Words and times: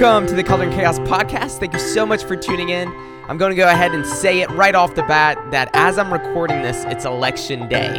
Welcome 0.00 0.28
to 0.28 0.36
the 0.36 0.44
Color 0.44 0.66
and 0.66 0.72
Chaos 0.72 1.00
podcast. 1.00 1.58
Thank 1.58 1.72
you 1.72 1.80
so 1.80 2.06
much 2.06 2.22
for 2.22 2.36
tuning 2.36 2.68
in. 2.68 2.86
I'm 3.26 3.36
going 3.36 3.50
to 3.50 3.56
go 3.56 3.66
ahead 3.66 3.90
and 3.90 4.06
say 4.06 4.42
it 4.42 4.50
right 4.50 4.76
off 4.76 4.94
the 4.94 5.02
bat 5.02 5.36
that 5.50 5.70
as 5.72 5.98
I'm 5.98 6.12
recording 6.12 6.62
this, 6.62 6.84
it's 6.84 7.04
election 7.04 7.68
day. 7.68 7.96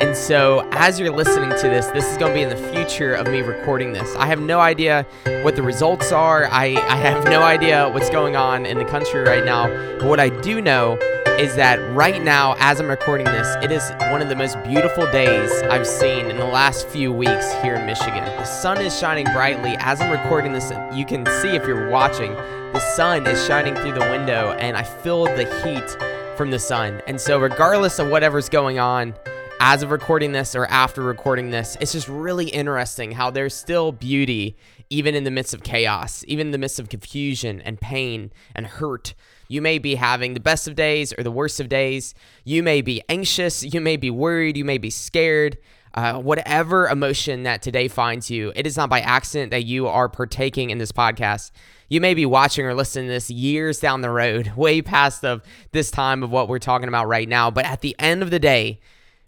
And 0.00 0.16
so, 0.16 0.60
as 0.70 1.00
you're 1.00 1.10
listening 1.10 1.50
to 1.50 1.68
this, 1.68 1.86
this 1.86 2.06
is 2.06 2.16
going 2.18 2.30
to 2.30 2.38
be 2.38 2.42
in 2.42 2.50
the 2.50 2.72
future 2.72 3.14
of 3.14 3.26
me 3.26 3.40
recording 3.40 3.92
this. 3.92 4.14
I 4.14 4.26
have 4.26 4.40
no 4.40 4.60
idea 4.60 5.04
what 5.42 5.56
the 5.56 5.62
results 5.64 6.12
are. 6.12 6.44
I, 6.44 6.76
I 6.88 6.94
have 6.94 7.24
no 7.24 7.42
idea 7.42 7.88
what's 7.88 8.10
going 8.10 8.36
on 8.36 8.64
in 8.64 8.78
the 8.78 8.84
country 8.84 9.22
right 9.22 9.44
now. 9.44 9.66
But 9.98 10.06
what 10.06 10.20
I 10.20 10.28
do 10.28 10.60
know 10.60 11.00
is 11.40 11.56
that 11.56 11.78
right 11.96 12.22
now, 12.22 12.54
as 12.58 12.80
I'm 12.80 12.88
recording 12.90 13.24
this, 13.24 13.56
it 13.64 13.72
is 13.72 13.82
one 14.10 14.20
of 14.20 14.28
the 14.28 14.36
most 14.36 14.62
beautiful 14.62 15.10
days 15.10 15.50
I've 15.62 15.86
seen 15.86 16.26
in 16.26 16.36
the 16.36 16.44
last 16.44 16.86
few 16.86 17.10
weeks 17.10 17.50
here 17.62 17.76
in 17.76 17.86
Michigan. 17.86 18.22
The 18.22 18.44
sun 18.44 18.78
is 18.82 18.98
shining 18.98 19.24
brightly. 19.32 19.74
As 19.78 20.02
I'm 20.02 20.10
recording 20.10 20.52
this, 20.52 20.70
you 20.92 21.06
can 21.06 21.24
see 21.40 21.56
if 21.56 21.66
you're 21.66 21.88
watching, 21.88 22.34
the 22.34 22.94
sun 22.94 23.26
is 23.26 23.42
shining 23.46 23.74
through 23.74 23.94
the 23.94 24.00
window, 24.00 24.52
and 24.58 24.76
I 24.76 24.82
feel 24.82 25.24
the 25.24 25.46
heat 25.64 26.36
from 26.36 26.50
the 26.50 26.58
sun. 26.58 27.00
And 27.06 27.18
so, 27.18 27.40
regardless 27.40 27.98
of 27.98 28.10
whatever's 28.10 28.50
going 28.50 28.78
on, 28.78 29.14
as 29.60 29.82
of 29.82 29.92
recording 29.92 30.32
this 30.32 30.54
or 30.54 30.66
after 30.66 31.02
recording 31.02 31.50
this, 31.50 31.74
it's 31.80 31.92
just 31.92 32.08
really 32.08 32.48
interesting 32.48 33.12
how 33.12 33.30
there's 33.30 33.54
still 33.54 33.92
beauty 33.92 34.56
even 34.90 35.14
in 35.14 35.24
the 35.24 35.30
midst 35.30 35.54
of 35.54 35.62
chaos, 35.62 36.24
even 36.26 36.48
in 36.48 36.50
the 36.50 36.58
midst 36.58 36.80
of 36.80 36.88
confusion 36.88 37.62
and 37.62 37.80
pain 37.80 38.32
and 38.54 38.66
hurt. 38.66 39.14
You 39.48 39.62
may 39.62 39.78
be 39.78 39.94
having 39.94 40.34
the 40.34 40.40
best 40.40 40.68
of 40.68 40.74
days 40.74 41.14
or 41.16 41.22
the 41.22 41.30
worst 41.30 41.60
of 41.60 41.68
days. 41.68 42.14
You 42.44 42.62
may 42.62 42.82
be 42.82 43.02
anxious. 43.08 43.62
You 43.62 43.80
may 43.80 43.96
be 43.96 44.10
worried. 44.10 44.56
You 44.56 44.64
may 44.64 44.78
be 44.78 44.90
scared. 44.90 45.58
Uh, 45.92 46.20
whatever 46.20 46.88
emotion 46.88 47.42
that 47.42 47.62
today 47.62 47.88
finds 47.88 48.30
you, 48.30 48.52
it 48.54 48.64
is 48.64 48.76
not 48.76 48.88
by 48.88 49.00
accident 49.00 49.50
that 49.50 49.64
you 49.64 49.88
are 49.88 50.08
partaking 50.08 50.70
in 50.70 50.78
this 50.78 50.92
podcast. 50.92 51.50
You 51.88 52.00
may 52.00 52.14
be 52.14 52.24
watching 52.24 52.64
or 52.64 52.74
listening 52.74 53.06
to 53.06 53.12
this 53.12 53.28
years 53.28 53.80
down 53.80 54.00
the 54.00 54.10
road, 54.10 54.52
way 54.56 54.82
past 54.82 55.24
of 55.24 55.42
this 55.72 55.90
time 55.90 56.22
of 56.22 56.30
what 56.30 56.48
we're 56.48 56.60
talking 56.60 56.86
about 56.86 57.08
right 57.08 57.28
now. 57.28 57.50
But 57.50 57.64
at 57.64 57.80
the 57.80 57.96
end 57.98 58.22
of 58.22 58.30
the 58.30 58.38
day, 58.38 58.78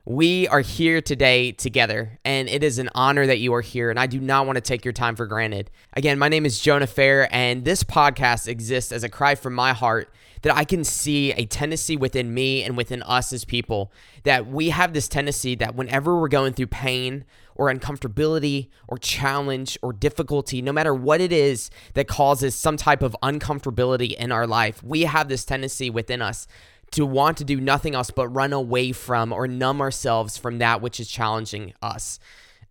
we 0.05 0.49
are 0.49 0.61
here 0.61 1.01
today 1.01 1.53
together, 1.53 2.19
and 2.25 2.49
it 2.49 2.65
is 2.65 2.81
an 2.81 2.91
honor 2.93 3.25
that 3.25 3.39
you 3.39 3.55
are 3.55 3.61
here, 3.61 3.89
and 3.89 4.01
I 4.01 4.07
do 4.09 4.19
not 4.19 4.47
want 4.47 4.57
to 4.57 4.61
take 4.61 4.85
your 4.85 4.93
time 4.93 5.15
for 5.15 5.27
granted. 5.27 5.71
Again, 5.93 6.19
my 6.19 6.29
name 6.29 6.45
is 6.45 6.59
Jonah 6.59 6.89
Fair, 6.89 7.33
and 7.33 7.65
this 7.65 7.85
podcast 7.85 8.49
exists 8.49 8.91
as 8.91 9.05
a 9.05 9.09
cry 9.09 9.37
from 9.37 9.55
my 9.55 9.73
heart 9.73 10.13
that 10.43 10.57
I 10.57 10.65
can 10.65 10.83
see 10.83 11.31
a 11.33 11.47
tendency 11.47 11.97
within 11.97 12.35
me 12.35 12.65
and 12.65 12.77
within 12.77 13.01
us 13.05 13.33
as 13.33 13.45
people 13.45 13.93
that 14.25 14.49
we 14.49 14.71
have 14.71 14.93
this 14.93 15.07
tendency 15.07 15.55
that 15.55 15.77
whenever 15.77 16.19
we're 16.19 16.27
going 16.27 16.53
through 16.53 16.67
pain 16.67 17.25
or 17.55 17.73
uncomfortability 17.73 18.71
or 18.89 18.99
challenge 18.99 19.79
or 19.83 19.93
difficulty, 19.93 20.61
no 20.61 20.73
matter 20.73 20.93
what 20.93 21.21
it 21.21 21.33
is 21.33 21.71
that 21.95 22.09
causes 22.09 22.57
some 22.57 22.77
type 22.77 23.03
of 23.03 23.17
uncomfortability 23.23 24.15
in 24.15 24.33
our 24.33 24.49
life, 24.49 24.83
we 24.83 25.03
have 25.03 25.29
this 25.29 25.45
tendency 25.45 25.91
within 25.91 26.21
us 26.21 26.49
to 26.93 27.05
want 27.05 27.39
to 27.39 27.45
do 27.45 27.61
nothing 27.61 27.95
else 27.95 28.11
but 28.11 28.29
run 28.29 28.53
away 28.53 28.93
from 28.93 29.33
or 29.33 29.47
numb 29.47 29.81
ourselves 29.81 30.37
from 30.37 30.59
that 30.59 30.81
which 30.81 31.01
is 31.01 31.09
challenging 31.09 31.75
us. 31.83 32.19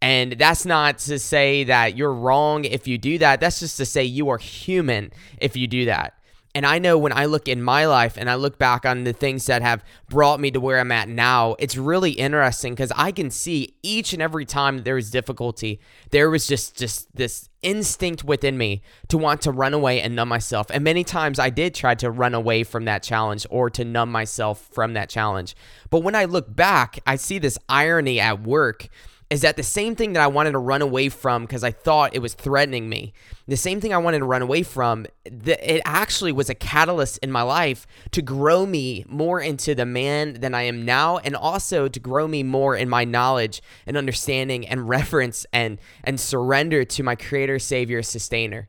And 0.01 0.33
that's 0.33 0.65
not 0.65 0.97
to 0.99 1.19
say 1.19 1.63
that 1.65 1.95
you're 1.95 2.13
wrong 2.13 2.65
if 2.65 2.87
you 2.87 2.97
do 2.97 3.19
that. 3.19 3.39
That's 3.39 3.59
just 3.59 3.77
to 3.77 3.85
say 3.85 4.03
you 4.03 4.29
are 4.29 4.39
human 4.39 5.11
if 5.39 5.55
you 5.55 5.67
do 5.67 5.85
that. 5.85 6.15
And 6.53 6.65
I 6.65 6.79
know 6.79 6.97
when 6.97 7.13
I 7.13 7.25
look 7.25 7.47
in 7.47 7.61
my 7.61 7.85
life 7.85 8.17
and 8.17 8.29
I 8.29 8.35
look 8.35 8.57
back 8.57 8.85
on 8.85 9.03
the 9.03 9.13
things 9.13 9.45
that 9.45 9.61
have 9.61 9.83
brought 10.09 10.39
me 10.39 10.51
to 10.51 10.59
where 10.59 10.79
I'm 10.79 10.91
at 10.91 11.07
now, 11.07 11.55
it's 11.59 11.77
really 11.77 12.11
interesting 12.11 12.73
because 12.73 12.91
I 12.95 13.11
can 13.11 13.29
see 13.29 13.75
each 13.83 14.11
and 14.11 14.21
every 14.21 14.45
time 14.45 14.83
there 14.83 14.95
was 14.95 15.11
difficulty, 15.11 15.79
there 16.09 16.29
was 16.29 16.47
just 16.47 16.77
just 16.77 17.15
this 17.15 17.49
instinct 17.61 18.23
within 18.23 18.57
me 18.57 18.81
to 19.07 19.17
want 19.17 19.41
to 19.41 19.51
run 19.51 19.73
away 19.73 20.01
and 20.01 20.15
numb 20.15 20.29
myself. 20.29 20.67
And 20.69 20.83
many 20.83 21.03
times 21.03 21.39
I 21.39 21.49
did 21.49 21.75
try 21.75 21.95
to 21.95 22.09
run 22.09 22.33
away 22.33 22.63
from 22.63 22.85
that 22.85 23.03
challenge 23.03 23.45
or 23.49 23.69
to 23.71 23.85
numb 23.85 24.11
myself 24.11 24.67
from 24.71 24.93
that 24.93 25.09
challenge. 25.09 25.55
But 25.89 25.99
when 26.03 26.15
I 26.15 26.25
look 26.25 26.53
back, 26.55 26.99
I 27.05 27.15
see 27.15 27.39
this 27.39 27.57
irony 27.69 28.19
at 28.19 28.41
work 28.41 28.89
is 29.31 29.41
that 29.41 29.55
the 29.55 29.63
same 29.63 29.95
thing 29.95 30.11
that 30.11 30.21
I 30.21 30.27
wanted 30.27 30.51
to 30.51 30.59
run 30.59 30.81
away 30.81 31.07
from 31.07 31.43
because 31.43 31.63
I 31.63 31.71
thought 31.71 32.13
it 32.13 32.19
was 32.19 32.33
threatening 32.33 32.89
me, 32.89 33.13
the 33.47 33.55
same 33.55 33.79
thing 33.79 33.93
I 33.93 33.97
wanted 33.97 34.19
to 34.19 34.25
run 34.25 34.41
away 34.41 34.61
from, 34.61 35.05
it 35.23 35.81
actually 35.85 36.33
was 36.33 36.49
a 36.49 36.53
catalyst 36.53 37.17
in 37.19 37.31
my 37.31 37.41
life 37.41 37.87
to 38.11 38.21
grow 38.21 38.65
me 38.65 39.05
more 39.07 39.39
into 39.39 39.73
the 39.73 39.85
man 39.85 40.33
than 40.41 40.53
I 40.53 40.63
am 40.63 40.83
now, 40.83 41.17
and 41.19 41.33
also 41.33 41.87
to 41.87 41.99
grow 41.99 42.27
me 42.27 42.43
more 42.43 42.75
in 42.75 42.89
my 42.89 43.05
knowledge 43.05 43.61
and 43.87 43.95
understanding 43.95 44.67
and 44.67 44.89
reverence 44.95 45.45
and 45.53 45.79
and 46.03 46.19
surrender 46.19 46.83
to 46.83 47.01
my 47.01 47.15
Creator, 47.15 47.59
Savior, 47.59 48.03
Sustainer. 48.03 48.67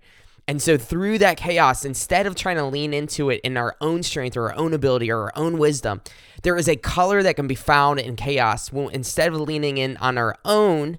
And 0.53 0.61
so, 0.61 0.77
through 0.77 1.17
that 1.21 1.39
chaos, 1.39 1.83
instead 1.83 2.27
of 2.27 2.35
trying 2.35 2.57
to 2.57 2.67
lean 2.67 2.93
into 2.93 3.31
it 3.31 3.41
in 3.43 3.57
our 3.57 3.75
own 3.81 4.03
strength 4.03 4.37
or 4.37 4.51
our 4.51 4.55
own 4.55 4.75
ability 4.75 5.11
or 5.11 5.21
our 5.21 5.33
own 5.35 5.57
wisdom, 5.57 6.03
there 6.43 6.59
is 6.59 6.69
a 6.69 6.77
color 6.77 7.23
that 7.23 7.37
can 7.37 7.47
be 7.47 7.55
found 7.55 7.99
in 7.99 8.17
chaos. 8.17 8.71
Well, 8.71 8.89
instead 8.89 9.33
of 9.33 9.41
leaning 9.41 9.79
in 9.79 9.97
on 9.97 10.19
our 10.19 10.37
own, 10.45 10.99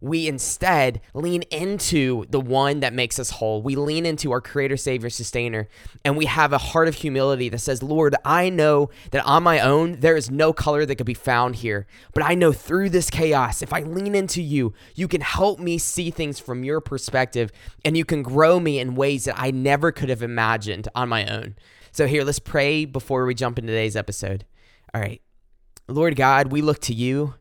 we 0.00 0.26
instead 0.26 1.00
lean 1.12 1.42
into 1.50 2.24
the 2.30 2.40
one 2.40 2.80
that 2.80 2.94
makes 2.94 3.18
us 3.18 3.30
whole. 3.30 3.62
We 3.62 3.76
lean 3.76 4.06
into 4.06 4.32
our 4.32 4.40
creator, 4.40 4.76
savior, 4.76 5.10
sustainer, 5.10 5.68
and 6.04 6.16
we 6.16 6.24
have 6.26 6.52
a 6.52 6.58
heart 6.58 6.88
of 6.88 6.94
humility 6.94 7.48
that 7.50 7.58
says, 7.58 7.82
Lord, 7.82 8.14
I 8.24 8.48
know 8.48 8.90
that 9.10 9.24
on 9.26 9.42
my 9.42 9.60
own, 9.60 10.00
there 10.00 10.16
is 10.16 10.30
no 10.30 10.52
color 10.52 10.86
that 10.86 10.96
could 10.96 11.06
be 11.06 11.14
found 11.14 11.56
here. 11.56 11.86
But 12.14 12.24
I 12.24 12.34
know 12.34 12.52
through 12.52 12.90
this 12.90 13.10
chaos, 13.10 13.62
if 13.62 13.72
I 13.72 13.80
lean 13.80 14.14
into 14.14 14.42
you, 14.42 14.72
you 14.94 15.06
can 15.06 15.20
help 15.20 15.58
me 15.58 15.76
see 15.78 16.10
things 16.10 16.38
from 16.38 16.64
your 16.64 16.80
perspective 16.80 17.52
and 17.84 17.96
you 17.96 18.04
can 18.04 18.22
grow 18.22 18.58
me 18.58 18.78
in 18.78 18.94
ways 18.94 19.24
that 19.24 19.38
I 19.38 19.50
never 19.50 19.92
could 19.92 20.08
have 20.08 20.22
imagined 20.22 20.88
on 20.94 21.08
my 21.08 21.26
own. 21.26 21.56
So, 21.92 22.06
here, 22.06 22.24
let's 22.24 22.38
pray 22.38 22.84
before 22.84 23.26
we 23.26 23.34
jump 23.34 23.58
into 23.58 23.72
today's 23.72 23.96
episode. 23.96 24.44
All 24.94 25.00
right. 25.00 25.20
Lord 25.88 26.14
God, 26.14 26.52
we 26.52 26.62
look 26.62 26.80
to 26.82 26.94
you. 26.94 27.34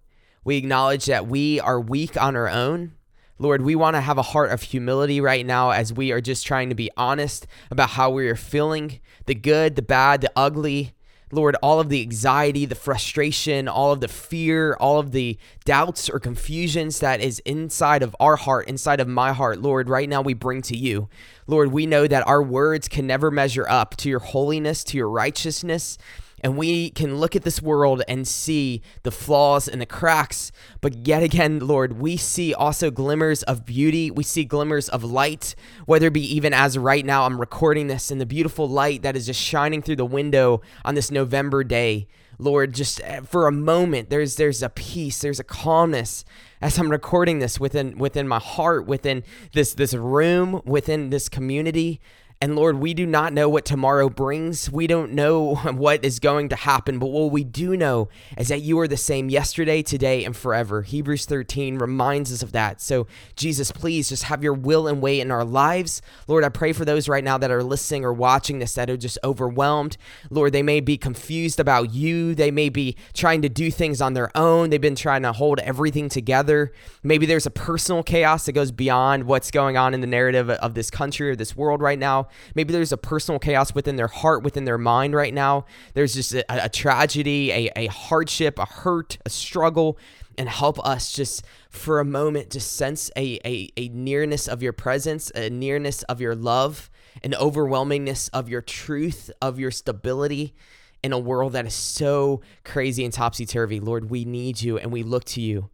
We 0.44 0.58
acknowledge 0.58 1.06
that 1.06 1.28
we 1.28 1.60
are 1.60 1.80
weak 1.80 2.20
on 2.20 2.36
our 2.36 2.50
own. 2.50 2.94
Lord, 3.38 3.62
we 3.62 3.76
want 3.76 3.96
to 3.96 4.02
have 4.02 4.18
a 4.18 4.24
heart 4.24 4.52
of 4.52 4.62
humility 4.62 5.22
right 5.22 5.46
now 5.46 5.72
as 5.72 5.94
we 5.94 6.12
are 6.12 6.20
just 6.20 6.46
trying 6.46 6.70
to 6.70 6.76
be 6.76 6.92
honest 6.98 7.48
about 7.72 7.92
how 7.92 8.10
we 8.10 8.28
are 8.28 8.36
feeling 8.36 9.00
the 9.28 9.36
good, 9.36 9.76
the 9.76 9.82
bad, 9.82 10.22
the 10.22 10.32
ugly. 10.36 10.94
Lord, 11.32 11.56
all 11.62 11.80
of 11.80 11.90
the 11.90 12.02
anxiety, 12.02 12.66
the 12.66 12.74
frustration, 12.74 13.68
all 13.68 13.92
of 13.92 14.02
the 14.02 14.08
fear, 14.08 14.76
all 14.80 15.00
of 15.00 15.12
the 15.12 15.38
doubts 15.64 16.10
or 16.10 16.20
confusions 16.20 17.00
that 17.00 17.22
is 17.22 17.40
inside 17.40 18.02
of 18.02 18.16
our 18.20 18.36
heart, 18.36 18.68
inside 18.68 19.00
of 19.00 19.08
my 19.08 19.32
heart, 19.32 19.62
Lord, 19.62 19.90
right 19.90 20.10
now 20.10 20.22
we 20.22 20.34
bring 20.34 20.64
to 20.64 20.76
you. 20.76 21.08
Lord, 21.46 21.72
we 21.72 21.86
know 21.86 22.08
that 22.08 22.28
our 22.28 22.42
words 22.42 22.88
can 22.88 23.06
never 23.06 23.30
measure 23.30 23.70
up 23.70 23.96
to 23.98 24.10
your 24.10 24.20
holiness, 24.20 24.84
to 24.86 24.98
your 24.98 25.10
righteousness 25.10 26.00
and 26.42 26.58
we 26.58 26.90
can 26.92 27.18
look 27.18 27.36
at 27.36 27.44
this 27.44 27.62
world 27.62 28.02
and 28.08 28.28
see 28.28 28.82
the 29.04 29.12
flaws 29.12 29.68
and 29.68 29.82
the 29.82 29.86
cracks. 29.86 30.52
But 30.82 31.08
yet 31.08 31.24
again, 31.24 31.60
Lord, 31.60 32.00
we 32.00 32.18
see 32.18 32.54
also 32.54 32.92
glimmers 32.92 33.44
of 33.44 33.66
beauty. 33.66 34.12
We 34.12 34.24
see 34.24 34.44
glimmers 34.46 34.90
of 34.90 35.04
light, 35.04 35.56
whether 35.86 36.08
it 36.08 36.14
be 36.14 36.36
even 36.36 36.54
as 36.54 36.78
right 36.78 37.06
now 37.06 37.26
I'm 37.26 37.40
recording 37.40 37.88
this 37.88 38.12
in 38.12 38.18
the 38.18 38.26
beautiful 38.26 38.68
light 38.68 39.02
that 39.04 39.16
is 39.16 39.26
just 39.26 39.42
shining 39.42 39.82
through 39.82 39.98
the 39.98 40.06
window 40.06 40.62
on 40.86 40.96
this 40.96 41.12
November 41.12 41.64
day. 41.64 42.08
Lord, 42.42 42.74
just 42.74 43.02
eh, 43.04 43.20
for 43.22 43.48
a 43.48 43.52
moment, 43.52 44.10
there's 44.10 44.38
there's 44.38 44.64
a 44.64 44.70
peace, 44.70 45.20
there's 45.20 45.42
a 45.42 45.44
calmness 45.44 46.24
as 46.62 46.78
I'm 46.78 46.90
recording 46.90 47.40
this 47.40 47.60
within 47.60 47.98
within 47.98 48.30
my 48.30 48.40
heart, 48.40 48.86
within 48.88 49.24
this 49.54 49.74
this 49.74 49.94
room, 49.94 50.62
within 50.64 51.10
this 51.10 51.28
community. 51.28 52.00
And 52.42 52.56
Lord, 52.56 52.80
we 52.80 52.94
do 52.94 53.06
not 53.06 53.34
know 53.34 53.50
what 53.50 53.66
tomorrow 53.66 54.08
brings. 54.08 54.72
We 54.72 54.88
don't 54.88 55.12
know 55.12 55.56
what 55.74 56.06
is 56.06 56.22
going 56.22 56.48
to 56.50 56.56
happen, 56.56 56.98
but 56.98 57.08
what 57.08 57.34
we 57.34 57.44
do 57.44 57.76
know 57.76 58.08
is 58.38 58.48
that 58.48 58.62
you 58.62 58.80
are 58.80 58.88
the 58.88 58.96
same 58.96 59.30
yesterday, 59.30 59.82
today, 59.82 60.24
and 60.24 60.34
forever. 60.34 60.84
Hebrews 60.84 61.26
13 61.26 61.80
reminds 61.80 62.32
us 62.32 62.42
of 62.42 62.54
that. 62.54 62.80
So, 62.80 63.08
Jesus, 63.36 63.74
please 63.74 64.08
just 64.08 64.24
have 64.24 64.42
your 64.42 64.54
will 64.54 64.88
and 64.88 65.02
way 65.02 65.20
in 65.20 65.32
our 65.32 65.44
lives. 65.44 66.02
Lord, 66.30 66.46
I 66.46 66.50
pray 66.50 66.72
for 66.72 66.86
those 66.86 67.10
right 67.10 67.26
now 67.26 67.38
that 67.38 67.52
are 67.52 67.62
listening 67.62 68.06
or 68.06 68.14
watching 68.14 68.60
this 68.60 68.74
that 68.76 68.90
are 68.90 68.96
just 68.96 69.18
overwhelmed. 69.22 69.98
Lord, 70.30 70.54
they 70.54 70.64
may 70.64 70.80
be 70.80 70.98
confused 70.98 71.60
about 71.60 71.94
you. 71.94 72.36
They 72.36 72.52
may 72.52 72.70
be 72.70 72.96
trying 73.14 73.42
to 73.42 73.50
do 73.50 73.70
things 73.70 74.00
on 74.00 74.14
their 74.14 74.32
own. 74.34 74.70
They've 74.70 74.80
been 74.80 74.96
trying 74.96 75.24
to 75.24 75.34
hold 75.34 75.60
everything 75.60 76.08
together. 76.08 76.72
Maybe 77.04 77.26
there's 77.26 77.46
a 77.46 77.52
personal 77.52 78.02
chaos 78.02 78.46
that 78.46 78.54
goes 78.54 78.72
beyond 78.72 79.26
what's 79.26 79.52
going 79.52 79.76
on 79.76 79.94
in 79.94 80.00
the 80.00 80.08
narrative 80.08 80.50
of 80.50 80.74
this 80.74 80.90
country 80.90 81.30
or 81.30 81.36
this 81.36 81.54
world 81.54 81.82
right 81.82 82.00
now. 82.00 82.29
Maybe 82.56 82.74
there's 82.74 82.92
a 82.92 82.98
personal 82.98 83.40
chaos 83.40 83.74
within 83.74 83.96
their 83.96 84.08
heart, 84.08 84.44
within 84.44 84.66
their 84.66 84.78
mind 84.78 85.16
right 85.16 85.34
now. 85.34 85.66
There's 85.94 86.14
just 86.14 86.34
a, 86.34 86.66
a 86.66 86.70
tragedy, 86.70 87.52
a, 87.52 87.72
a 87.76 87.88
hardship, 87.88 88.60
a 88.60 88.66
hurt, 88.66 89.18
a 89.26 89.30
struggle. 89.30 89.98
And 90.38 90.48
help 90.48 90.80
us 90.88 91.12
just 91.12 91.44
for 91.70 92.00
a 92.00 92.06
moment 92.06 92.50
just 92.52 92.72
sense 92.78 93.12
a, 93.18 93.42
a, 93.44 93.70
a 93.76 93.90
nearness 93.90 94.48
of 94.48 94.64
your 94.64 94.72
presence, 94.72 95.30
a 95.36 95.50
nearness 95.50 96.04
of 96.04 96.22
your 96.22 96.34
love, 96.34 96.90
an 97.24 97.32
overwhelmingness 97.32 98.30
of 98.32 98.48
your 98.48 98.62
truth, 98.62 99.30
of 99.42 99.60
your 99.60 99.72
stability 99.72 100.56
in 101.04 101.14
a 101.14 101.20
world 101.20 101.54
that 101.54 101.66
is 101.66 101.74
so 101.74 102.42
crazy 102.64 103.04
and 103.04 103.14
topsy 103.14 103.46
turvy. 103.46 103.80
Lord, 103.80 104.10
we 104.10 104.26
need 104.26 104.62
you 104.62 104.78
and 104.78 104.92
we 104.92 105.04
look 105.04 105.26
to 105.26 105.42
you. 105.42 105.70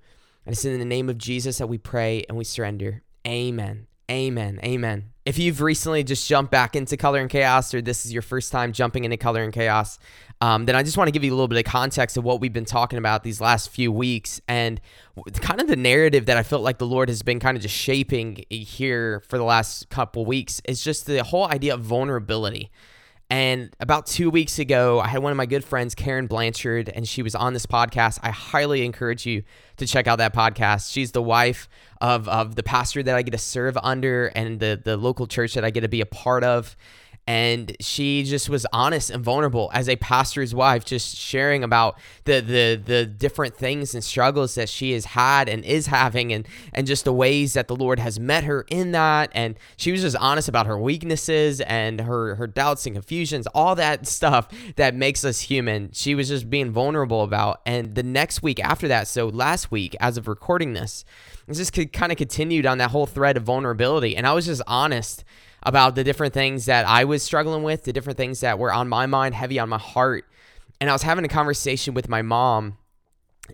And 0.46 0.54
it's 0.54 0.66
in 0.66 0.78
the 0.80 0.86
name 0.86 1.10
of 1.10 1.18
Jesus 1.18 1.58
that 1.58 1.68
we 1.68 1.78
pray 1.78 2.26
and 2.30 2.38
we 2.38 2.44
surrender. 2.44 3.02
Amen. 3.28 3.88
Amen. 4.10 4.60
Amen. 4.64 5.15
If 5.26 5.40
you've 5.40 5.60
recently 5.60 6.04
just 6.04 6.28
jumped 6.28 6.52
back 6.52 6.76
into 6.76 6.98
Color 6.98 7.20
and 7.20 7.30
Chaos, 7.30 7.74
or 7.74 7.82
this 7.82 8.06
is 8.06 8.14
your 8.14 8.22
first 8.22 8.52
time 8.52 8.72
jumping 8.72 9.06
into 9.06 9.18
Color 9.18 9.44
and 9.44 9.52
Chaos, 9.52 9.98
um, 10.40 10.68
then 10.68 10.76
I 10.76 10.84
just 10.84 10.98
want 10.98 11.08
to 11.08 11.12
give 11.12 11.24
you 11.24 11.32
a 11.32 11.36
little 11.36 11.48
bit 11.48 11.58
of 11.58 11.72
context 11.72 12.16
of 12.16 12.24
what 12.24 12.40
we've 12.40 12.54
been 12.54 12.64
talking 12.64 13.00
about 13.00 13.24
these 13.24 13.42
last 13.42 13.70
few 13.70 13.92
weeks 13.92 14.40
and 14.48 14.80
kind 15.42 15.60
of 15.60 15.68
the 15.68 15.76
narrative 15.76 16.28
that 16.28 16.38
I 16.38 16.44
felt 16.44 16.62
like 16.62 16.78
the 16.78 16.86
Lord 16.86 17.10
has 17.10 17.24
been 17.24 17.40
kind 17.40 17.58
of 17.58 17.64
just 17.64 17.74
shaping 17.74 18.44
here 18.52 19.22
for 19.22 19.40
the 19.40 19.44
last 19.44 19.90
couple 19.90 20.28
weeks 20.28 20.62
is 20.66 20.84
just 20.84 21.08
the 21.08 21.24
whole 21.24 21.48
idea 21.48 21.74
of 21.74 21.82
vulnerability. 21.82 22.70
And 23.30 23.76
about 23.80 24.06
two 24.06 24.30
weeks 24.30 24.60
ago, 24.60 25.00
I 25.00 25.08
had 25.08 25.24
one 25.24 25.32
of 25.32 25.38
my 25.38 25.48
good 25.48 25.64
friends, 25.64 25.96
Karen 25.96 26.28
Blanchard, 26.28 26.90
and 26.90 27.08
she 27.08 27.24
was 27.24 27.34
on 27.34 27.54
this 27.54 27.66
podcast. 27.66 28.20
I 28.22 28.30
highly 28.30 28.86
encourage 28.86 29.26
you 29.26 29.44
to 29.78 29.88
check 29.88 30.06
out 30.06 30.18
that 30.18 30.34
podcast. 30.34 30.92
She's 30.92 31.12
the 31.12 31.24
wife 31.24 31.68
of, 32.00 32.30
of 32.30 32.56
the 32.56 32.62
pastor 32.62 33.02
that 33.02 33.16
I 33.16 33.24
get 33.24 33.32
to 33.32 33.40
serve 33.40 33.78
under 33.82 34.28
and 34.28 34.60
the, 34.60 34.80
the 34.84 34.96
local 34.96 35.26
church 35.26 35.56
that 35.56 35.66
I 35.66 35.72
get 35.72 35.82
to 35.82 35.90
be 35.90 36.02
a 36.02 36.06
part 36.06 36.44
of 36.44 36.78
and 37.28 37.76
she 37.80 38.24
just 38.24 38.50
was 38.50 38.68
honest 38.72 39.10
and 39.10 39.24
vulnerable 39.24 39.72
as 39.74 39.90
a 39.90 39.96
pastor's 39.96 40.54
wife 40.54 40.86
just 40.86 41.16
sharing 41.16 41.64
about 41.64 41.98
the 42.26 42.40
the 42.40 42.82
the 42.84 43.06
different 43.06 43.56
things 43.56 43.96
and 43.96 44.04
struggles 44.04 44.56
that 44.56 44.70
she 44.70 44.92
has 44.92 45.06
had 45.06 45.50
and 45.50 45.66
is 45.66 45.88
having 45.88 46.32
and 46.32 46.48
and 46.74 46.86
just 46.86 47.04
the 47.04 47.14
ways 47.14 47.54
that 47.54 47.68
the 47.68 47.76
Lord 47.76 47.98
has 47.98 48.20
met 48.20 48.44
her 48.44 48.66
in 48.70 48.92
that. 48.92 49.32
And 49.34 49.58
she 49.76 49.92
was 49.92 50.02
just 50.02 50.16
honest 50.18 50.48
about 50.48 50.68
her 50.68 50.78
weaknesses 50.78 51.62
and 51.62 52.02
her 52.02 52.36
her 52.36 52.48
doubts 52.48 52.86
and 52.86 52.96
confusions 52.96 53.48
all 53.48 53.76
that 53.76 54.06
stuff 54.08 54.48
that 54.76 54.94
makes 54.94 55.26
us 55.26 55.42
human. 55.42 55.90
She 55.94 56.14
was 56.14 56.28
just 56.28 56.50
being 56.50 56.72
vulnerable 56.72 57.24
about. 57.24 57.62
And 57.66 57.96
the 57.96 58.04
next 58.04 58.44
week 58.44 58.64
after 58.64 58.88
that 58.88 59.08
so 59.08 59.28
last 59.28 59.72
week 59.72 59.96
as 60.00 60.18
of 60.18 60.28
recording 60.28 60.74
this 60.74 61.04
it 61.48 61.54
just 61.54 61.74
kind 61.94 62.12
of 62.12 62.18
continued 62.18 62.66
on 62.66 62.78
that 62.80 62.92
whole 62.92 63.06
thread 63.06 63.38
of 63.38 63.44
vulnerability. 63.44 64.16
And 64.16 64.28
I 64.28 64.34
was 64.34 64.46
just 64.46 64.62
honest 64.68 65.24
about 65.66 65.96
the 65.96 66.04
different 66.04 66.34
things 66.34 66.66
that 66.66 66.88
I 66.88 67.06
was 67.06 67.24
struggling 67.24 67.64
with, 67.64 67.84
the 67.84 67.94
different 67.94 68.18
things 68.18 68.42
that 68.42 68.60
were 68.60 68.72
on 68.72 68.88
my 68.88 69.08
mind, 69.08 69.34
heavy 69.34 69.60
on 69.60 69.68
my 69.70 69.80
heart. 69.80 70.26
And 70.80 70.90
I 70.90 70.94
was 70.94 71.02
having 71.02 71.26
a 71.26 71.30
conversation 71.30 71.94
with 71.94 72.08
my 72.08 72.22
mom 72.22 72.78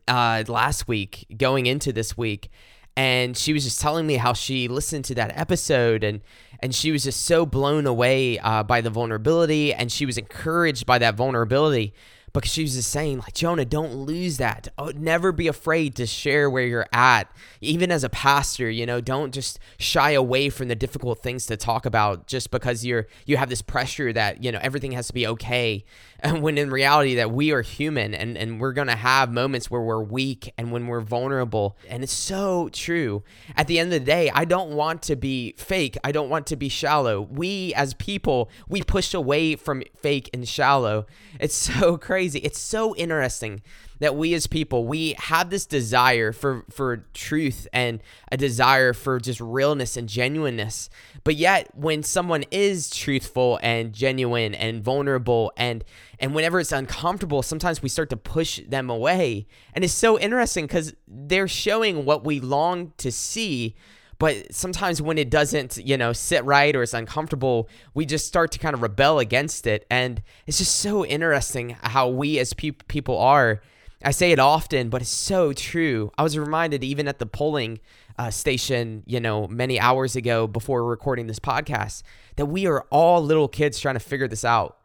uh, 0.07 0.43
last 0.47 0.87
week, 0.87 1.25
going 1.37 1.65
into 1.65 1.93
this 1.93 2.17
week, 2.17 2.49
and 2.97 3.37
she 3.37 3.53
was 3.53 3.63
just 3.63 3.79
telling 3.79 4.05
me 4.05 4.15
how 4.15 4.33
she 4.33 4.67
listened 4.67 5.05
to 5.05 5.15
that 5.15 5.37
episode 5.37 6.03
and 6.03 6.21
and 6.63 6.75
she 6.75 6.91
was 6.91 7.03
just 7.03 7.23
so 7.23 7.43
blown 7.45 7.87
away 7.87 8.37
uh, 8.37 8.61
by 8.61 8.81
the 8.81 8.89
vulnerability 8.89 9.73
and 9.73 9.91
she 9.91 10.05
was 10.05 10.17
encouraged 10.17 10.85
by 10.85 10.99
that 10.99 11.15
vulnerability 11.15 11.93
because 12.33 12.51
she 12.51 12.61
was 12.61 12.75
just 12.75 12.89
saying 12.89 13.19
like 13.19 13.33
jonah 13.33 13.65
don't 13.65 13.93
lose 13.93 14.37
that. 14.37 14.67
Oh, 14.77 14.91
never 14.95 15.31
be 15.31 15.47
afraid 15.47 15.95
to 15.95 16.05
share 16.05 16.49
where 16.49 16.65
you're 16.65 16.87
at 16.93 17.31
even 17.59 17.91
as 17.91 18.03
a 18.03 18.09
pastor 18.09 18.69
you 18.69 18.85
know 18.85 19.01
don't 19.01 19.33
just 19.33 19.59
shy 19.77 20.11
away 20.11 20.49
from 20.49 20.67
the 20.67 20.75
difficult 20.75 21.21
things 21.21 21.45
to 21.47 21.57
talk 21.57 21.85
about 21.85 22.27
just 22.27 22.51
because 22.51 22.85
you're 22.85 23.07
you 23.25 23.37
have 23.37 23.49
this 23.49 23.61
pressure 23.61 24.13
that 24.13 24.43
you 24.43 24.51
know 24.51 24.59
everything 24.61 24.91
has 24.93 25.07
to 25.07 25.13
be 25.13 25.27
okay 25.27 25.83
and 26.21 26.41
when 26.43 26.57
in 26.57 26.69
reality 26.69 27.15
that 27.15 27.31
we 27.31 27.51
are 27.51 27.61
human 27.61 28.13
and 28.13 28.37
and 28.37 28.59
we're 28.59 28.73
gonna 28.73 28.95
have 28.95 29.31
moments 29.31 29.69
where 29.69 29.81
we're 29.81 30.01
weak 30.01 30.53
and 30.57 30.71
when 30.71 30.87
we're 30.87 31.01
vulnerable. 31.01 31.77
And 31.89 32.03
it's 32.03 32.13
so 32.13 32.69
true. 32.69 33.23
At 33.55 33.67
the 33.67 33.79
end 33.79 33.93
of 33.93 33.99
the 33.99 34.05
day 34.05 34.29
i 34.33 34.45
don't 34.45 34.71
want 34.71 35.01
to 35.03 35.15
be 35.15 35.53
fake. 35.57 35.97
I 36.03 36.11
don't 36.11 36.29
want 36.29 36.47
to 36.47 36.55
be 36.55 36.69
shallow. 36.69 37.21
We 37.21 37.73
as 37.75 37.93
people 37.95 38.49
we 38.67 38.81
push 38.81 39.13
away 39.13 39.55
from 39.55 39.83
fake 39.97 40.29
and 40.33 40.47
shallow. 40.47 41.05
It's 41.39 41.55
so 41.71 41.97
crazy. 41.97 42.39
It's 42.39 42.59
so 42.59 42.95
interesting 42.95 43.61
that 44.01 44.15
we 44.15 44.33
as 44.33 44.47
people 44.47 44.85
we 44.85 45.15
have 45.17 45.49
this 45.49 45.65
desire 45.65 46.33
for 46.33 46.65
for 46.69 47.05
truth 47.13 47.67
and 47.71 48.01
a 48.31 48.35
desire 48.35 48.93
for 48.93 49.19
just 49.19 49.39
realness 49.39 49.95
and 49.95 50.09
genuineness 50.09 50.89
but 51.23 51.35
yet 51.35 51.69
when 51.75 52.03
someone 52.03 52.43
is 52.51 52.89
truthful 52.89 53.59
and 53.61 53.93
genuine 53.93 54.53
and 54.53 54.83
vulnerable 54.83 55.53
and 55.55 55.85
and 56.19 56.35
whenever 56.35 56.59
it's 56.59 56.71
uncomfortable 56.71 57.41
sometimes 57.41 57.81
we 57.81 57.87
start 57.87 58.09
to 58.09 58.17
push 58.17 58.59
them 58.67 58.89
away 58.89 59.47
and 59.73 59.85
it's 59.85 59.93
so 59.93 60.19
interesting 60.19 60.67
cuz 60.67 60.93
they're 61.07 61.47
showing 61.47 62.03
what 62.03 62.25
we 62.25 62.39
long 62.39 62.91
to 62.97 63.11
see 63.11 63.75
but 64.17 64.53
sometimes 64.53 65.01
when 65.01 65.17
it 65.17 65.31
doesn't, 65.31 65.77
you 65.83 65.97
know, 65.97 66.13
sit 66.13 66.45
right 66.45 66.75
or 66.75 66.83
it's 66.83 66.93
uncomfortable, 66.93 67.67
we 67.95 68.05
just 68.05 68.27
start 68.27 68.51
to 68.51 68.59
kind 68.59 68.75
of 68.75 68.83
rebel 68.83 69.17
against 69.17 69.65
it. 69.65 69.87
And 69.89 70.21
it's 70.45 70.59
just 70.59 70.75
so 70.75 71.03
interesting 71.03 71.75
how 71.81 72.07
we 72.07 72.37
as 72.37 72.53
pe- 72.53 72.69
people 72.69 73.17
are. 73.17 73.63
I 74.03 74.11
say 74.11 74.31
it 74.31 74.39
often, 74.39 74.89
but 74.89 75.01
it's 75.01 75.11
so 75.11 75.53
true. 75.53 76.11
I 76.17 76.23
was 76.23 76.37
reminded 76.37 76.83
even 76.83 77.07
at 77.07 77.19
the 77.19 77.25
polling 77.25 77.79
uh, 78.17 78.31
station, 78.31 79.03
you 79.05 79.19
know, 79.19 79.47
many 79.47 79.79
hours 79.79 80.15
ago 80.15 80.47
before 80.47 80.83
recording 80.83 81.27
this 81.27 81.39
podcast, 81.39 82.03
that 82.35 82.47
we 82.47 82.65
are 82.65 82.85
all 82.89 83.23
little 83.23 83.47
kids 83.47 83.79
trying 83.79 83.95
to 83.95 83.99
figure 83.99 84.27
this 84.27 84.45
out. 84.45 84.77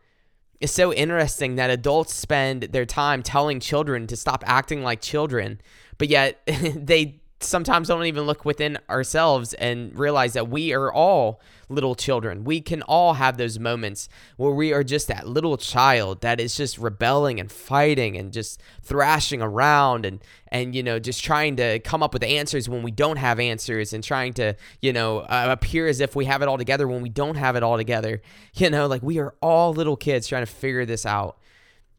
It's 0.60 0.72
so 0.72 0.92
interesting 0.92 1.56
that 1.56 1.70
adults 1.70 2.14
spend 2.14 2.64
their 2.64 2.86
time 2.86 3.22
telling 3.22 3.60
children 3.60 4.06
to 4.06 4.16
stop 4.16 4.42
acting 4.46 4.82
like 4.82 5.00
children, 5.00 5.60
but 5.98 6.08
yet 6.08 6.40
they 6.46 7.20
sometimes 7.40 7.88
don't 7.88 8.04
even 8.06 8.24
look 8.24 8.44
within 8.44 8.78
ourselves 8.88 9.52
and 9.54 9.96
realize 9.98 10.32
that 10.32 10.48
we 10.48 10.72
are 10.72 10.92
all 10.92 11.40
little 11.68 11.94
children. 11.94 12.44
We 12.44 12.60
can 12.60 12.82
all 12.82 13.14
have 13.14 13.36
those 13.36 13.58
moments 13.58 14.08
where 14.36 14.52
we 14.52 14.72
are 14.72 14.82
just 14.82 15.08
that 15.08 15.28
little 15.28 15.56
child 15.56 16.22
that 16.22 16.40
is 16.40 16.56
just 16.56 16.78
rebelling 16.78 17.38
and 17.38 17.50
fighting 17.50 18.16
and 18.16 18.32
just 18.32 18.62
thrashing 18.82 19.42
around 19.42 20.06
and 20.06 20.22
and 20.48 20.74
you 20.74 20.82
know 20.82 20.98
just 20.98 21.24
trying 21.24 21.56
to 21.56 21.80
come 21.80 22.02
up 22.02 22.14
with 22.14 22.22
answers 22.22 22.68
when 22.68 22.82
we 22.82 22.90
don't 22.90 23.16
have 23.16 23.40
answers 23.40 23.92
and 23.92 24.04
trying 24.04 24.32
to 24.34 24.54
you 24.80 24.92
know 24.92 25.18
uh, 25.20 25.48
appear 25.50 25.88
as 25.88 26.00
if 26.00 26.14
we 26.14 26.24
have 26.24 26.40
it 26.40 26.48
all 26.48 26.58
together 26.58 26.86
when 26.88 27.02
we 27.02 27.08
don't 27.08 27.36
have 27.36 27.56
it 27.56 27.62
all 27.62 27.76
together. 27.76 28.22
You 28.54 28.70
know, 28.70 28.86
like 28.86 29.02
we 29.02 29.18
are 29.18 29.34
all 29.42 29.74
little 29.74 29.96
kids 29.96 30.28
trying 30.28 30.42
to 30.42 30.50
figure 30.50 30.86
this 30.86 31.04
out 31.04 31.36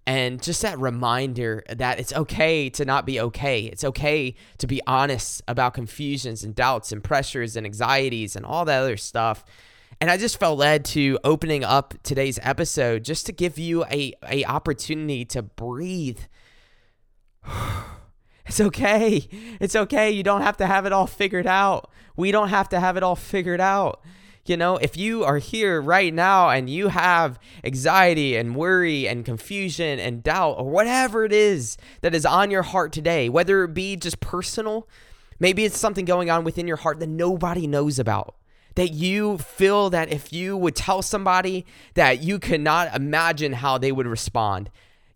and 0.07 0.41
just 0.41 0.61
that 0.61 0.79
reminder 0.79 1.65
that 1.67 1.99
it's 1.99 2.13
okay 2.13 2.69
to 2.69 2.85
not 2.85 3.05
be 3.05 3.19
okay. 3.19 3.65
It's 3.65 3.83
okay 3.83 4.35
to 4.57 4.65
be 4.65 4.81
honest 4.87 5.41
about 5.49 5.73
confusions 5.73 6.45
and 6.45 6.55
doubts 6.55 6.93
and 6.93 7.03
pressures 7.03 7.57
and 7.57 7.65
anxieties 7.65 8.37
and 8.37 8.45
all 8.45 8.63
that 8.65 8.79
other 8.79 8.95
stuff. 8.95 9.43
And 9.99 10.09
I 10.09 10.15
just 10.15 10.39
felt 10.39 10.57
led 10.57 10.85
to 10.85 11.19
opening 11.25 11.65
up 11.65 11.93
today's 12.03 12.39
episode 12.41 13.03
just 13.03 13.25
to 13.25 13.33
give 13.33 13.59
you 13.59 13.83
a, 13.85 14.13
a 14.25 14.45
opportunity 14.45 15.25
to 15.25 15.43
breathe. 15.43 16.21
It's 18.49 18.61
okay. 18.61 19.27
It's 19.59 19.75
okay. 19.75 20.09
You 20.09 20.23
don't 20.23 20.41
have 20.41 20.55
to 20.55 20.67
have 20.67 20.85
it 20.85 20.93
all 20.93 21.05
figured 21.05 21.45
out. 21.45 21.91
We 22.15 22.31
don't 22.31 22.47
have 22.47 22.69
to 22.69 22.79
have 22.79 22.95
it 22.95 23.03
all 23.03 23.17
figured 23.17 23.59
out. 23.59 24.01
You 24.47 24.55
know, 24.55 24.77
if 24.77 24.95
you 24.95 25.25
are 25.25 25.39
here 25.39 25.81
right 25.81 26.13
now 26.13 26.49
and 26.49 26.69
you 26.69 26.87
have 26.87 27.37
anxiety 27.65 28.37
and 28.37 28.55
worry 28.55 29.07
and 29.07 29.25
confusion 29.25 29.99
and 29.99 30.23
doubt 30.23 30.55
or 30.57 30.69
whatever 30.69 31.25
it 31.25 31.33
is 31.33 31.77
that 32.01 32.15
is 32.15 32.25
on 32.25 32.49
your 32.49 32.63
heart 32.63 32.93
today, 32.93 33.27
whether 33.27 33.65
it 33.65 33.73
be 33.73 33.97
just 33.97 34.21
personal, 34.21 34.87
maybe 35.37 35.65
it's 35.65 35.77
something 35.77 36.05
going 36.05 36.29
on 36.29 36.45
within 36.45 36.65
your 36.65 36.77
heart 36.77 36.99
that 36.99 37.09
nobody 37.09 37.67
knows 37.67 37.99
about 37.99 38.35
that 38.75 38.93
you 38.93 39.39
feel 39.39 39.89
that 39.89 40.13
if 40.13 40.31
you 40.31 40.55
would 40.55 40.75
tell 40.75 41.01
somebody 41.01 41.65
that 41.95 42.21
you 42.21 42.37
cannot 42.37 42.95
imagine 42.95 43.53
how 43.53 43.77
they 43.77 43.91
would 43.91 44.05
respond. 44.05 44.69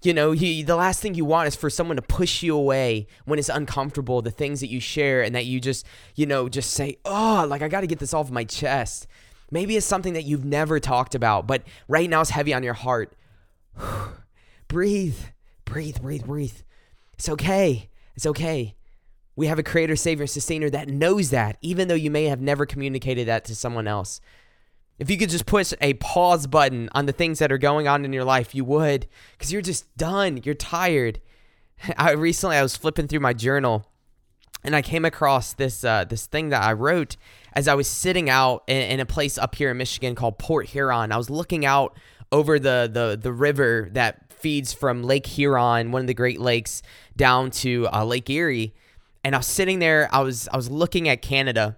You 0.03 0.15
know, 0.15 0.31
he, 0.31 0.63
the 0.63 0.75
last 0.75 0.99
thing 0.99 1.13
you 1.13 1.25
want 1.25 1.47
is 1.47 1.55
for 1.55 1.69
someone 1.69 1.95
to 1.97 2.01
push 2.01 2.41
you 2.41 2.55
away 2.55 3.05
when 3.25 3.37
it's 3.37 3.49
uncomfortable, 3.49 4.23
the 4.23 4.31
things 4.31 4.59
that 4.61 4.69
you 4.69 4.79
share, 4.79 5.21
and 5.21 5.35
that 5.35 5.45
you 5.45 5.59
just, 5.59 5.85
you 6.15 6.25
know, 6.25 6.49
just 6.49 6.71
say, 6.71 6.97
oh, 7.05 7.45
like 7.47 7.61
I 7.61 7.67
got 7.67 7.81
to 7.81 7.87
get 7.87 7.99
this 7.99 8.15
off 8.15 8.31
my 8.31 8.43
chest. 8.43 9.05
Maybe 9.51 9.75
it's 9.75 9.85
something 9.85 10.13
that 10.13 10.23
you've 10.23 10.45
never 10.45 10.79
talked 10.79 11.13
about, 11.13 11.45
but 11.45 11.63
right 11.87 12.09
now 12.09 12.21
it's 12.21 12.29
heavy 12.29 12.53
on 12.53 12.63
your 12.63 12.73
heart. 12.73 13.13
breathe, 14.67 15.17
breathe, 15.65 16.01
breathe, 16.01 16.25
breathe. 16.25 16.61
It's 17.13 17.29
okay. 17.29 17.89
It's 18.15 18.25
okay. 18.25 18.75
We 19.35 19.47
have 19.47 19.59
a 19.59 19.63
creator, 19.63 19.95
savior, 19.95 20.27
sustainer 20.27 20.69
that 20.69 20.87
knows 20.87 21.29
that, 21.29 21.57
even 21.61 21.87
though 21.87 21.95
you 21.95 22.11
may 22.11 22.25
have 22.25 22.41
never 22.41 22.65
communicated 22.65 23.27
that 23.27 23.45
to 23.45 23.55
someone 23.55 23.87
else. 23.87 24.21
If 24.99 25.09
you 25.09 25.17
could 25.17 25.29
just 25.29 25.45
push 25.45 25.73
a 25.81 25.93
pause 25.95 26.47
button 26.47 26.89
on 26.93 27.05
the 27.05 27.11
things 27.11 27.39
that 27.39 27.51
are 27.51 27.57
going 27.57 27.87
on 27.87 28.05
in 28.05 28.13
your 28.13 28.23
life, 28.23 28.53
you 28.53 28.63
would, 28.65 29.07
because 29.33 29.51
you're 29.51 29.61
just 29.61 29.95
done. 29.97 30.41
You're 30.43 30.53
tired. 30.55 31.21
I 31.97 32.11
recently 32.11 32.57
I 32.57 32.63
was 32.63 32.77
flipping 32.77 33.07
through 33.07 33.21
my 33.21 33.33
journal, 33.33 33.87
and 34.63 34.75
I 34.75 34.81
came 34.81 35.05
across 35.05 35.53
this 35.53 35.83
uh, 35.83 36.05
this 36.05 36.25
thing 36.25 36.49
that 36.49 36.63
I 36.63 36.73
wrote 36.73 37.17
as 37.53 37.67
I 37.67 37.73
was 37.73 37.87
sitting 37.87 38.29
out 38.29 38.63
in, 38.67 38.81
in, 38.81 38.99
a 38.99 39.05
place 39.05 39.37
up 39.37 39.55
here 39.55 39.71
in 39.71 39.77
Michigan 39.77 40.15
called 40.15 40.37
Port 40.37 40.67
Huron. 40.67 41.11
I 41.11 41.17
was 41.17 41.29
looking 41.29 41.65
out 41.65 41.97
over 42.31 42.59
the 42.59 42.89
the 42.91 43.17
the 43.21 43.33
river 43.33 43.89
that 43.93 44.31
feeds 44.33 44.73
from 44.73 45.03
Lake 45.03 45.25
Huron, 45.27 45.91
one 45.91 46.01
of 46.01 46.07
the 46.07 46.13
Great 46.13 46.39
Lakes, 46.39 46.81
down 47.15 47.51
to 47.51 47.87
uh, 47.91 48.03
Lake 48.03 48.29
Erie, 48.29 48.73
and 49.23 49.35
I 49.35 49.39
was 49.39 49.47
sitting 49.47 49.79
there. 49.79 50.09
I 50.11 50.21
was 50.21 50.47
I 50.51 50.57
was 50.57 50.69
looking 50.69 51.09
at 51.09 51.21
Canada 51.21 51.77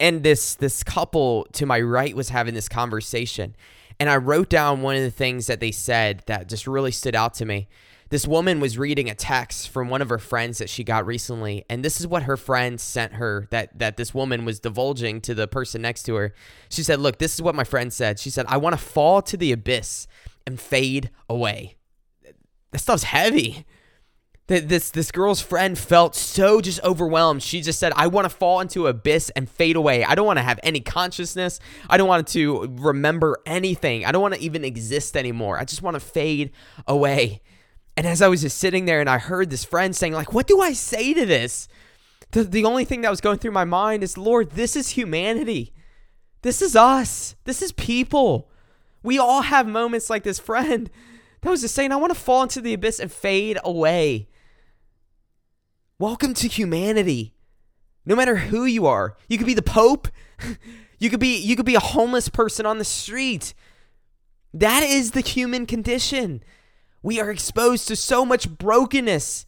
and 0.00 0.22
this 0.22 0.54
this 0.56 0.82
couple 0.82 1.46
to 1.52 1.66
my 1.66 1.80
right 1.80 2.16
was 2.16 2.30
having 2.30 2.54
this 2.54 2.68
conversation 2.68 3.54
and 4.00 4.10
i 4.10 4.16
wrote 4.16 4.48
down 4.48 4.80
one 4.82 4.96
of 4.96 5.02
the 5.02 5.10
things 5.10 5.46
that 5.46 5.60
they 5.60 5.70
said 5.70 6.22
that 6.26 6.48
just 6.48 6.66
really 6.66 6.90
stood 6.90 7.14
out 7.14 7.34
to 7.34 7.44
me 7.44 7.68
this 8.10 8.26
woman 8.26 8.60
was 8.60 8.76
reading 8.76 9.08
a 9.08 9.14
text 9.14 9.68
from 9.68 9.88
one 9.88 10.02
of 10.02 10.08
her 10.08 10.18
friends 10.18 10.58
that 10.58 10.68
she 10.68 10.84
got 10.84 11.06
recently 11.06 11.64
and 11.68 11.84
this 11.84 12.00
is 12.00 12.06
what 12.06 12.24
her 12.24 12.36
friend 12.36 12.80
sent 12.80 13.14
her 13.14 13.46
that 13.50 13.76
that 13.78 13.96
this 13.96 14.12
woman 14.12 14.44
was 14.44 14.60
divulging 14.60 15.20
to 15.20 15.34
the 15.34 15.48
person 15.48 15.80
next 15.80 16.02
to 16.02 16.14
her 16.16 16.34
she 16.68 16.82
said 16.82 17.00
look 17.00 17.18
this 17.18 17.34
is 17.34 17.42
what 17.42 17.54
my 17.54 17.64
friend 17.64 17.92
said 17.92 18.18
she 18.18 18.30
said 18.30 18.44
i 18.48 18.56
want 18.56 18.74
to 18.74 18.84
fall 18.84 19.22
to 19.22 19.36
the 19.36 19.52
abyss 19.52 20.06
and 20.46 20.60
fade 20.60 21.10
away 21.28 21.76
that 22.72 22.78
stuff's 22.78 23.04
heavy 23.04 23.64
this 24.46 24.90
this 24.90 25.12
girl's 25.12 25.40
friend 25.40 25.78
felt 25.78 26.16
so 26.16 26.60
just 26.60 26.82
overwhelmed. 26.82 27.40
She 27.40 27.60
just 27.60 27.78
said, 27.78 27.92
"I 27.94 28.08
want 28.08 28.28
to 28.28 28.36
fall 28.36 28.58
into 28.58 28.88
abyss 28.88 29.30
and 29.36 29.48
fade 29.48 29.76
away. 29.76 30.02
I 30.02 30.16
don't 30.16 30.26
want 30.26 30.38
to 30.38 30.42
have 30.42 30.58
any 30.64 30.80
consciousness. 30.80 31.60
I 31.88 31.96
don't 31.96 32.08
want 32.08 32.26
to 32.28 32.66
remember 32.80 33.38
anything. 33.46 34.04
I 34.04 34.10
don't 34.10 34.22
want 34.22 34.34
to 34.34 34.40
even 34.40 34.64
exist 34.64 35.16
anymore. 35.16 35.60
I 35.60 35.64
just 35.64 35.82
want 35.82 35.94
to 35.94 36.00
fade 36.00 36.50
away." 36.88 37.42
And 38.00 38.06
as 38.06 38.22
I 38.22 38.28
was 38.28 38.40
just 38.40 38.56
sitting 38.56 38.86
there 38.86 39.00
and 39.00 39.10
I 39.10 39.18
heard 39.18 39.50
this 39.50 39.66
friend 39.66 39.94
saying, 39.94 40.14
like, 40.14 40.32
what 40.32 40.46
do 40.46 40.58
I 40.58 40.72
say 40.72 41.12
to 41.12 41.26
this? 41.26 41.68
The, 42.30 42.44
the 42.44 42.64
only 42.64 42.86
thing 42.86 43.02
that 43.02 43.10
was 43.10 43.20
going 43.20 43.36
through 43.36 43.50
my 43.50 43.66
mind 43.66 44.02
is, 44.02 44.16
Lord, 44.16 44.52
this 44.52 44.74
is 44.74 44.88
humanity. 44.88 45.74
This 46.40 46.62
is 46.62 46.74
us. 46.74 47.36
This 47.44 47.60
is 47.60 47.72
people. 47.72 48.48
We 49.02 49.18
all 49.18 49.42
have 49.42 49.66
moments 49.66 50.08
like 50.08 50.22
this 50.22 50.38
friend 50.38 50.88
that 51.42 51.50
was 51.50 51.60
just 51.60 51.74
saying, 51.74 51.92
I 51.92 51.96
want 51.96 52.10
to 52.10 52.18
fall 52.18 52.42
into 52.42 52.62
the 52.62 52.72
abyss 52.72 53.00
and 53.00 53.12
fade 53.12 53.58
away. 53.62 54.30
Welcome 55.98 56.32
to 56.32 56.48
humanity. 56.48 57.34
No 58.06 58.16
matter 58.16 58.36
who 58.36 58.64
you 58.64 58.86
are, 58.86 59.18
you 59.28 59.36
could 59.36 59.46
be 59.46 59.52
the 59.52 59.60
Pope. 59.60 60.08
you 60.98 61.10
could 61.10 61.20
be 61.20 61.36
you 61.36 61.54
could 61.54 61.66
be 61.66 61.74
a 61.74 61.80
homeless 61.80 62.30
person 62.30 62.64
on 62.64 62.78
the 62.78 62.84
street. 62.86 63.52
That 64.54 64.82
is 64.82 65.10
the 65.10 65.20
human 65.20 65.66
condition. 65.66 66.42
We 67.02 67.20
are 67.20 67.30
exposed 67.30 67.88
to 67.88 67.96
so 67.96 68.24
much 68.24 68.48
brokenness, 68.48 69.46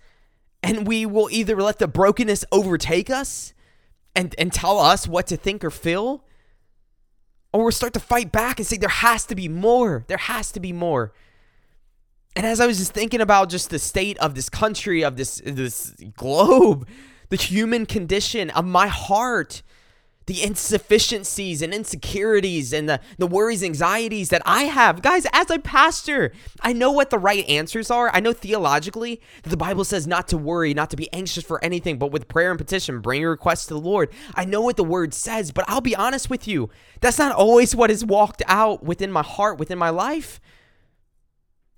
and 0.62 0.86
we 0.86 1.04
will 1.06 1.28
either 1.30 1.60
let 1.60 1.78
the 1.78 1.88
brokenness 1.88 2.44
overtake 2.50 3.10
us 3.10 3.52
and, 4.14 4.34
and 4.38 4.52
tell 4.52 4.78
us 4.78 5.06
what 5.06 5.26
to 5.28 5.36
think 5.36 5.64
or 5.64 5.70
feel, 5.70 6.24
or 7.52 7.64
we'll 7.64 7.72
start 7.72 7.92
to 7.94 8.00
fight 8.00 8.32
back 8.32 8.58
and 8.58 8.66
say, 8.66 8.78
there 8.78 8.88
has 8.88 9.26
to 9.26 9.34
be 9.34 9.48
more. 9.48 10.04
There 10.08 10.16
has 10.16 10.52
to 10.52 10.60
be 10.60 10.72
more. 10.72 11.12
And 12.34 12.46
as 12.46 12.60
I 12.60 12.66
was 12.66 12.78
just 12.78 12.92
thinking 12.92 13.20
about 13.20 13.50
just 13.50 13.68
the 13.68 13.78
state 13.78 14.16
of 14.18 14.34
this 14.34 14.48
country, 14.48 15.04
of 15.04 15.16
this 15.16 15.42
this 15.44 15.94
globe, 16.16 16.88
the 17.28 17.36
human 17.36 17.84
condition 17.84 18.48
of 18.50 18.64
my 18.64 18.86
heart, 18.86 19.62
the 20.26 20.42
insufficiencies 20.42 21.62
and 21.62 21.74
insecurities 21.74 22.72
and 22.72 22.88
the, 22.88 23.00
the 23.18 23.26
worries, 23.26 23.62
anxieties 23.62 24.28
that 24.28 24.42
I 24.44 24.64
have. 24.64 25.02
Guys, 25.02 25.26
as 25.32 25.50
a 25.50 25.58
pastor, 25.58 26.32
I 26.60 26.72
know 26.72 26.90
what 26.90 27.10
the 27.10 27.18
right 27.18 27.48
answers 27.48 27.90
are. 27.90 28.10
I 28.14 28.20
know 28.20 28.32
theologically 28.32 29.20
that 29.42 29.50
the 29.50 29.56
Bible 29.56 29.84
says 29.84 30.06
not 30.06 30.28
to 30.28 30.36
worry, 30.36 30.74
not 30.74 30.90
to 30.90 30.96
be 30.96 31.12
anxious 31.12 31.44
for 31.44 31.62
anything, 31.64 31.98
but 31.98 32.12
with 32.12 32.28
prayer 32.28 32.50
and 32.50 32.58
petition, 32.58 33.00
bring 33.00 33.20
your 33.20 33.30
requests 33.30 33.66
to 33.66 33.74
the 33.74 33.80
Lord. 33.80 34.10
I 34.34 34.44
know 34.44 34.60
what 34.60 34.76
the 34.76 34.84
word 34.84 35.14
says, 35.14 35.50
but 35.50 35.64
I'll 35.68 35.80
be 35.80 35.96
honest 35.96 36.30
with 36.30 36.46
you. 36.46 36.70
That's 37.00 37.18
not 37.18 37.34
always 37.34 37.74
what 37.74 37.90
is 37.90 38.04
walked 38.04 38.42
out 38.46 38.82
within 38.82 39.10
my 39.10 39.22
heart, 39.22 39.58
within 39.58 39.78
my 39.78 39.90
life. 39.90 40.40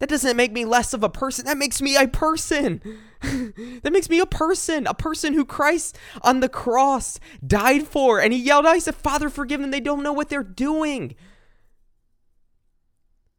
That 0.05 0.11
doesn't 0.11 0.37
make 0.37 0.53
me 0.53 0.67
less 0.67 0.93
of 0.93 1.03
a 1.03 1.09
person. 1.09 1.47
That 1.47 1.57
makes 1.57 1.81
me 1.81 1.97
a 1.97 2.07
person. 2.07 2.83
that 3.23 3.91
makes 3.91 4.11
me 4.11 4.21
a 4.21 4.27
person, 4.27 4.87
a 4.87 4.93
person 4.93 5.33
who 5.33 5.47
Christ 5.47 5.97
on 6.21 6.41
the 6.41 6.49
cross 6.51 7.19
died 7.43 7.89
for. 7.89 8.21
And 8.21 8.31
he 8.31 8.39
yelled 8.39 8.67
out, 8.67 8.83
said, 8.83 8.97
Father, 8.97 9.31
forgive 9.31 9.63
them. 9.63 9.71
They 9.71 9.81
don't 9.81 10.03
know 10.03 10.13
what 10.13 10.29
they're 10.29 10.43
doing. 10.43 11.15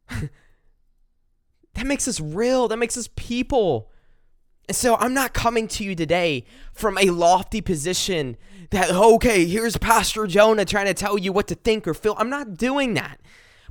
that 0.10 0.28
makes 1.84 2.08
us 2.08 2.18
real. 2.18 2.66
That 2.66 2.78
makes 2.78 2.96
us 2.96 3.08
people. 3.14 3.92
And 4.66 4.76
so 4.76 4.96
I'm 4.96 5.14
not 5.14 5.34
coming 5.34 5.68
to 5.68 5.84
you 5.84 5.94
today 5.94 6.46
from 6.72 6.98
a 6.98 7.10
lofty 7.10 7.60
position 7.60 8.36
that, 8.70 8.90
okay, 8.90 9.46
here's 9.46 9.76
Pastor 9.78 10.26
Jonah 10.26 10.64
trying 10.64 10.86
to 10.86 10.94
tell 10.94 11.16
you 11.16 11.32
what 11.32 11.46
to 11.46 11.54
think 11.54 11.86
or 11.86 11.94
feel. 11.94 12.16
I'm 12.18 12.28
not 12.28 12.54
doing 12.54 12.94
that. 12.94 13.20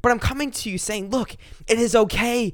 But 0.01 0.11
I'm 0.11 0.19
coming 0.19 0.51
to 0.51 0.69
you 0.69 0.77
saying, 0.77 1.09
look, 1.09 1.35
it 1.67 1.79
is 1.79 1.95
okay 1.95 2.53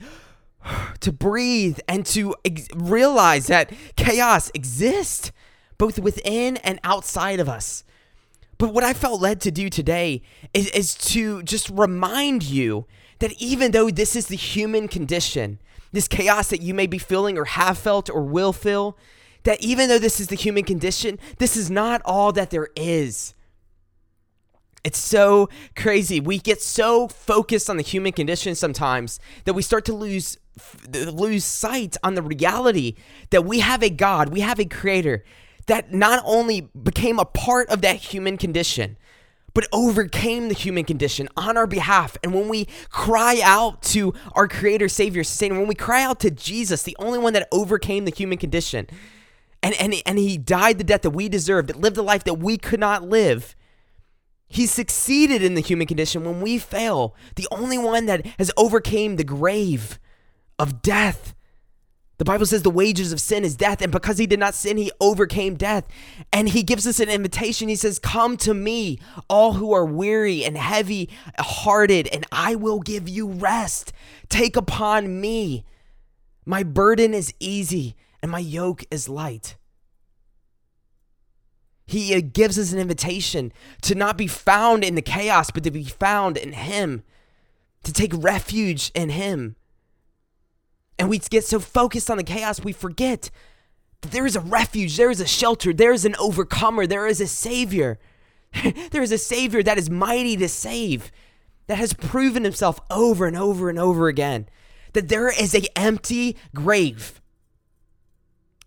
to 1.00 1.12
breathe 1.12 1.80
and 1.88 2.06
to 2.08 2.36
ex- 2.46 2.68
realize 2.76 3.48
that 3.48 3.72
chaos 3.96 4.52
exists 4.54 5.32
both 5.78 6.00
within 6.00 6.58
and 6.58 6.80
outside 6.84 7.40
of 7.40 7.50
us. 7.50 7.84
But 8.58 8.74
what 8.74 8.84
I 8.84 8.94
felt 8.94 9.20
led 9.20 9.42
to 9.42 9.52
do 9.52 9.70
today 9.70 10.22
is, 10.54 10.70
is 10.70 10.94
to 10.96 11.42
just 11.44 11.70
remind 11.72 12.44
you 12.44 12.86
that 13.18 13.34
even 13.42 13.72
though 13.72 13.90
this 13.90 14.16
is 14.16 14.28
the 14.28 14.36
human 14.36 14.88
condition, 14.88 15.60
this 15.92 16.08
chaos 16.08 16.50
that 16.50 16.62
you 16.62 16.74
may 16.74 16.86
be 16.86 17.00
feeling 17.00 17.38
or 17.38 17.46
have 17.46 17.78
felt 17.78 18.10
or 18.10 18.22
will 18.22 18.54
feel, 18.54 18.98
that 19.44 19.60
even 19.62 19.90
though 19.90 19.98
this 19.98 20.20
is 20.20 20.28
the 20.28 20.36
human 20.36 20.64
condition, 20.64 21.18
this 21.40 21.58
is 21.58 21.72
not 21.72 22.02
all 22.06 22.32
that 22.34 22.52
there 22.52 22.70
is. 22.76 23.34
It's 24.84 24.98
so 24.98 25.50
crazy. 25.76 26.20
We 26.20 26.40
get 26.40 26.62
so 26.62 27.08
focused 27.08 27.70
on 27.70 27.78
the 27.78 27.84
human 27.84 28.14
condition 28.14 28.56
sometimes 28.56 29.20
that 29.46 29.54
we 29.54 29.62
start 29.62 29.86
to 29.86 29.94
lose 29.94 30.38
lose 30.92 31.46
sight 31.46 31.96
on 32.04 32.16
the 32.16 32.22
reality 32.22 32.96
that 33.30 33.46
we 33.46 33.60
have 33.60 33.82
a 33.82 33.90
God, 33.90 34.30
we 34.30 34.42
have 34.42 34.60
a 34.60 34.66
creator 34.66 35.24
that 35.68 35.94
not 35.94 36.22
only 36.26 36.70
became 36.84 37.20
a 37.20 37.26
part 37.26 37.70
of 37.70 37.82
that 37.82 37.96
human 37.96 38.38
condition, 38.38 38.98
but 39.54 39.68
overcame 39.72 40.48
the 40.48 40.54
human 40.54 40.84
condition 40.84 41.30
on 41.38 41.58
our 41.58 41.68
behalf. 41.68 42.18
And 42.24 42.34
when 42.34 42.48
we 42.48 42.68
cry 42.90 43.40
out 43.44 43.82
to 43.84 44.14
our 44.34 44.48
creator, 44.48 44.90
savior, 44.90 45.24
sustainer, 45.24 45.58
when 45.60 45.68
we 45.68 45.76
cry 45.76 46.04
out 46.04 46.20
to 46.22 46.32
Jesus, 46.32 46.84
the 46.84 46.96
only 47.00 47.20
one 47.20 47.34
that 47.34 47.48
overcame 47.52 48.06
the 48.06 48.12
human 48.12 48.38
condition, 48.38 48.88
and, 49.62 49.76
and, 49.76 49.94
and 50.06 50.18
he 50.18 50.38
died 50.38 50.78
the 50.78 50.84
death 50.84 51.02
that 51.04 51.12
we 51.12 51.30
deserved, 51.30 51.70
that 51.70 51.80
lived 51.80 51.96
the 51.96 52.02
life 52.02 52.24
that 52.24 52.36
we 52.36 52.58
could 52.58 52.80
not 52.80 53.04
live 53.04 53.56
he 54.52 54.66
succeeded 54.66 55.42
in 55.42 55.56
the 55.56 55.62
human 55.62 55.88
condition 55.88 56.24
when 56.24 56.42
we 56.42 56.58
fail. 56.58 57.16
The 57.36 57.48
only 57.52 57.78
one 57.78 58.06
that 58.06 58.26
has 58.38 58.52
overcame 58.58 59.16
the 59.16 59.24
grave 59.24 59.98
of 60.60 60.82
death. 60.82 61.34
The 62.18 62.26
Bible 62.26 62.46
says 62.46 62.62
the 62.62 62.70
wages 62.70 63.12
of 63.12 63.20
sin 63.20 63.44
is 63.44 63.56
death, 63.56 63.82
and 63.82 63.92
because 63.92 64.20
he 64.20 64.28
did 64.28 64.40
not 64.40 64.54
sin, 64.54 64.78
he 64.78 64.92
overcame 65.02 65.56
death. 65.56 65.86
And 66.32 66.50
he 66.50 66.62
gives 66.62 66.86
us 66.86 67.00
an 67.00 67.10
invitation. 67.10 67.68
He 67.68 67.76
says, 67.76 67.98
Come 67.98 68.38
to 68.38 68.54
me, 68.54 69.00
all 69.28 69.54
who 69.54 69.74
are 69.74 69.86
weary 69.86 70.46
and 70.46 70.56
heavy 70.56 71.10
hearted, 71.40 72.08
and 72.10 72.28
I 72.32 72.54
will 72.54 72.80
give 72.80 73.10
you 73.10 73.28
rest. 73.28 73.92
Take 74.30 74.56
upon 74.56 75.20
me. 75.20 75.66
My 76.46 76.62
burden 76.62 77.16
is 77.16 77.34
easy, 77.40 77.96
and 78.22 78.30
my 78.30 78.40
yoke 78.40 78.84
is 78.92 79.10
light. 79.10 79.56
He 81.86 82.16
uh, 82.16 82.22
gives 82.22 82.58
us 82.58 82.72
an 82.72 82.80
invitation 82.80 83.52
to 83.82 83.96
not 83.96 84.18
be 84.18 84.28
found 84.28 84.84
in 84.84 84.96
the 84.96 85.02
chaos, 85.02 85.52
but 85.52 85.64
to 85.64 85.72
be 85.72 85.84
found 85.84 86.38
in 86.38 86.54
Him, 86.54 87.04
to 87.84 87.94
take 87.94 88.14
refuge 88.16 88.92
in 88.96 89.10
Him. 89.10 89.56
And 90.98 91.10
we 91.10 91.20
get 91.20 91.44
so 91.44 91.60
focused 91.60 92.10
on 92.10 92.18
the 92.18 92.24
chaos, 92.24 92.64
we 92.64 92.74
forget 92.74 93.32
that 94.02 94.12
there 94.12 94.26
is 94.26 94.36
a 94.36 94.42
refuge, 94.42 94.98
there 94.98 95.12
is 95.12 95.22
a 95.22 95.28
shelter, 95.28 95.74
there 95.74 95.94
is 95.94 96.06
an 96.06 96.16
overcomer, 96.20 96.88
there 96.88 97.08
is 97.08 97.22
a 97.22 97.28
Savior. 97.28 98.00
there 98.92 99.04
is 99.04 99.12
a 99.12 99.18
Savior 99.18 99.64
that 99.64 99.78
is 99.78 99.90
mighty 99.90 100.36
to 100.38 100.50
save, 100.50 101.12
that 101.68 101.78
has 101.78 101.94
proven 101.94 102.44
Himself 102.44 102.80
over 102.90 103.26
and 103.26 103.38
over 103.38 103.70
and 103.70 103.80
over 103.80 104.08
again. 104.08 104.48
That 104.94 105.08
there 105.08 105.30
is 105.30 105.56
a 105.56 105.78
empty 105.78 106.36
grave 106.54 107.21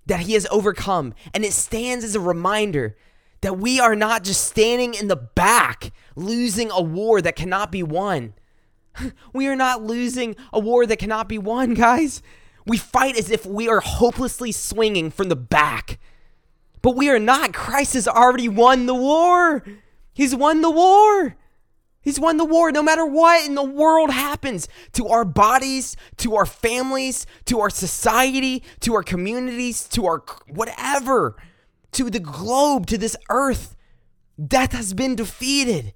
that 0.06 0.20
He 0.20 0.34
has 0.34 0.46
overcome, 0.50 1.14
and 1.32 1.44
it 1.44 1.52
stands 1.52 2.04
as 2.04 2.14
a 2.14 2.20
reminder 2.20 2.96
that 3.40 3.58
we 3.58 3.78
are 3.78 3.94
not 3.94 4.24
just 4.24 4.46
standing 4.46 4.94
in 4.94 5.08
the 5.08 5.16
back 5.16 5.92
losing 6.16 6.70
a 6.70 6.80
war 6.80 7.20
that 7.20 7.36
cannot 7.36 7.70
be 7.70 7.82
won. 7.82 8.34
we 9.32 9.46
are 9.46 9.56
not 9.56 9.82
losing 9.82 10.36
a 10.52 10.58
war 10.58 10.86
that 10.86 10.98
cannot 10.98 11.28
be 11.28 11.38
won, 11.38 11.74
guys. 11.74 12.22
We 12.66 12.78
fight 12.78 13.18
as 13.18 13.30
if 13.30 13.44
we 13.44 13.68
are 13.68 13.80
hopelessly 13.80 14.52
swinging 14.52 15.10
from 15.10 15.28
the 15.28 15.36
back. 15.36 15.98
But 16.80 16.96
we 16.96 17.10
are 17.10 17.18
not. 17.18 17.52
Christ 17.52 17.94
has 17.94 18.08
already 18.08 18.48
won 18.48 18.86
the 18.86 18.94
war. 18.94 19.62
He's 20.12 20.34
won 20.34 20.60
the 20.60 20.70
war. 20.70 21.36
He's 22.04 22.20
won 22.20 22.36
the 22.36 22.44
war 22.44 22.70
no 22.70 22.82
matter 22.82 23.06
what 23.06 23.46
in 23.46 23.54
the 23.54 23.64
world 23.64 24.10
happens 24.10 24.68
to 24.92 25.08
our 25.08 25.24
bodies, 25.24 25.96
to 26.18 26.36
our 26.36 26.46
families, 26.46 27.26
to 27.46 27.60
our 27.60 27.70
society, 27.70 28.62
to 28.80 28.94
our 28.94 29.02
communities, 29.02 29.88
to 29.88 30.06
our 30.06 30.22
whatever 30.48 31.36
to 31.94 32.10
the 32.10 32.20
globe, 32.20 32.86
to 32.86 32.98
this 32.98 33.16
earth. 33.30 33.74
Death 34.44 34.72
has 34.72 34.92
been 34.92 35.16
defeated. 35.16 35.94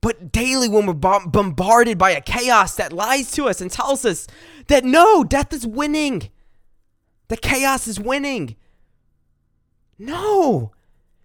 But 0.00 0.32
daily, 0.32 0.68
when 0.68 0.86
we're 0.86 0.94
bombarded 0.94 1.96
by 1.96 2.10
a 2.10 2.20
chaos 2.20 2.74
that 2.74 2.92
lies 2.92 3.30
to 3.32 3.48
us 3.48 3.60
and 3.60 3.70
tells 3.70 4.04
us 4.04 4.26
that 4.66 4.84
no, 4.84 5.22
death 5.22 5.52
is 5.52 5.66
winning, 5.66 6.28
that 7.28 7.40
chaos 7.40 7.86
is 7.86 8.00
winning. 8.00 8.56
No. 9.98 10.72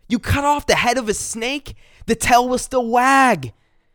You 0.08 0.20
cut 0.20 0.46
off 0.46 0.68
the 0.68 0.76
head 0.76 0.98
of 0.98 1.10
a 1.10 1.14
snake, 1.16 1.76
the 2.08 2.16
tail 2.16 2.50
will 2.50 2.58
still 2.58 2.88
wag. 2.88 3.54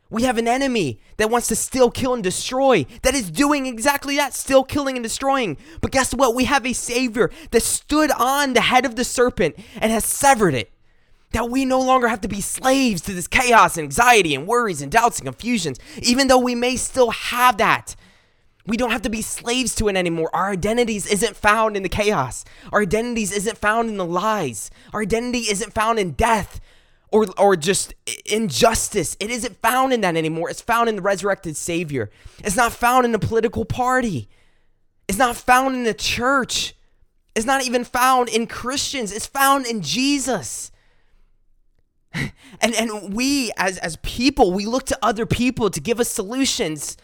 We 0.09 0.25
have 0.25 0.37
an 0.37 0.47
enemy 0.47 1.00
that 1.16 1.31
wants 1.31 1.49
to 1.49 1.57
still 1.57 1.90
kill 1.90 2.12
and 2.12 2.23
destroy, 2.23 2.85
that 3.02 3.14
is 3.14 3.31
doing 3.31 3.64
exactly 3.64 4.16
that, 4.16 4.35
still 4.35 4.62
killing 4.62 4.97
and 4.97 5.02
destroying. 5.02 5.57
But 5.81 5.90
guess 5.90 6.12
what? 6.12 6.35
We 6.35 6.45
have 6.45 6.66
a 6.66 6.75
Savior 6.75 7.31
that 7.50 7.62
stood 7.62 8.11
on 8.12 8.52
the 8.52 8.61
head 8.61 8.85
of 8.85 8.97
the 8.97 9.04
serpent 9.04 9.57
and 9.81 9.90
has 9.90 10.04
severed 10.04 10.54
it. 10.54 10.71
That 11.33 11.49
we 11.49 11.64
no 11.64 11.81
longer 11.81 12.09
have 12.09 12.21
to 12.21 12.28
be 12.28 12.42
slaves 12.42 13.00
to 13.02 13.14
this 13.14 13.26
chaos 13.26 13.78
and 13.78 13.85
anxiety 13.85 14.35
and 14.35 14.47
worries 14.47 14.83
and 14.83 14.92
doubts 14.92 15.19
and 15.19 15.26
confusions, 15.26 15.78
even 16.02 16.28
though 16.28 16.38
we 16.38 16.54
may 16.54 16.76
still 16.76 17.11
have 17.11 17.57
that. 17.57 17.97
We 18.66 18.76
don't 18.76 18.90
have 18.90 19.02
to 19.02 19.11
be 19.11 19.23
slaves 19.23 19.75
to 19.76 19.88
it 19.88 19.97
anymore. 19.97 20.28
Our 20.35 20.50
identities 20.50 21.07
isn't 21.07 21.37
found 21.37 21.75
in 21.75 21.83
the 21.83 21.88
chaos. 21.88 22.45
Our 22.71 22.83
identities 22.83 23.33
isn't 23.33 23.57
found 23.57 23.88
in 23.88 23.97
the 23.97 24.04
lies. 24.04 24.71
Our 24.92 25.00
identity 25.00 25.50
isn't 25.50 25.73
found 25.73 25.99
in 25.99 26.11
death 26.11 26.61
or 27.12 27.26
or 27.38 27.57
just 27.57 27.95
injustice. 28.26 29.16
It 29.21 29.31
isn't 29.31 29.61
found 29.61 29.92
in 29.92 30.00
that 30.00 30.16
anymore. 30.16 30.50
It's 30.50 30.61
found 30.61 30.88
in 30.88 30.97
the 30.97 31.02
resurrected 31.02 31.57
Savior. 31.57 32.11
It's 32.42 32.57
not 32.57 32.73
found 32.73 33.04
in 33.04 33.14
a 33.14 33.19
political 33.19 33.64
party. 33.64 34.28
It's 35.07 35.19
not 35.19 35.37
found 35.37 35.76
in 35.76 35.85
the 35.85 35.95
church. 35.95 36.75
It's 37.35 37.47
not 37.47 37.64
even 37.64 37.85
found 37.85 38.28
in 38.28 38.47
Christians. 38.47 39.12
It's 39.12 39.26
found 39.26 39.66
in 39.66 39.83
Jesus. 39.83 40.71
And 42.61 42.75
and 42.75 43.14
we 43.14 43.50
as 43.57 43.78
as 43.78 43.97
people, 44.02 44.52
we 44.52 44.66
look 44.66 44.85
to 44.87 44.99
other 45.02 45.25
people 45.25 45.71
to 45.71 45.81
give 45.81 45.99
us 45.99 46.11
solutions 46.11 46.97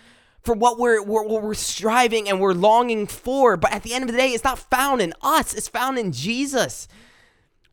for 0.43 0.55
what 0.55 0.79
we're, 0.79 1.03
we're, 1.03 1.25
what 1.25 1.43
we're 1.43 1.55
striving 1.55 2.29
and 2.29 2.41
we're 2.41 2.55
longing 2.55 3.07
for. 3.07 3.57
But 3.57 3.73
at 3.73 3.83
the 3.83 3.93
end 3.93 4.05
of 4.05 4.11
the 4.11 4.17
day, 4.17 4.31
it's 4.31 4.45
not 4.45 4.59
found 4.59 5.01
in 5.01 5.13
us. 5.21 5.53
It's 5.55 5.69
found 5.69 5.99
in 5.99 6.13
Jesus. 6.13 6.89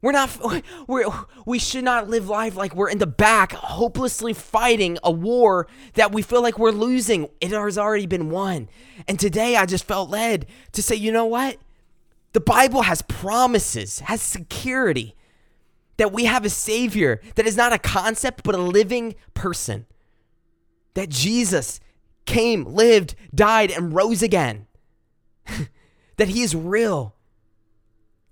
We're 0.05 0.11
not, 0.11 0.37
we're, 0.87 1.09
we 1.47 1.57
should 1.57 1.83
not 1.83 2.07
live 2.07 2.29
life 2.29 2.55
like 2.55 2.75
we're 2.75 2.91
in 2.91 2.99
the 2.99 3.07
back, 3.07 3.53
hopelessly 3.53 4.33
fighting 4.33 4.99
a 5.03 5.09
war 5.09 5.65
that 5.95 6.11
we 6.11 6.21
feel 6.21 6.43
like 6.43 6.59
we're 6.59 6.69
losing. 6.69 7.27
It 7.41 7.49
has 7.49 7.79
already 7.79 8.05
been 8.05 8.29
won. 8.29 8.69
And 9.07 9.19
today 9.19 9.55
I 9.55 9.65
just 9.65 9.85
felt 9.85 10.11
led 10.11 10.45
to 10.73 10.83
say, 10.83 10.95
you 10.95 11.11
know 11.11 11.25
what? 11.25 11.57
The 12.33 12.39
Bible 12.39 12.83
has 12.83 13.01
promises, 13.01 14.01
has 14.01 14.21
security 14.21 15.15
that 15.97 16.13
we 16.13 16.25
have 16.25 16.45
a 16.45 16.51
Savior 16.51 17.19
that 17.33 17.47
is 17.47 17.57
not 17.57 17.73
a 17.73 17.79
concept, 17.79 18.43
but 18.43 18.53
a 18.53 18.59
living 18.59 19.15
person. 19.33 19.87
That 20.93 21.09
Jesus 21.09 21.79
came, 22.25 22.65
lived, 22.65 23.15
died, 23.33 23.71
and 23.71 23.91
rose 23.91 24.21
again. 24.21 24.67
that 26.17 26.27
He 26.27 26.43
is 26.43 26.55
real 26.55 27.15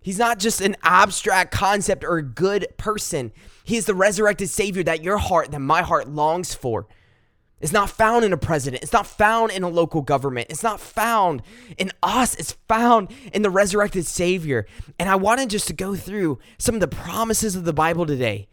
He's 0.03 0.19
not 0.19 0.37
just 0.37 0.61
an 0.61 0.75
abstract 0.83 1.51
concept 1.51 2.03
or 2.03 2.17
a 2.17 2.23
good 2.23 2.67
person. 2.77 3.31
He 3.63 3.77
is 3.77 3.85
the 3.85 3.95
resurrected 3.95 4.49
Savior 4.49 4.83
that 4.83 5.03
your 5.03 5.17
heart, 5.17 5.51
that 5.51 5.59
my 5.59 5.81
heart 5.81 6.09
longs 6.09 6.53
for. 6.53 6.87
It's 7.61 7.71
not 7.71 7.89
found 7.89 8.25
in 8.25 8.33
a 8.33 8.37
president. 8.37 8.83
It's 8.83 8.91
not 8.91 9.07
found 9.07 9.51
in 9.51 9.63
a 9.63 9.69
local 9.69 10.01
government. 10.01 10.47
It's 10.49 10.63
not 10.63 10.81
found 10.81 11.41
in 11.77 11.91
us. 12.03 12.35
It's 12.35 12.51
found 12.67 13.09
in 13.31 13.41
the 13.41 13.49
resurrected 13.49 14.05
Savior. 14.05 14.67
And 14.99 15.09
I 15.09 15.15
wanted 15.15 15.49
just 15.49 15.67
to 15.67 15.73
go 15.73 15.95
through 15.95 16.39
some 16.57 16.75
of 16.75 16.81
the 16.81 16.89
promises 16.89 17.55
of 17.55 17.63
the 17.63 17.71
Bible 17.71 18.05
today. 18.05 18.49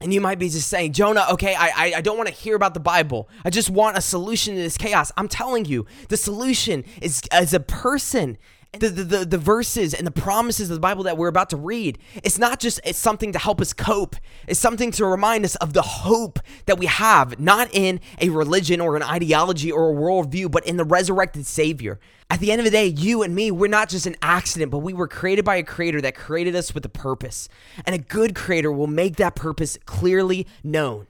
And 0.00 0.14
you 0.14 0.20
might 0.20 0.38
be 0.38 0.48
just 0.48 0.68
saying, 0.68 0.92
Jonah, 0.92 1.26
okay, 1.32 1.54
I, 1.54 1.68
I 1.76 1.92
I 1.96 2.00
don't 2.00 2.16
want 2.16 2.28
to 2.28 2.34
hear 2.34 2.54
about 2.54 2.74
the 2.74 2.80
Bible. 2.80 3.28
I 3.44 3.50
just 3.50 3.68
want 3.68 3.98
a 3.98 4.00
solution 4.00 4.54
to 4.54 4.60
this 4.62 4.78
chaos. 4.78 5.12
I'm 5.16 5.28
telling 5.28 5.66
you, 5.66 5.84
the 6.08 6.16
solution 6.16 6.84
is 7.02 7.20
as 7.32 7.52
a 7.52 7.60
person 7.60 8.38
the, 8.72 8.88
the, 8.88 9.24
the, 9.24 9.38
verses 9.38 9.94
and 9.94 10.06
the 10.06 10.12
promises 10.12 10.70
of 10.70 10.76
the 10.76 10.80
Bible 10.80 11.02
that 11.02 11.16
we're 11.16 11.28
about 11.28 11.50
to 11.50 11.56
read, 11.56 11.98
it's 12.22 12.38
not 12.38 12.60
just 12.60 12.80
it's 12.84 12.98
something 12.98 13.32
to 13.32 13.38
help 13.38 13.60
us 13.60 13.72
cope. 13.72 14.14
It's 14.46 14.60
something 14.60 14.92
to 14.92 15.06
remind 15.06 15.44
us 15.44 15.56
of 15.56 15.72
the 15.72 15.82
hope 15.82 16.38
that 16.66 16.78
we 16.78 16.86
have, 16.86 17.40
not 17.40 17.68
in 17.74 18.00
a 18.20 18.28
religion 18.28 18.80
or 18.80 18.96
an 18.96 19.02
ideology 19.02 19.72
or 19.72 19.90
a 19.90 19.94
worldview, 19.94 20.52
but 20.52 20.64
in 20.66 20.76
the 20.76 20.84
resurrected 20.84 21.46
Savior. 21.46 21.98
At 22.30 22.38
the 22.38 22.52
end 22.52 22.60
of 22.60 22.64
the 22.64 22.70
day, 22.70 22.86
you 22.86 23.24
and 23.24 23.34
me, 23.34 23.50
we're 23.50 23.66
not 23.66 23.88
just 23.88 24.06
an 24.06 24.14
accident, 24.22 24.70
but 24.70 24.78
we 24.78 24.92
were 24.92 25.08
created 25.08 25.44
by 25.44 25.56
a 25.56 25.64
creator 25.64 26.00
that 26.02 26.14
created 26.14 26.54
us 26.54 26.72
with 26.72 26.84
a 26.84 26.88
purpose. 26.88 27.48
And 27.84 27.94
a 27.94 27.98
good 27.98 28.36
creator 28.36 28.70
will 28.70 28.86
make 28.86 29.16
that 29.16 29.34
purpose 29.34 29.78
clearly 29.84 30.46
known. 30.62 31.08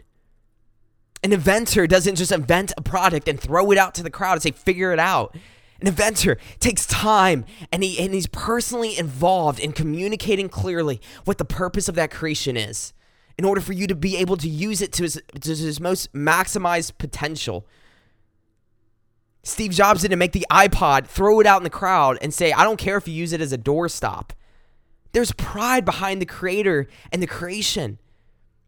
An 1.22 1.34
inventor 1.34 1.86
doesn't 1.86 2.14
just 2.14 2.32
invent 2.32 2.72
a 2.78 2.82
product 2.82 3.28
and 3.28 3.38
throw 3.38 3.70
it 3.70 3.76
out 3.76 3.94
to 3.96 4.02
the 4.02 4.08
crowd 4.08 4.32
and 4.32 4.42
say, 4.42 4.52
figure 4.52 4.94
it 4.94 4.98
out. 4.98 5.36
An 5.80 5.88
inventor 5.88 6.36
takes 6.58 6.86
time 6.86 7.44
and, 7.72 7.82
he, 7.82 7.98
and 7.98 8.12
he's 8.12 8.26
personally 8.26 8.98
involved 8.98 9.58
in 9.58 9.72
communicating 9.72 10.48
clearly 10.48 11.00
what 11.24 11.38
the 11.38 11.44
purpose 11.44 11.88
of 11.88 11.94
that 11.94 12.10
creation 12.10 12.56
is 12.56 12.92
in 13.38 13.44
order 13.44 13.60
for 13.60 13.72
you 13.72 13.86
to 13.86 13.94
be 13.94 14.18
able 14.18 14.36
to 14.36 14.48
use 14.48 14.82
it 14.82 14.92
to 14.92 15.04
his, 15.04 15.22
to 15.40 15.48
his 15.48 15.80
most 15.80 16.12
maximized 16.12 16.98
potential. 16.98 17.66
Steve 19.42 19.70
Jobs 19.70 20.02
didn't 20.02 20.18
make 20.18 20.32
the 20.32 20.46
iPod, 20.50 21.06
throw 21.06 21.40
it 21.40 21.46
out 21.46 21.56
in 21.56 21.64
the 21.64 21.70
crowd, 21.70 22.18
and 22.20 22.34
say, 22.34 22.52
I 22.52 22.64
don't 22.64 22.76
care 22.76 22.98
if 22.98 23.08
you 23.08 23.14
use 23.14 23.32
it 23.32 23.40
as 23.40 23.54
a 23.54 23.58
doorstop. 23.58 24.30
There's 25.12 25.32
pride 25.32 25.86
behind 25.86 26.20
the 26.20 26.26
creator 26.26 26.86
and 27.10 27.22
the 27.22 27.26
creation. 27.26 27.98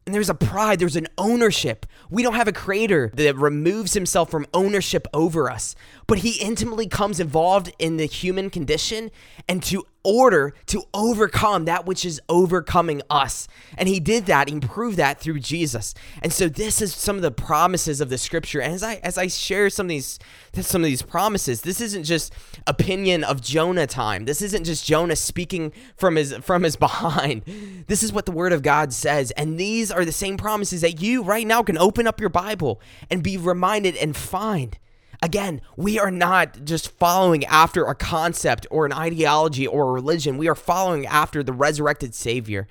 And 0.05 0.15
there's 0.15 0.31
a 0.31 0.35
pride, 0.35 0.81
there's 0.81 0.97
an 0.97 1.07
ownership. 1.17 1.87
We 2.11 2.23
don't 2.25 2.35
have 2.35 2.49
a 2.49 2.53
creator 2.53 3.12
that 3.15 3.37
removes 3.37 3.95
himself 3.95 4.31
from 4.31 4.47
ownership 4.53 5.07
over 5.15 5.49
us, 5.49 5.77
but 6.09 6.19
he 6.19 6.41
intimately 6.41 6.88
comes 6.88 7.21
involved 7.21 7.73
in 7.79 7.99
the 7.99 8.07
human 8.07 8.51
condition 8.51 9.12
and 9.49 9.62
to 9.65 9.87
order 10.05 10.55
to 10.67 10.83
overcome 10.93 11.65
that 11.67 11.87
which 11.87 12.05
is 12.05 12.21
overcoming 12.29 13.03
us. 13.11 13.49
And 13.77 13.88
he 13.88 14.01
did 14.01 14.27
that, 14.27 14.49
he 14.49 14.61
proved 14.61 14.97
that 14.97 15.21
through 15.21 15.41
Jesus. 15.41 15.95
And 16.23 16.33
so 16.33 16.49
this 16.49 16.81
is 16.81 16.95
some 16.95 17.17
of 17.17 17.23
the 17.23 17.31
promises 17.31 18.01
of 18.01 18.09
the 18.09 18.19
scripture. 18.19 18.61
And 18.61 18.75
as 18.75 18.83
I 18.83 18.97
as 19.03 19.19
I 19.19 19.27
share 19.27 19.71
some 19.71 19.87
of 19.87 19.91
these 19.91 20.19
some 20.61 20.83
of 20.83 20.87
these 20.87 21.03
promises, 21.03 21.62
this 21.62 21.81
isn't 21.81 22.05
just 22.05 22.33
opinion 22.67 23.25
of 23.25 23.41
Jonah 23.41 23.87
time. 23.87 24.25
This 24.25 24.43
isn't 24.43 24.65
just 24.65 24.85
Jonah 24.85 25.17
speaking 25.17 25.73
from 25.97 26.17
his 26.17 26.35
from 26.38 26.62
his 26.62 26.77
behind. 26.83 27.43
This 27.87 28.03
is 28.03 28.12
what 28.12 28.27
the 28.27 28.33
word 28.33 28.53
of 28.53 28.62
God 28.62 28.93
says. 28.93 29.31
And 29.33 29.59
these 29.59 29.91
are 29.91 30.05
the 30.05 30.12
same 30.12 30.37
promises 30.37 30.81
that 30.81 31.01
you 31.01 31.23
right 31.23 31.47
now 31.47 31.62
can 31.62 31.79
open 31.79 32.07
up 32.07 32.21
your 32.21 32.31
Bible 32.31 32.81
and 33.11 33.23
be 33.23 33.37
reminded 33.37 33.97
and 33.97 34.17
find. 34.17 34.79
Again, 35.22 35.61
we 35.76 36.00
are 36.00 36.11
not 36.11 36.64
just 36.64 36.90
following 36.98 37.44
after 37.44 37.85
a 37.85 37.94
concept 37.94 38.66
or 38.72 38.85
an 38.85 38.92
ideology 38.92 39.68
or 39.68 39.88
a 39.88 39.92
religion. 39.92 40.37
We 40.37 40.48
are 40.48 40.56
following 40.56 41.06
after 41.06 41.44
the 41.44 41.52
resurrected 41.52 42.12
Savior 42.12 42.66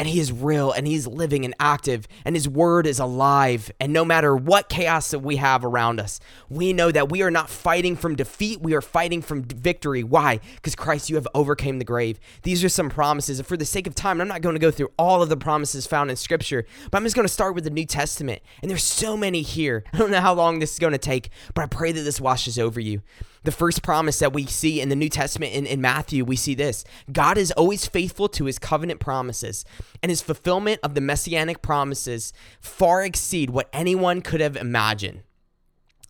and 0.00 0.08
he 0.08 0.18
is 0.18 0.32
real 0.32 0.72
and 0.72 0.86
he's 0.86 1.06
living 1.06 1.44
and 1.44 1.54
active 1.60 2.08
and 2.24 2.34
his 2.34 2.48
word 2.48 2.86
is 2.86 2.98
alive. 2.98 3.70
And 3.78 3.92
no 3.92 4.02
matter 4.02 4.34
what 4.34 4.70
chaos 4.70 5.10
that 5.10 5.18
we 5.18 5.36
have 5.36 5.62
around 5.62 6.00
us 6.00 6.20
we 6.48 6.72
know 6.72 6.90
that 6.90 7.10
we 7.10 7.20
are 7.20 7.30
not 7.30 7.50
fighting 7.50 7.96
from 7.96 8.16
defeat 8.16 8.62
we 8.62 8.72
are 8.72 8.80
fighting 8.80 9.20
from 9.20 9.42
victory. 9.42 10.02
Why? 10.02 10.40
Because 10.54 10.74
christ 10.74 11.10
you 11.10 11.16
have 11.16 11.28
overcame 11.34 11.78
the 11.78 11.84
grave. 11.84 12.18
These 12.44 12.64
are 12.64 12.70
some 12.70 12.88
promises. 12.88 13.40
And 13.40 13.46
for 13.46 13.58
the 13.58 13.66
sake 13.66 13.86
of 13.86 13.94
time 13.94 14.22
i'm 14.22 14.28
not 14.28 14.40
going 14.40 14.54
to 14.54 14.58
go 14.58 14.70
through 14.70 14.90
all 14.98 15.22
of 15.22 15.28
the 15.28 15.36
promises 15.36 15.86
found 15.86 16.08
in 16.08 16.16
scripture 16.16 16.64
but 16.90 16.96
i'm 16.96 17.04
just 17.04 17.14
going 17.14 17.28
to 17.28 17.32
start 17.32 17.54
with 17.54 17.64
the 17.64 17.70
new 17.70 17.84
testament. 17.84 18.40
And 18.62 18.70
there's 18.70 18.82
so 18.82 19.18
many 19.18 19.42
here. 19.42 19.84
I 19.92 19.98
don't 19.98 20.10
know 20.10 20.22
how 20.22 20.32
long 20.32 20.60
this 20.60 20.72
is 20.72 20.78
going 20.78 20.92
to 20.92 20.98
take 20.98 21.28
but 21.52 21.60
i 21.60 21.66
pray 21.66 21.92
that 21.92 22.00
this 22.00 22.22
washes 22.22 22.58
over 22.58 22.80
you 22.80 23.02
the 23.42 23.52
first 23.52 23.82
promise 23.82 24.18
that 24.18 24.32
we 24.32 24.46
see 24.46 24.80
in 24.80 24.88
the 24.88 24.96
New 24.96 25.08
Testament 25.08 25.54
in, 25.54 25.66
in 25.66 25.80
Matthew, 25.80 26.24
we 26.24 26.36
see 26.36 26.54
this 26.54 26.84
God 27.10 27.38
is 27.38 27.52
always 27.52 27.86
faithful 27.86 28.28
to 28.30 28.44
his 28.44 28.58
covenant 28.58 29.00
promises, 29.00 29.64
and 30.02 30.10
his 30.10 30.22
fulfillment 30.22 30.80
of 30.82 30.94
the 30.94 31.00
messianic 31.00 31.62
promises 31.62 32.32
far 32.60 33.04
exceed 33.04 33.50
what 33.50 33.68
anyone 33.72 34.20
could 34.20 34.40
have 34.40 34.56
imagined. 34.56 35.22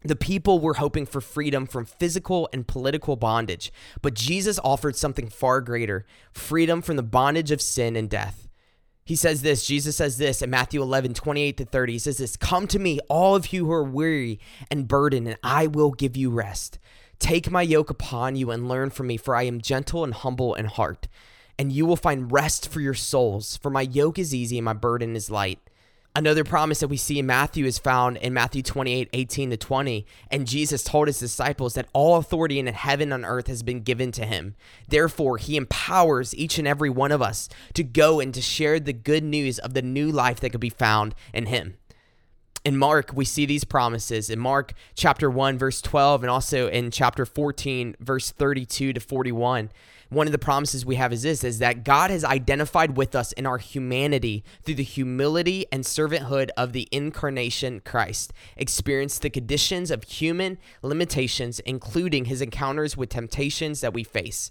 The 0.02 0.16
people 0.16 0.60
were 0.60 0.74
hoping 0.74 1.04
for 1.04 1.20
freedom 1.20 1.66
from 1.66 1.84
physical 1.84 2.48
and 2.54 2.66
political 2.66 3.16
bondage, 3.16 3.70
but 4.00 4.14
Jesus 4.14 4.58
offered 4.64 4.96
something 4.96 5.28
far 5.28 5.60
greater 5.60 6.06
freedom 6.32 6.80
from 6.80 6.96
the 6.96 7.02
bondage 7.02 7.50
of 7.50 7.60
sin 7.60 7.96
and 7.96 8.08
death. 8.08 8.48
He 9.04 9.16
says 9.16 9.42
this, 9.42 9.66
Jesus 9.66 9.96
says 9.96 10.18
this 10.18 10.40
in 10.40 10.50
Matthew 10.50 10.80
11, 10.80 11.14
28 11.14 11.56
to 11.58 11.64
30. 11.64 11.92
He 11.92 11.98
says 11.98 12.18
this 12.18 12.36
Come 12.36 12.66
to 12.68 12.78
me, 12.78 12.98
all 13.08 13.34
of 13.34 13.52
you 13.52 13.66
who 13.66 13.72
are 13.72 13.84
weary 13.84 14.40
and 14.70 14.88
burdened, 14.88 15.26
and 15.26 15.36
I 15.42 15.66
will 15.66 15.90
give 15.90 16.16
you 16.16 16.30
rest. 16.30 16.78
Take 17.20 17.50
my 17.50 17.62
yoke 17.62 17.90
upon 17.90 18.34
you 18.34 18.50
and 18.50 18.66
learn 18.66 18.90
from 18.90 19.06
me, 19.06 19.16
for 19.16 19.36
I 19.36 19.42
am 19.44 19.60
gentle 19.60 20.02
and 20.02 20.12
humble 20.12 20.54
in 20.54 20.64
heart, 20.64 21.06
and 21.58 21.70
you 21.70 21.86
will 21.86 21.94
find 21.94 22.32
rest 22.32 22.68
for 22.68 22.80
your 22.80 22.94
souls. 22.94 23.58
For 23.58 23.70
my 23.70 23.82
yoke 23.82 24.18
is 24.18 24.34
easy 24.34 24.58
and 24.58 24.64
my 24.64 24.72
burden 24.72 25.14
is 25.14 25.30
light. 25.30 25.60
Another 26.16 26.42
promise 26.42 26.80
that 26.80 26.88
we 26.88 26.96
see 26.96 27.20
in 27.20 27.26
Matthew 27.26 27.66
is 27.66 27.78
found 27.78 28.16
in 28.16 28.34
Matthew 28.34 28.62
28 28.62 29.10
18 29.12 29.50
to 29.50 29.56
20. 29.56 30.06
And 30.30 30.48
Jesus 30.48 30.82
told 30.82 31.06
his 31.06 31.20
disciples 31.20 31.74
that 31.74 31.88
all 31.92 32.16
authority 32.16 32.58
in 32.58 32.66
heaven 32.66 33.12
and 33.12 33.24
earth 33.24 33.46
has 33.46 33.62
been 33.62 33.82
given 33.82 34.10
to 34.12 34.24
him. 34.24 34.56
Therefore, 34.88 35.36
he 35.36 35.56
empowers 35.56 36.34
each 36.34 36.58
and 36.58 36.66
every 36.66 36.90
one 36.90 37.12
of 37.12 37.22
us 37.22 37.48
to 37.74 37.84
go 37.84 38.18
and 38.18 38.34
to 38.34 38.40
share 38.40 38.80
the 38.80 38.92
good 38.92 39.22
news 39.22 39.60
of 39.60 39.74
the 39.74 39.82
new 39.82 40.10
life 40.10 40.40
that 40.40 40.50
could 40.50 40.60
be 40.60 40.70
found 40.70 41.14
in 41.32 41.46
him 41.46 41.76
in 42.64 42.76
Mark, 42.76 43.12
we 43.14 43.24
see 43.24 43.46
these 43.46 43.64
promises 43.64 44.28
in 44.28 44.38
Mark 44.38 44.74
chapter 44.94 45.30
1, 45.30 45.58
verse 45.58 45.80
12, 45.80 46.22
and 46.22 46.30
also 46.30 46.68
in 46.68 46.90
chapter 46.90 47.24
14, 47.24 47.96
verse 48.00 48.30
32 48.32 48.92
to 48.92 49.00
41. 49.00 49.70
one 50.10 50.26
of 50.26 50.32
the 50.32 50.38
promises 50.38 50.84
we 50.84 50.96
have 50.96 51.12
is 51.12 51.22
this 51.22 51.44
is 51.44 51.60
that 51.60 51.84
God 51.84 52.10
has 52.10 52.24
identified 52.24 52.96
with 52.96 53.14
us 53.14 53.30
in 53.32 53.46
our 53.46 53.58
humanity 53.58 54.42
through 54.62 54.74
the 54.74 54.82
humility 54.82 55.66
and 55.70 55.84
servanthood 55.84 56.50
of 56.56 56.72
the 56.72 56.88
incarnation 56.90 57.80
Christ, 57.80 58.32
experienced 58.56 59.22
the 59.22 59.30
conditions 59.30 59.90
of 59.90 60.02
human 60.02 60.58
limitations, 60.82 61.60
including 61.60 62.24
his 62.24 62.42
encounters 62.42 62.96
with 62.96 63.08
temptations 63.08 63.80
that 63.82 63.94
we 63.94 64.02
face. 64.02 64.50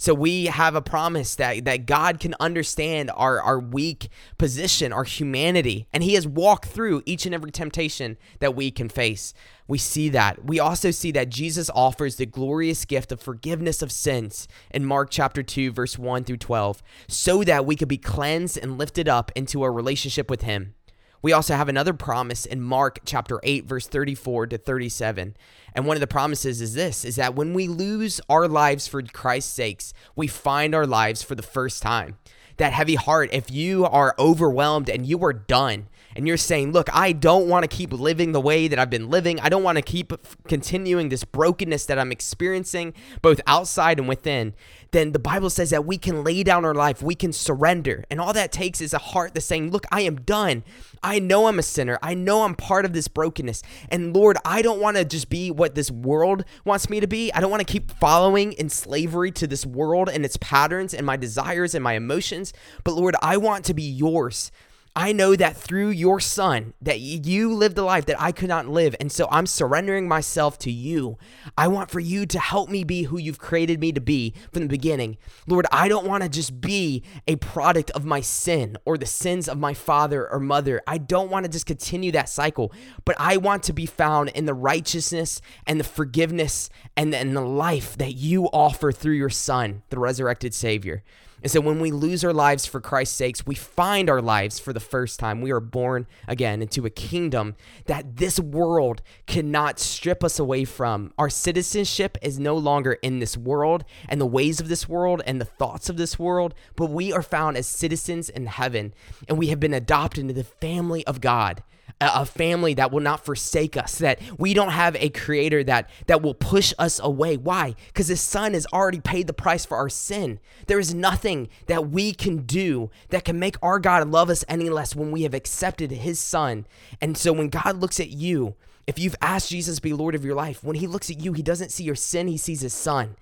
So 0.00 0.14
we 0.14 0.46
have 0.46 0.76
a 0.76 0.80
promise 0.80 1.34
that, 1.34 1.64
that 1.64 1.84
God 1.84 2.20
can 2.20 2.36
understand 2.38 3.10
our, 3.16 3.42
our 3.42 3.58
weak 3.58 4.10
position, 4.38 4.92
our 4.92 5.02
humanity, 5.02 5.88
and 5.92 6.04
He 6.04 6.14
has 6.14 6.24
walked 6.24 6.66
through 6.66 7.02
each 7.04 7.26
and 7.26 7.34
every 7.34 7.50
temptation 7.50 8.16
that 8.38 8.54
we 8.54 8.70
can 8.70 8.88
face. 8.88 9.34
We 9.66 9.76
see 9.76 10.08
that. 10.10 10.44
We 10.44 10.60
also 10.60 10.92
see 10.92 11.10
that 11.12 11.30
Jesus 11.30 11.68
offers 11.74 12.14
the 12.14 12.26
glorious 12.26 12.84
gift 12.84 13.10
of 13.10 13.20
forgiveness 13.20 13.82
of 13.82 13.90
sins 13.90 14.46
in 14.70 14.84
Mark 14.84 15.10
chapter 15.10 15.42
2, 15.42 15.72
verse 15.72 15.98
1 15.98 16.22
through 16.22 16.36
12, 16.36 16.80
so 17.08 17.42
that 17.42 17.66
we 17.66 17.74
could 17.74 17.88
be 17.88 17.98
cleansed 17.98 18.56
and 18.56 18.78
lifted 18.78 19.08
up 19.08 19.32
into 19.34 19.64
a 19.64 19.70
relationship 19.70 20.30
with 20.30 20.42
Him. 20.42 20.74
We 21.20 21.32
also 21.32 21.54
have 21.54 21.68
another 21.68 21.92
promise 21.92 22.46
in 22.46 22.60
Mark 22.60 23.00
chapter 23.04 23.40
8 23.42 23.66
verse 23.66 23.86
34 23.86 24.48
to 24.48 24.58
37. 24.58 25.36
And 25.74 25.86
one 25.86 25.96
of 25.96 26.00
the 26.00 26.06
promises 26.06 26.60
is 26.60 26.74
this 26.74 27.04
is 27.04 27.16
that 27.16 27.34
when 27.34 27.54
we 27.54 27.66
lose 27.68 28.20
our 28.28 28.46
lives 28.46 28.86
for 28.86 29.02
Christ's 29.02 29.52
sakes, 29.52 29.92
we 30.14 30.26
find 30.26 30.74
our 30.74 30.86
lives 30.86 31.22
for 31.22 31.34
the 31.34 31.42
first 31.42 31.82
time. 31.82 32.18
That 32.56 32.72
heavy 32.72 32.96
heart, 32.96 33.30
if 33.32 33.50
you 33.50 33.84
are 33.84 34.14
overwhelmed 34.18 34.88
and 34.88 35.06
you 35.06 35.22
are 35.24 35.32
done, 35.32 35.88
and 36.18 36.26
you're 36.26 36.36
saying, 36.36 36.72
Look, 36.72 36.88
I 36.92 37.12
don't 37.12 37.46
want 37.46 37.62
to 37.62 37.68
keep 37.68 37.92
living 37.92 38.32
the 38.32 38.40
way 38.40 38.66
that 38.66 38.76
I've 38.76 38.90
been 38.90 39.08
living. 39.08 39.38
I 39.38 39.48
don't 39.48 39.62
want 39.62 39.76
to 39.76 39.82
keep 39.82 40.12
continuing 40.48 41.10
this 41.10 41.22
brokenness 41.22 41.86
that 41.86 41.96
I'm 41.96 42.10
experiencing, 42.10 42.92
both 43.22 43.40
outside 43.46 44.00
and 44.00 44.08
within. 44.08 44.54
Then 44.90 45.12
the 45.12 45.20
Bible 45.20 45.48
says 45.48 45.70
that 45.70 45.84
we 45.84 45.96
can 45.96 46.24
lay 46.24 46.42
down 46.42 46.64
our 46.64 46.74
life, 46.74 47.02
we 47.02 47.14
can 47.14 47.32
surrender. 47.32 48.04
And 48.10 48.20
all 48.20 48.32
that 48.32 48.50
takes 48.50 48.80
is 48.80 48.92
a 48.92 48.98
heart 48.98 49.32
that's 49.32 49.46
saying, 49.46 49.70
Look, 49.70 49.86
I 49.92 50.00
am 50.00 50.16
done. 50.16 50.64
I 51.04 51.20
know 51.20 51.46
I'm 51.46 51.60
a 51.60 51.62
sinner. 51.62 52.00
I 52.02 52.14
know 52.14 52.42
I'm 52.42 52.56
part 52.56 52.84
of 52.84 52.92
this 52.92 53.06
brokenness. 53.06 53.62
And 53.88 54.12
Lord, 54.12 54.38
I 54.44 54.60
don't 54.60 54.80
want 54.80 54.96
to 54.96 55.04
just 55.04 55.30
be 55.30 55.52
what 55.52 55.76
this 55.76 55.88
world 55.88 56.44
wants 56.64 56.90
me 56.90 56.98
to 56.98 57.06
be. 57.06 57.32
I 57.32 57.40
don't 57.40 57.50
want 57.52 57.64
to 57.64 57.72
keep 57.72 57.92
following 57.92 58.54
in 58.54 58.70
slavery 58.70 59.30
to 59.30 59.46
this 59.46 59.64
world 59.64 60.08
and 60.08 60.24
its 60.24 60.36
patterns 60.38 60.92
and 60.94 61.06
my 61.06 61.16
desires 61.16 61.76
and 61.76 61.84
my 61.84 61.92
emotions. 61.92 62.52
But 62.82 62.94
Lord, 62.94 63.14
I 63.22 63.36
want 63.36 63.64
to 63.66 63.74
be 63.74 63.84
yours. 63.84 64.50
I 64.98 65.12
know 65.12 65.36
that 65.36 65.56
through 65.56 65.90
your 65.90 66.18
son 66.18 66.74
that 66.82 66.98
you 66.98 67.54
lived 67.54 67.78
a 67.78 67.84
life 67.84 68.06
that 68.06 68.20
I 68.20 68.32
could 68.32 68.48
not 68.48 68.66
live 68.66 68.96
and 68.98 69.12
so 69.12 69.28
I'm 69.30 69.46
surrendering 69.46 70.08
myself 70.08 70.58
to 70.58 70.72
you. 70.72 71.18
I 71.56 71.68
want 71.68 71.92
for 71.92 72.00
you 72.00 72.26
to 72.26 72.40
help 72.40 72.68
me 72.68 72.82
be 72.82 73.04
who 73.04 73.16
you've 73.16 73.38
created 73.38 73.78
me 73.78 73.92
to 73.92 74.00
be 74.00 74.34
from 74.52 74.62
the 74.62 74.68
beginning. 74.68 75.16
Lord, 75.46 75.66
I 75.70 75.86
don't 75.86 76.08
want 76.08 76.24
to 76.24 76.28
just 76.28 76.60
be 76.60 77.04
a 77.28 77.36
product 77.36 77.92
of 77.92 78.04
my 78.04 78.20
sin 78.20 78.76
or 78.84 78.98
the 78.98 79.06
sins 79.06 79.48
of 79.48 79.56
my 79.56 79.72
father 79.72 80.28
or 80.28 80.40
mother. 80.40 80.82
I 80.84 80.98
don't 80.98 81.30
want 81.30 81.44
to 81.44 81.52
just 81.52 81.66
continue 81.66 82.10
that 82.10 82.28
cycle, 82.28 82.72
but 83.04 83.14
I 83.20 83.36
want 83.36 83.62
to 83.64 83.72
be 83.72 83.86
found 83.86 84.30
in 84.30 84.46
the 84.46 84.54
righteousness 84.54 85.40
and 85.64 85.78
the 85.78 85.84
forgiveness 85.84 86.70
and, 86.96 87.14
and 87.14 87.36
the 87.36 87.40
life 87.40 87.96
that 87.98 88.14
you 88.14 88.46
offer 88.46 88.90
through 88.90 89.14
your 89.14 89.30
son, 89.30 89.84
the 89.90 90.00
resurrected 90.00 90.54
savior. 90.54 91.04
And 91.42 91.50
so 91.50 91.60
when 91.60 91.80
we 91.80 91.90
lose 91.90 92.24
our 92.24 92.32
lives 92.32 92.66
for 92.66 92.80
Christ's 92.80 93.16
sakes, 93.16 93.46
we 93.46 93.54
find 93.54 94.10
our 94.10 94.20
lives 94.20 94.58
for 94.58 94.72
the 94.72 94.80
first 94.80 95.20
time. 95.20 95.40
We 95.40 95.52
are 95.52 95.60
born 95.60 96.06
again 96.26 96.62
into 96.62 96.84
a 96.84 96.90
kingdom 96.90 97.54
that 97.86 98.16
this 98.16 98.40
world 98.40 99.02
cannot 99.26 99.78
strip 99.78 100.24
us 100.24 100.38
away 100.38 100.64
from. 100.64 101.12
Our 101.18 101.30
citizenship 101.30 102.18
is 102.22 102.38
no 102.38 102.56
longer 102.56 102.94
in 102.94 103.20
this 103.20 103.36
world 103.36 103.84
and 104.08 104.20
the 104.20 104.26
ways 104.26 104.60
of 104.60 104.68
this 104.68 104.88
world 104.88 105.22
and 105.26 105.40
the 105.40 105.44
thoughts 105.44 105.88
of 105.88 105.96
this 105.96 106.18
world, 106.18 106.54
but 106.76 106.90
we 106.90 107.12
are 107.12 107.22
found 107.22 107.56
as 107.56 107.66
citizens 107.66 108.28
in 108.28 108.46
heaven 108.46 108.92
and 109.28 109.38
we 109.38 109.48
have 109.48 109.60
been 109.60 109.74
adopted 109.74 110.22
into 110.22 110.34
the 110.34 110.44
family 110.44 111.06
of 111.06 111.20
God 111.20 111.62
a 112.00 112.24
family 112.24 112.74
that 112.74 112.92
will 112.92 113.00
not 113.00 113.24
forsake 113.24 113.76
us 113.76 113.98
that 113.98 114.20
we 114.38 114.54
don't 114.54 114.70
have 114.70 114.94
a 114.96 115.08
creator 115.10 115.64
that 115.64 115.90
that 116.06 116.22
will 116.22 116.34
push 116.34 116.72
us 116.78 117.00
away. 117.02 117.36
Why? 117.36 117.74
Because 117.88 118.08
his 118.08 118.20
son 118.20 118.54
has 118.54 118.66
already 118.72 119.00
paid 119.00 119.26
the 119.26 119.32
price 119.32 119.64
for 119.64 119.76
our 119.76 119.88
sin. 119.88 120.38
There 120.66 120.78
is 120.78 120.94
nothing 120.94 121.48
that 121.66 121.90
we 121.90 122.12
can 122.12 122.38
do 122.38 122.90
that 123.08 123.24
can 123.24 123.38
make 123.38 123.56
our 123.62 123.78
god 123.78 124.08
love 124.08 124.30
us 124.30 124.44
any 124.48 124.70
less 124.70 124.94
when 124.94 125.10
we 125.10 125.22
have 125.22 125.34
accepted 125.34 125.90
his 125.90 126.20
son. 126.20 126.66
And 127.00 127.16
so 127.16 127.32
when 127.32 127.48
god 127.48 127.80
looks 127.80 127.98
at 127.98 128.10
you 128.10 128.54
if 128.86 128.98
you've 128.98 129.16
asked 129.20 129.50
jesus 129.50 129.76
to 129.76 129.82
be 129.82 129.92
lord 129.92 130.14
of 130.14 130.24
your 130.24 130.34
life 130.34 130.64
when 130.64 130.76
he 130.76 130.86
looks 130.86 131.10
at 131.10 131.20
you 131.20 131.34
he 131.34 131.42
doesn't 131.42 131.70
see 131.70 131.84
your 131.84 131.94
sin 131.94 132.28
he 132.28 132.36
sees 132.36 132.60
his 132.60 132.74
son. 132.74 133.16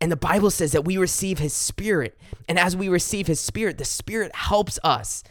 And 0.00 0.12
the 0.12 0.16
Bible 0.16 0.50
says 0.50 0.72
that 0.72 0.84
we 0.84 0.98
receive 0.98 1.38
his 1.38 1.54
spirit. 1.54 2.16
And 2.48 2.58
as 2.58 2.76
we 2.76 2.88
receive 2.88 3.26
his 3.26 3.40
spirit, 3.40 3.78
the 3.78 3.84
spirit 3.84 4.34
helps 4.34 4.78
us 4.84 5.24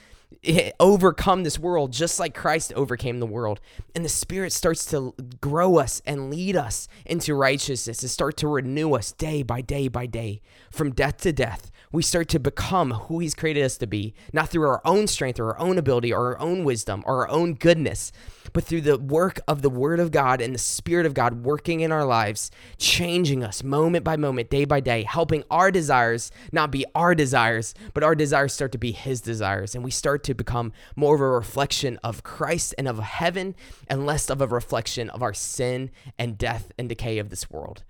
overcome 0.80 1.44
this 1.44 1.58
world 1.60 1.92
just 1.92 2.20
like 2.20 2.36
Christ 2.36 2.74
overcame 2.74 3.20
the 3.20 3.26
world. 3.26 3.60
And 3.96 4.04
the 4.04 4.10
Spirit 4.10 4.54
starts 4.54 4.86
to 4.88 5.14
grow 5.42 5.78
us 5.78 6.02
and 6.06 6.30
lead 6.30 6.56
us 6.56 6.88
into 7.06 7.34
righteousness 7.34 8.02
and 8.02 8.12
start 8.12 8.38
to 8.38 8.48
renew 8.48 8.94
us 8.94 9.12
day 9.12 9.44
by 9.44 9.62
day 9.62 9.88
by 9.88 10.06
day 10.06 10.42
from 10.72 10.92
death 10.92 11.18
to 11.22 11.34
death. 11.34 11.72
We 11.92 12.04
start 12.04 12.28
to 12.30 12.40
become 12.40 12.92
who 12.92 13.20
He's 13.20 13.34
created 13.34 13.64
us 13.64 13.78
to 13.78 13.88
be, 13.88 14.14
not 14.34 14.50
through 14.50 14.68
our 14.68 14.82
own 14.84 15.08
strength 15.08 15.40
or 15.40 15.54
our 15.54 15.60
own 15.60 15.78
ability 15.78 16.12
or 16.12 16.34
our 16.34 16.40
own 16.40 16.66
wisdom 16.66 17.02
or 17.06 17.22
our 17.22 17.30
own 17.30 17.54
goodness, 17.54 18.12
but 18.52 18.66
through 18.66 18.82
the 18.82 18.98
work 18.98 19.40
of 19.48 19.62
the 19.62 19.70
Word 19.70 20.02
of 20.02 20.12
God 20.12 20.42
and 20.42 20.54
the 20.54 20.60
Spirit 20.60 21.06
of 21.06 21.14
God 21.14 21.46
working 21.46 21.80
in 21.80 21.94
our 21.94 22.06
lives, 22.06 22.52
changing 22.78 23.42
us 23.42 23.64
moment 23.64 24.04
by 24.04 24.18
moment, 24.18 24.50
day 24.50 24.66
by 24.66 24.82
day, 24.82 25.04
helping 25.04 25.44
our 25.50 25.72
desires 25.72 26.30
not 26.52 26.72
be 26.72 26.86
our 26.94 27.16
desires, 27.16 27.74
but 27.94 28.04
our 28.04 28.16
desires 28.16 28.52
start 28.52 28.74
to 28.74 28.78
be 28.78 28.92
His 28.92 29.22
desires. 29.22 29.74
And 29.74 29.84
we 29.84 29.92
start 29.92 30.17
to 30.18 30.34
become 30.34 30.74
more 30.96 31.16
of 31.16 31.22
a 31.22 31.28
reflection 31.28 31.98
of 32.04 32.24
Christ 32.24 32.74
and 32.78 32.88
of 32.88 33.00
heaven 33.00 33.56
and 33.88 34.06
less 34.06 34.30
of 34.30 34.42
a 34.42 34.48
reflection 34.48 35.10
of 35.10 35.22
our 35.22 35.34
sin 35.34 35.92
and 36.18 36.38
death 36.38 36.72
and 36.78 36.90
decay 36.90 37.18
of 37.18 37.30
this 37.30 37.50
world. 37.50 37.84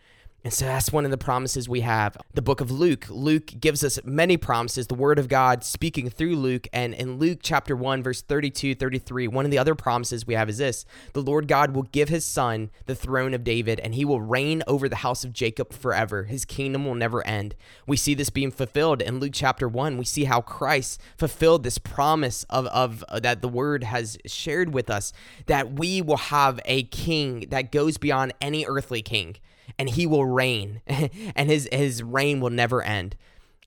And 0.47 0.53
so 0.53 0.63
that's 0.63 0.93
one 0.93 1.03
of 1.03 1.11
the 1.11 1.17
promises 1.17 1.67
we 1.67 1.81
have. 1.81 2.15
The 2.33 2.41
book 2.41 2.61
of 2.61 2.71
Luke. 2.71 3.07
Luke 3.09 3.47
gives 3.59 3.83
us 3.83 3.99
many 4.05 4.37
promises, 4.37 4.87
the 4.87 4.95
word 4.95 5.19
of 5.19 5.27
God 5.27 5.61
speaking 5.61 6.09
through 6.09 6.37
Luke. 6.37 6.69
And 6.71 6.93
in 6.93 7.17
Luke 7.17 7.39
chapter 7.43 7.75
1, 7.75 8.01
verse 8.01 8.21
32, 8.21 8.73
33, 8.75 9.27
one 9.27 9.43
of 9.43 9.51
the 9.51 9.57
other 9.57 9.75
promises 9.75 10.25
we 10.25 10.35
have 10.35 10.47
is 10.47 10.59
this 10.59 10.85
the 11.11 11.21
Lord 11.21 11.49
God 11.49 11.75
will 11.75 11.83
give 11.83 12.07
his 12.07 12.23
son 12.23 12.71
the 12.85 12.95
throne 12.95 13.33
of 13.33 13.43
David, 13.43 13.81
and 13.81 13.93
he 13.93 14.05
will 14.05 14.21
reign 14.21 14.63
over 14.67 14.87
the 14.87 14.95
house 14.95 15.25
of 15.25 15.33
Jacob 15.33 15.73
forever. 15.73 16.23
His 16.23 16.45
kingdom 16.45 16.85
will 16.85 16.95
never 16.95 17.27
end. 17.27 17.53
We 17.85 17.97
see 17.97 18.13
this 18.13 18.29
being 18.29 18.51
fulfilled 18.51 19.01
in 19.01 19.19
Luke 19.19 19.33
chapter 19.33 19.67
1. 19.67 19.97
We 19.97 20.05
see 20.05 20.23
how 20.23 20.39
Christ 20.39 21.01
fulfilled 21.17 21.63
this 21.63 21.77
promise 21.77 22.45
of, 22.49 22.67
of 22.67 23.03
uh, 23.09 23.19
that 23.19 23.41
the 23.41 23.49
word 23.49 23.83
has 23.83 24.17
shared 24.25 24.73
with 24.73 24.89
us 24.89 25.11
that 25.47 25.73
we 25.73 26.01
will 26.01 26.15
have 26.15 26.61
a 26.63 26.83
king 26.83 27.47
that 27.49 27.69
goes 27.69 27.97
beyond 27.97 28.31
any 28.39 28.65
earthly 28.65 29.01
king 29.01 29.35
and 29.77 29.89
he 29.89 30.05
will 30.05 30.25
reign, 30.25 30.81
and 30.87 31.49
his, 31.49 31.67
his 31.71 32.03
reign 32.03 32.39
will 32.39 32.49
never 32.49 32.81
end. 32.81 33.15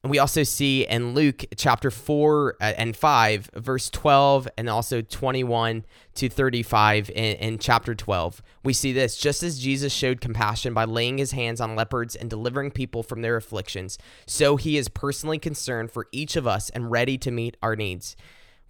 And 0.02 0.10
we 0.10 0.18
also 0.18 0.44
see 0.44 0.86
in 0.86 1.14
Luke 1.14 1.44
chapter 1.56 1.90
4 1.90 2.56
uh, 2.58 2.64
and 2.78 2.96
5, 2.96 3.50
verse 3.56 3.90
12, 3.90 4.48
and 4.56 4.70
also 4.70 5.02
21 5.02 5.84
to 6.14 6.28
35 6.30 7.10
in, 7.10 7.36
in, 7.36 7.58
chapter 7.58 7.94
12, 7.94 8.42
we 8.64 8.72
see 8.72 8.92
this 8.92 9.18
just 9.18 9.42
as 9.42 9.58
Jesus 9.58 9.92
showed 9.92 10.22
compassion 10.22 10.72
by 10.72 10.84
laying 10.84 11.18
his 11.18 11.32
hands 11.32 11.60
on 11.60 11.76
leopards 11.76 12.16
and 12.16 12.30
delivering 12.30 12.70
people 12.70 13.02
from 13.02 13.20
their 13.20 13.36
afflictions, 13.36 13.98
so 14.26 14.56
he 14.56 14.78
is 14.78 14.88
personally 14.88 15.38
concerned 15.38 15.90
for 15.90 16.06
each 16.12 16.34
of 16.34 16.46
us 16.46 16.70
and 16.70 16.90
ready 16.90 17.18
to 17.18 17.30
meet 17.30 17.58
our 17.62 17.76
needs. 17.76 18.16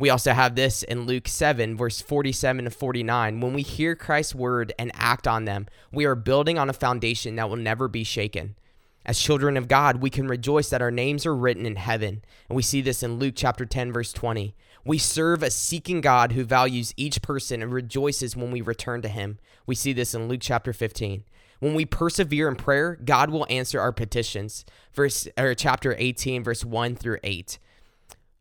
We 0.00 0.08
also 0.08 0.32
have 0.32 0.54
this 0.54 0.82
in 0.82 1.04
Luke 1.04 1.28
7, 1.28 1.76
verse 1.76 2.00
47 2.00 2.64
to 2.64 2.70
49. 2.70 3.38
When 3.38 3.52
we 3.52 3.60
hear 3.60 3.94
Christ's 3.94 4.34
word 4.34 4.72
and 4.78 4.90
act 4.94 5.28
on 5.28 5.44
them, 5.44 5.66
we 5.92 6.06
are 6.06 6.14
building 6.14 6.58
on 6.58 6.70
a 6.70 6.72
foundation 6.72 7.36
that 7.36 7.50
will 7.50 7.56
never 7.56 7.86
be 7.86 8.02
shaken. 8.02 8.56
As 9.04 9.20
children 9.20 9.58
of 9.58 9.68
God, 9.68 9.96
we 9.96 10.08
can 10.08 10.26
rejoice 10.26 10.70
that 10.70 10.80
our 10.80 10.90
names 10.90 11.26
are 11.26 11.36
written 11.36 11.66
in 11.66 11.76
heaven. 11.76 12.22
And 12.48 12.56
we 12.56 12.62
see 12.62 12.80
this 12.80 13.02
in 13.02 13.18
Luke 13.18 13.34
chapter 13.36 13.66
10, 13.66 13.92
verse 13.92 14.10
20. 14.14 14.54
We 14.86 14.96
serve 14.96 15.42
a 15.42 15.50
seeking 15.50 16.00
God 16.00 16.32
who 16.32 16.44
values 16.44 16.94
each 16.96 17.20
person 17.20 17.60
and 17.60 17.70
rejoices 17.70 18.34
when 18.34 18.50
we 18.50 18.62
return 18.62 19.02
to 19.02 19.08
him. 19.08 19.38
We 19.66 19.74
see 19.74 19.92
this 19.92 20.14
in 20.14 20.28
Luke 20.28 20.40
chapter 20.40 20.72
15. 20.72 21.24
When 21.58 21.74
we 21.74 21.84
persevere 21.84 22.48
in 22.48 22.56
prayer, 22.56 22.98
God 23.04 23.28
will 23.28 23.46
answer 23.50 23.78
our 23.78 23.92
petitions. 23.92 24.64
Verse 24.94 25.28
or 25.36 25.54
chapter 25.54 25.94
18, 25.98 26.42
verse 26.42 26.64
1 26.64 26.96
through 26.96 27.18
8. 27.22 27.58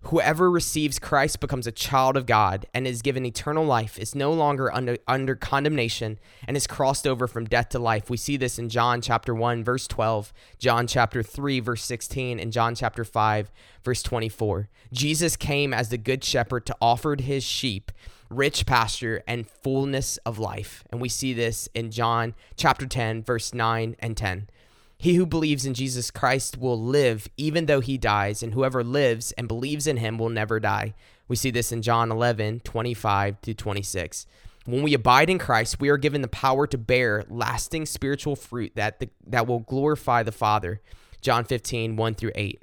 Whoever 0.03 0.49
receives 0.49 0.97
Christ 0.97 1.41
becomes 1.41 1.67
a 1.67 1.73
child 1.73 2.15
of 2.15 2.25
God 2.25 2.65
and 2.73 2.87
is 2.87 3.01
given 3.01 3.25
eternal 3.25 3.65
life, 3.65 3.99
is 3.99 4.15
no 4.15 4.31
longer 4.31 4.73
under, 4.73 4.97
under 5.07 5.35
condemnation, 5.35 6.19
and 6.47 6.55
is 6.55 6.67
crossed 6.67 7.05
over 7.05 7.27
from 7.27 7.45
death 7.45 7.69
to 7.69 7.79
life. 7.79 8.09
We 8.09 8.15
see 8.15 8.37
this 8.37 8.57
in 8.57 8.69
John 8.69 9.01
chapter 9.01 9.35
1, 9.35 9.63
verse 9.63 9.87
12, 9.87 10.31
John 10.57 10.87
chapter 10.87 11.21
3, 11.21 11.59
verse 11.59 11.83
16, 11.83 12.39
and 12.39 12.53
John 12.53 12.75
chapter 12.75 13.03
5, 13.03 13.51
verse 13.83 14.01
24. 14.01 14.69
Jesus 14.93 15.35
came 15.35 15.73
as 15.73 15.89
the 15.89 15.97
good 15.97 16.23
shepherd 16.23 16.65
to 16.67 16.77
offer 16.81 17.17
his 17.19 17.43
sheep 17.43 17.91
rich 18.29 18.65
pasture 18.65 19.23
and 19.27 19.49
fullness 19.49 20.17
of 20.17 20.39
life. 20.39 20.83
And 20.91 21.01
we 21.01 21.09
see 21.09 21.33
this 21.33 21.67
in 21.73 21.91
John 21.91 22.35
chapter 22.55 22.85
10, 22.85 23.23
verse 23.23 23.53
9 23.53 23.95
and 23.99 24.15
10. 24.15 24.49
He 25.01 25.15
who 25.15 25.25
believes 25.25 25.65
in 25.65 25.73
Jesus 25.73 26.11
Christ 26.11 26.57
will 26.57 26.77
live 26.77 27.29
even 27.37 27.67
though 27.67 27.79
he 27.79 27.97
dies, 27.97 28.43
and 28.43 28.53
whoever 28.53 28.83
lives 28.83 29.31
and 29.31 29.47
believes 29.47 29.87
in 29.87 29.95
him 29.95 30.17
will 30.17 30.27
never 30.27 30.59
die. 30.59 30.93
We 31.29 31.37
see 31.37 31.51
this 31.51 31.71
in 31.71 31.81
John 31.81 32.11
11, 32.11 32.59
25 32.61 33.39
to 33.43 33.53
26. 33.53 34.27
When 34.65 34.83
we 34.83 34.93
abide 34.93 35.29
in 35.29 35.39
Christ, 35.39 35.79
we 35.79 35.87
are 35.87 35.97
given 35.97 36.21
the 36.21 36.27
power 36.27 36.67
to 36.67 36.77
bear 36.77 37.23
lasting 37.29 37.85
spiritual 37.85 38.35
fruit 38.35 38.73
that, 38.75 38.99
the, 38.99 39.09
that 39.25 39.47
will 39.47 39.59
glorify 39.59 40.21
the 40.21 40.33
Father. 40.33 40.81
John 41.21 41.45
15, 41.45 41.95
1 41.95 42.15
through 42.15 42.33
8. 42.35 42.61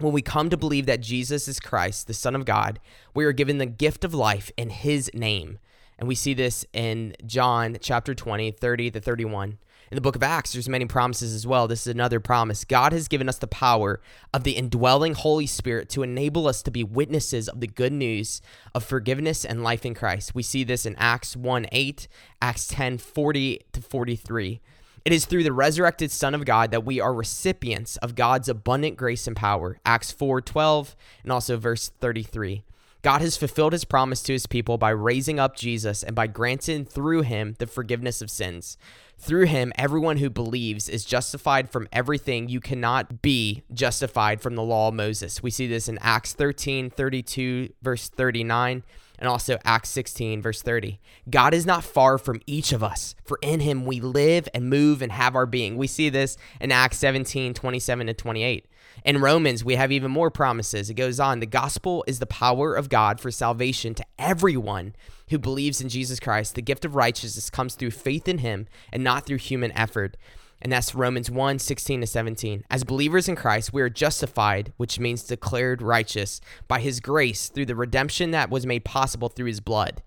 When 0.00 0.12
we 0.12 0.22
come 0.22 0.50
to 0.50 0.56
believe 0.56 0.86
that 0.86 1.00
Jesus 1.02 1.46
is 1.46 1.60
Christ, 1.60 2.08
the 2.08 2.14
Son 2.14 2.34
of 2.34 2.44
God, 2.44 2.80
we 3.14 3.24
are 3.24 3.32
given 3.32 3.58
the 3.58 3.66
gift 3.66 4.02
of 4.02 4.12
life 4.12 4.50
in 4.56 4.70
his 4.70 5.08
name. 5.14 5.60
And 6.00 6.08
we 6.08 6.16
see 6.16 6.34
this 6.34 6.66
in 6.72 7.14
John 7.24 7.76
chapter 7.80 8.12
20, 8.12 8.50
30 8.50 8.90
to 8.90 9.00
31. 9.00 9.58
In 9.90 9.96
the 9.96 10.00
book 10.00 10.16
of 10.16 10.22
Acts, 10.22 10.52
there's 10.52 10.68
many 10.68 10.86
promises 10.86 11.34
as 11.34 11.46
well. 11.46 11.68
This 11.68 11.86
is 11.86 11.94
another 11.94 12.18
promise. 12.18 12.64
God 12.64 12.92
has 12.92 13.08
given 13.08 13.28
us 13.28 13.38
the 13.38 13.46
power 13.46 14.00
of 14.32 14.44
the 14.44 14.52
indwelling 14.52 15.14
Holy 15.14 15.46
Spirit 15.46 15.88
to 15.90 16.02
enable 16.02 16.48
us 16.48 16.62
to 16.62 16.70
be 16.70 16.82
witnesses 16.82 17.48
of 17.48 17.60
the 17.60 17.66
good 17.66 17.92
news 17.92 18.40
of 18.74 18.84
forgiveness 18.84 19.44
and 19.44 19.62
life 19.62 19.84
in 19.84 19.94
Christ. 19.94 20.34
We 20.34 20.42
see 20.42 20.64
this 20.64 20.86
in 20.86 20.96
Acts 20.96 21.36
1 21.36 21.66
8, 21.70 22.08
Acts 22.40 22.66
10 22.66 22.98
40 22.98 23.60
to 23.72 23.82
43. 23.82 24.60
It 25.04 25.12
is 25.12 25.26
through 25.26 25.42
the 25.42 25.52
resurrected 25.52 26.10
Son 26.10 26.34
of 26.34 26.46
God 26.46 26.70
that 26.70 26.86
we 26.86 26.98
are 26.98 27.12
recipients 27.12 27.98
of 27.98 28.14
God's 28.14 28.48
abundant 28.48 28.96
grace 28.96 29.26
and 29.26 29.36
power. 29.36 29.78
Acts 29.84 30.10
4 30.10 30.40
12 30.40 30.96
and 31.22 31.30
also 31.30 31.58
verse 31.58 31.90
33. 32.00 32.64
God 33.02 33.20
has 33.20 33.36
fulfilled 33.36 33.74
his 33.74 33.84
promise 33.84 34.22
to 34.22 34.32
his 34.32 34.46
people 34.46 34.78
by 34.78 34.88
raising 34.88 35.38
up 35.38 35.56
Jesus 35.56 36.02
and 36.02 36.16
by 36.16 36.26
granting 36.26 36.86
through 36.86 37.20
him 37.20 37.54
the 37.58 37.66
forgiveness 37.66 38.22
of 38.22 38.30
sins. 38.30 38.78
Through 39.18 39.46
him, 39.46 39.72
everyone 39.76 40.18
who 40.18 40.28
believes 40.28 40.88
is 40.88 41.04
justified 41.04 41.70
from 41.70 41.88
everything 41.92 42.48
you 42.48 42.60
cannot 42.60 43.22
be 43.22 43.62
justified 43.72 44.40
from 44.40 44.54
the 44.54 44.62
law 44.62 44.88
of 44.88 44.94
Moses. 44.94 45.42
We 45.42 45.50
see 45.50 45.66
this 45.66 45.88
in 45.88 45.98
Acts 46.02 46.34
13, 46.34 46.90
32, 46.90 47.70
verse 47.80 48.08
39, 48.08 48.82
and 49.18 49.28
also 49.28 49.58
Acts 49.64 49.88
16, 49.90 50.42
verse 50.42 50.60
30. 50.60 51.00
God 51.30 51.54
is 51.54 51.64
not 51.64 51.84
far 51.84 52.18
from 52.18 52.40
each 52.46 52.72
of 52.72 52.82
us, 52.82 53.14
for 53.24 53.38
in 53.40 53.60
him 53.60 53.86
we 53.86 54.00
live 54.00 54.48
and 54.52 54.68
move 54.68 55.00
and 55.00 55.12
have 55.12 55.36
our 55.36 55.46
being. 55.46 55.76
We 55.76 55.86
see 55.86 56.10
this 56.10 56.36
in 56.60 56.72
Acts 56.72 56.98
17, 56.98 57.54
27 57.54 58.06
to 58.08 58.14
28. 58.14 58.66
In 59.04 59.20
Romans, 59.20 59.64
we 59.64 59.76
have 59.76 59.92
even 59.92 60.10
more 60.10 60.30
promises. 60.30 60.90
It 60.90 60.94
goes 60.94 61.18
on 61.18 61.40
the 61.40 61.46
gospel 61.46 62.04
is 62.06 62.18
the 62.18 62.26
power 62.26 62.74
of 62.74 62.88
God 62.88 63.20
for 63.20 63.30
salvation 63.30 63.94
to 63.94 64.04
everyone 64.18 64.94
who 65.28 65.38
believes 65.38 65.80
in 65.80 65.88
Jesus 65.88 66.20
Christ. 66.20 66.54
The 66.54 66.62
gift 66.62 66.84
of 66.84 66.94
righteousness 66.94 67.50
comes 67.50 67.74
through 67.74 67.92
faith 67.92 68.28
in 68.28 68.38
him 68.38 68.66
and 68.92 69.02
not 69.02 69.26
through 69.26 69.38
human 69.38 69.72
effort. 69.72 70.16
And 70.60 70.72
that's 70.72 70.94
Romans 70.94 71.30
1 71.30 71.58
16 71.58 72.00
to 72.00 72.06
17. 72.06 72.64
As 72.70 72.84
believers 72.84 73.28
in 73.28 73.36
Christ, 73.36 73.72
we 73.72 73.82
are 73.82 73.90
justified, 73.90 74.72
which 74.76 74.98
means 74.98 75.22
declared 75.22 75.82
righteous, 75.82 76.40
by 76.68 76.80
his 76.80 77.00
grace 77.00 77.48
through 77.48 77.66
the 77.66 77.76
redemption 77.76 78.30
that 78.30 78.50
was 78.50 78.64
made 78.64 78.84
possible 78.84 79.28
through 79.28 79.46
his 79.46 79.60
blood. 79.60 80.02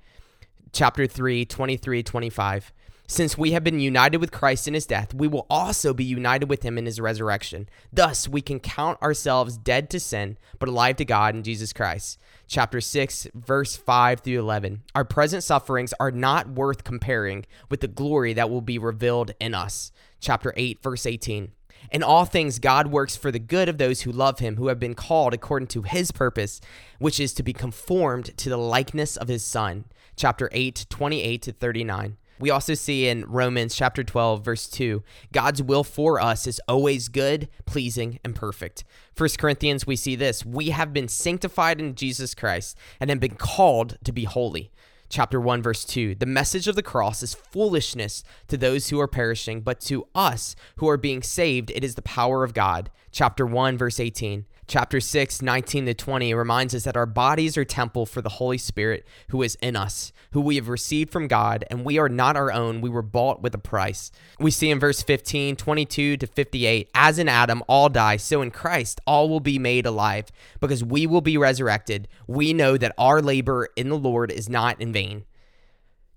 Chapter 0.74 1.06
3 1.06 1.46
23 1.46 2.02
25. 2.02 2.74
Since 3.10 3.38
we 3.38 3.52
have 3.52 3.64
been 3.64 3.80
united 3.80 4.18
with 4.18 4.34
Christ 4.34 4.68
in 4.68 4.74
his 4.74 4.86
death, 4.86 5.14
we 5.14 5.30
will 5.30 5.46
also 5.50 5.94
be 5.94 6.04
united 6.04 6.50
with 6.50 6.64
him 6.64 6.78
in 6.78 6.86
his 6.86 7.00
resurrection. 7.00 7.70
Thus, 7.94 8.28
we 8.28 8.42
can 8.42 8.60
count 8.60 9.02
ourselves 9.02 9.58
dead 9.58 9.90
to 9.92 10.00
sin, 10.00 10.38
but 10.60 10.68
alive 10.68 10.98
to 10.98 11.06
God 11.06 11.34
in 11.34 11.44
Jesus 11.44 11.72
Christ. 11.72 12.20
Chapter 12.48 12.80
6, 12.80 13.28
verse 13.36 13.76
5 13.76 14.22
through 14.22 14.40
11. 14.40 14.84
Our 14.96 15.04
present 15.04 15.44
sufferings 15.44 15.94
are 16.00 16.12
not 16.12 16.48
worth 16.48 16.86
comparing 16.86 17.46
with 17.70 17.82
the 17.82 17.90
glory 17.90 18.32
that 18.34 18.50
will 18.50 18.62
be 18.62 18.78
revealed 18.78 19.32
in 19.40 19.54
us. 19.54 19.92
Chapter 20.22 20.54
8, 20.56 20.82
verse 20.82 21.06
18. 21.06 21.52
In 21.92 22.04
all 22.04 22.24
things, 22.24 22.60
God 22.60 22.88
works 22.88 23.18
for 23.18 23.32
the 23.32 23.40
good 23.40 23.68
of 23.68 23.78
those 23.78 24.02
who 24.02 24.12
love 24.14 24.40
him, 24.40 24.56
who 24.56 24.68
have 24.68 24.80
been 24.80 24.96
called 24.96 25.34
according 25.34 25.68
to 25.68 25.82
his 25.82 26.12
purpose, 26.12 26.62
which 27.00 27.20
is 27.20 27.34
to 27.34 27.44
be 27.44 27.54
conformed 27.54 28.38
to 28.38 28.50
the 28.50 28.58
likeness 28.58 29.18
of 29.18 29.28
his 29.28 29.44
Son. 29.44 29.84
Chapter 30.16 30.50
8, 30.54 30.86
28 30.90 31.42
to 31.42 31.52
39. 31.52 32.18
We 32.40 32.52
also 32.52 32.76
see 32.76 33.08
in 33.08 33.26
Romans 33.26 33.76
chapter 33.76 34.04
12 34.04 34.46
verse 34.46 34.68
2, 34.68 35.04
God's 35.32 35.64
will 35.64 35.84
for 35.84 36.20
us 36.20 36.46
is 36.46 36.62
always 36.68 37.08
good, 37.08 37.50
pleasing, 37.66 38.20
and 38.24 38.36
perfect. 38.36 38.84
1 39.18 39.30
Corinthians 39.40 39.88
we 39.88 39.96
see 39.96 40.16
this, 40.16 40.46
we 40.46 40.70
have 40.70 40.94
been 40.94 41.08
sanctified 41.08 41.80
in 41.80 41.96
Jesus 41.96 42.36
Christ 42.36 42.78
and 43.00 43.10
have 43.10 43.20
been 43.20 43.36
called 43.36 43.98
to 44.04 44.12
be 44.12 44.26
holy. 44.26 44.72
Chapter 45.10 45.40
1 45.40 45.62
verse 45.62 45.86
2, 45.86 46.16
the 46.16 46.26
message 46.26 46.68
of 46.68 46.76
the 46.76 46.84
cross 46.84 47.24
is 47.24 47.34
foolishness 47.34 48.24
to 48.50 48.58
those 48.58 48.90
who 48.90 49.00
are 49.00 49.08
perishing, 49.08 49.62
but 49.62 49.80
to 49.82 50.08
us 50.14 50.56
who 50.78 50.90
are 50.90 50.98
being 50.98 51.24
saved 51.24 51.72
it 51.72 51.84
is 51.84 51.96
the 51.96 52.02
power 52.02 52.44
of 52.44 52.54
God. 52.54 52.92
Chapter 53.12 53.46
1 53.46 53.78
verse 53.78 54.00
18, 54.00 54.46
Chapter 54.68 55.00
6, 55.00 55.42
19 55.42 55.86
to 55.86 55.94
20 55.94 56.34
reminds 56.34 56.76
us 56.76 56.84
that 56.84 56.98
our 56.98 57.06
bodies 57.06 57.56
are 57.56 57.64
temple 57.64 58.06
for 58.06 58.22
the 58.22 58.28
Holy 58.28 58.58
Spirit 58.58 59.08
who 59.30 59.42
is 59.42 59.56
in 59.62 59.78
us, 59.78 60.12
who 60.32 60.42
we 60.42 60.58
have 60.58 60.68
received 60.68 61.10
from 61.10 61.30
God, 61.30 61.64
and 61.72 61.86
we 61.86 61.98
are 61.98 62.10
not 62.10 62.36
our 62.36 62.52
own. 62.52 62.82
We 62.82 62.90
were 62.90 63.02
bought 63.02 63.42
with 63.42 63.56
a 63.56 63.60
price. 63.60 64.12
We 64.42 64.52
see 64.52 64.70
in 64.70 64.78
verse 64.78 65.02
15, 65.02 65.56
22 65.56 66.18
to 66.18 66.28
58, 66.28 66.90
as 66.94 67.18
in 67.18 67.30
Adam 67.30 67.64
all 67.70 67.88
die, 67.88 68.18
so 68.18 68.42
in 68.42 68.52
Christ 68.52 69.00
all 69.08 69.30
will 69.30 69.40
be 69.40 69.58
made 69.58 69.86
alive, 69.86 70.34
because 70.60 70.84
we 70.84 71.08
will 71.08 71.22
be 71.22 71.38
resurrected. 71.38 72.10
We 72.28 72.52
know 72.52 72.76
that 72.76 72.94
our 72.98 73.22
labor 73.22 73.70
in 73.78 73.88
the 73.88 73.98
Lord 73.98 74.34
is 74.34 74.50
not 74.50 74.82
in 74.82 74.92
vain 74.92 75.24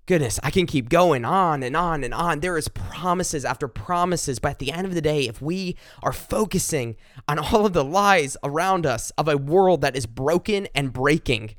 goodness, 0.05 0.39
I 0.43 0.51
can 0.51 0.65
keep 0.65 0.89
going 0.89 1.25
on 1.25 1.63
and 1.63 1.75
on 1.75 2.03
and 2.03 2.13
on. 2.13 2.39
There 2.39 2.57
is 2.57 2.67
promises 2.67 3.45
after 3.45 3.67
promises, 3.67 4.39
but 4.39 4.51
at 4.51 4.59
the 4.59 4.71
end 4.71 4.87
of 4.87 4.93
the 4.93 5.01
day, 5.01 5.27
if 5.27 5.41
we 5.41 5.77
are 6.01 6.13
focusing 6.13 6.95
on 7.27 7.39
all 7.39 7.65
of 7.65 7.73
the 7.73 7.83
lies 7.83 8.37
around 8.43 8.85
us 8.85 9.11
of 9.11 9.27
a 9.27 9.37
world 9.37 9.81
that 9.81 9.95
is 9.95 10.05
broken 10.05 10.67
and 10.75 10.93
breaking, 10.93 11.55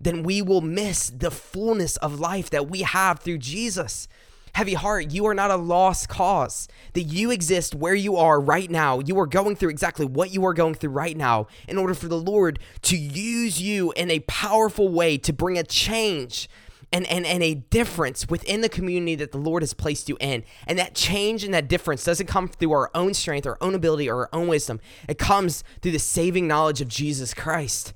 then 0.00 0.22
we 0.22 0.42
will 0.42 0.60
miss 0.60 1.10
the 1.10 1.30
fullness 1.30 1.96
of 1.98 2.20
life 2.20 2.50
that 2.50 2.68
we 2.68 2.82
have 2.82 3.20
through 3.20 3.38
Jesus. 3.38 4.08
Heavy 4.52 4.74
heart, 4.74 5.10
you 5.10 5.26
are 5.26 5.34
not 5.34 5.50
a 5.50 5.56
lost 5.56 6.08
cause. 6.08 6.66
That 6.94 7.02
you 7.02 7.30
exist 7.30 7.74
where 7.74 7.94
you 7.94 8.16
are 8.16 8.40
right 8.40 8.70
now. 8.70 9.00
You 9.00 9.18
are 9.20 9.26
going 9.26 9.54
through 9.54 9.68
exactly 9.68 10.06
what 10.06 10.32
you 10.32 10.44
are 10.46 10.54
going 10.54 10.74
through 10.74 10.90
right 10.90 11.16
now 11.16 11.46
in 11.68 11.76
order 11.76 11.92
for 11.92 12.08
the 12.08 12.18
Lord 12.18 12.58
to 12.82 12.96
use 12.96 13.60
you 13.60 13.92
in 13.92 14.10
a 14.10 14.20
powerful 14.20 14.88
way 14.88 15.18
to 15.18 15.32
bring 15.32 15.58
a 15.58 15.62
change 15.62 16.48
and, 16.92 17.06
and, 17.08 17.26
and 17.26 17.42
a 17.42 17.54
difference 17.54 18.28
within 18.28 18.60
the 18.60 18.68
community 18.68 19.16
that 19.16 19.32
the 19.32 19.38
Lord 19.38 19.62
has 19.62 19.74
placed 19.74 20.08
you 20.08 20.16
in. 20.20 20.44
And 20.66 20.78
that 20.78 20.94
change 20.94 21.44
and 21.44 21.52
that 21.52 21.68
difference 21.68 22.04
doesn't 22.04 22.26
come 22.26 22.48
through 22.48 22.72
our 22.72 22.90
own 22.94 23.14
strength, 23.14 23.46
our 23.46 23.58
own 23.60 23.74
ability, 23.74 24.08
or 24.08 24.20
our 24.22 24.28
own 24.32 24.48
wisdom. 24.48 24.80
It 25.08 25.18
comes 25.18 25.64
through 25.82 25.92
the 25.92 25.98
saving 25.98 26.46
knowledge 26.46 26.80
of 26.80 26.88
Jesus 26.88 27.34
Christ. 27.34 27.92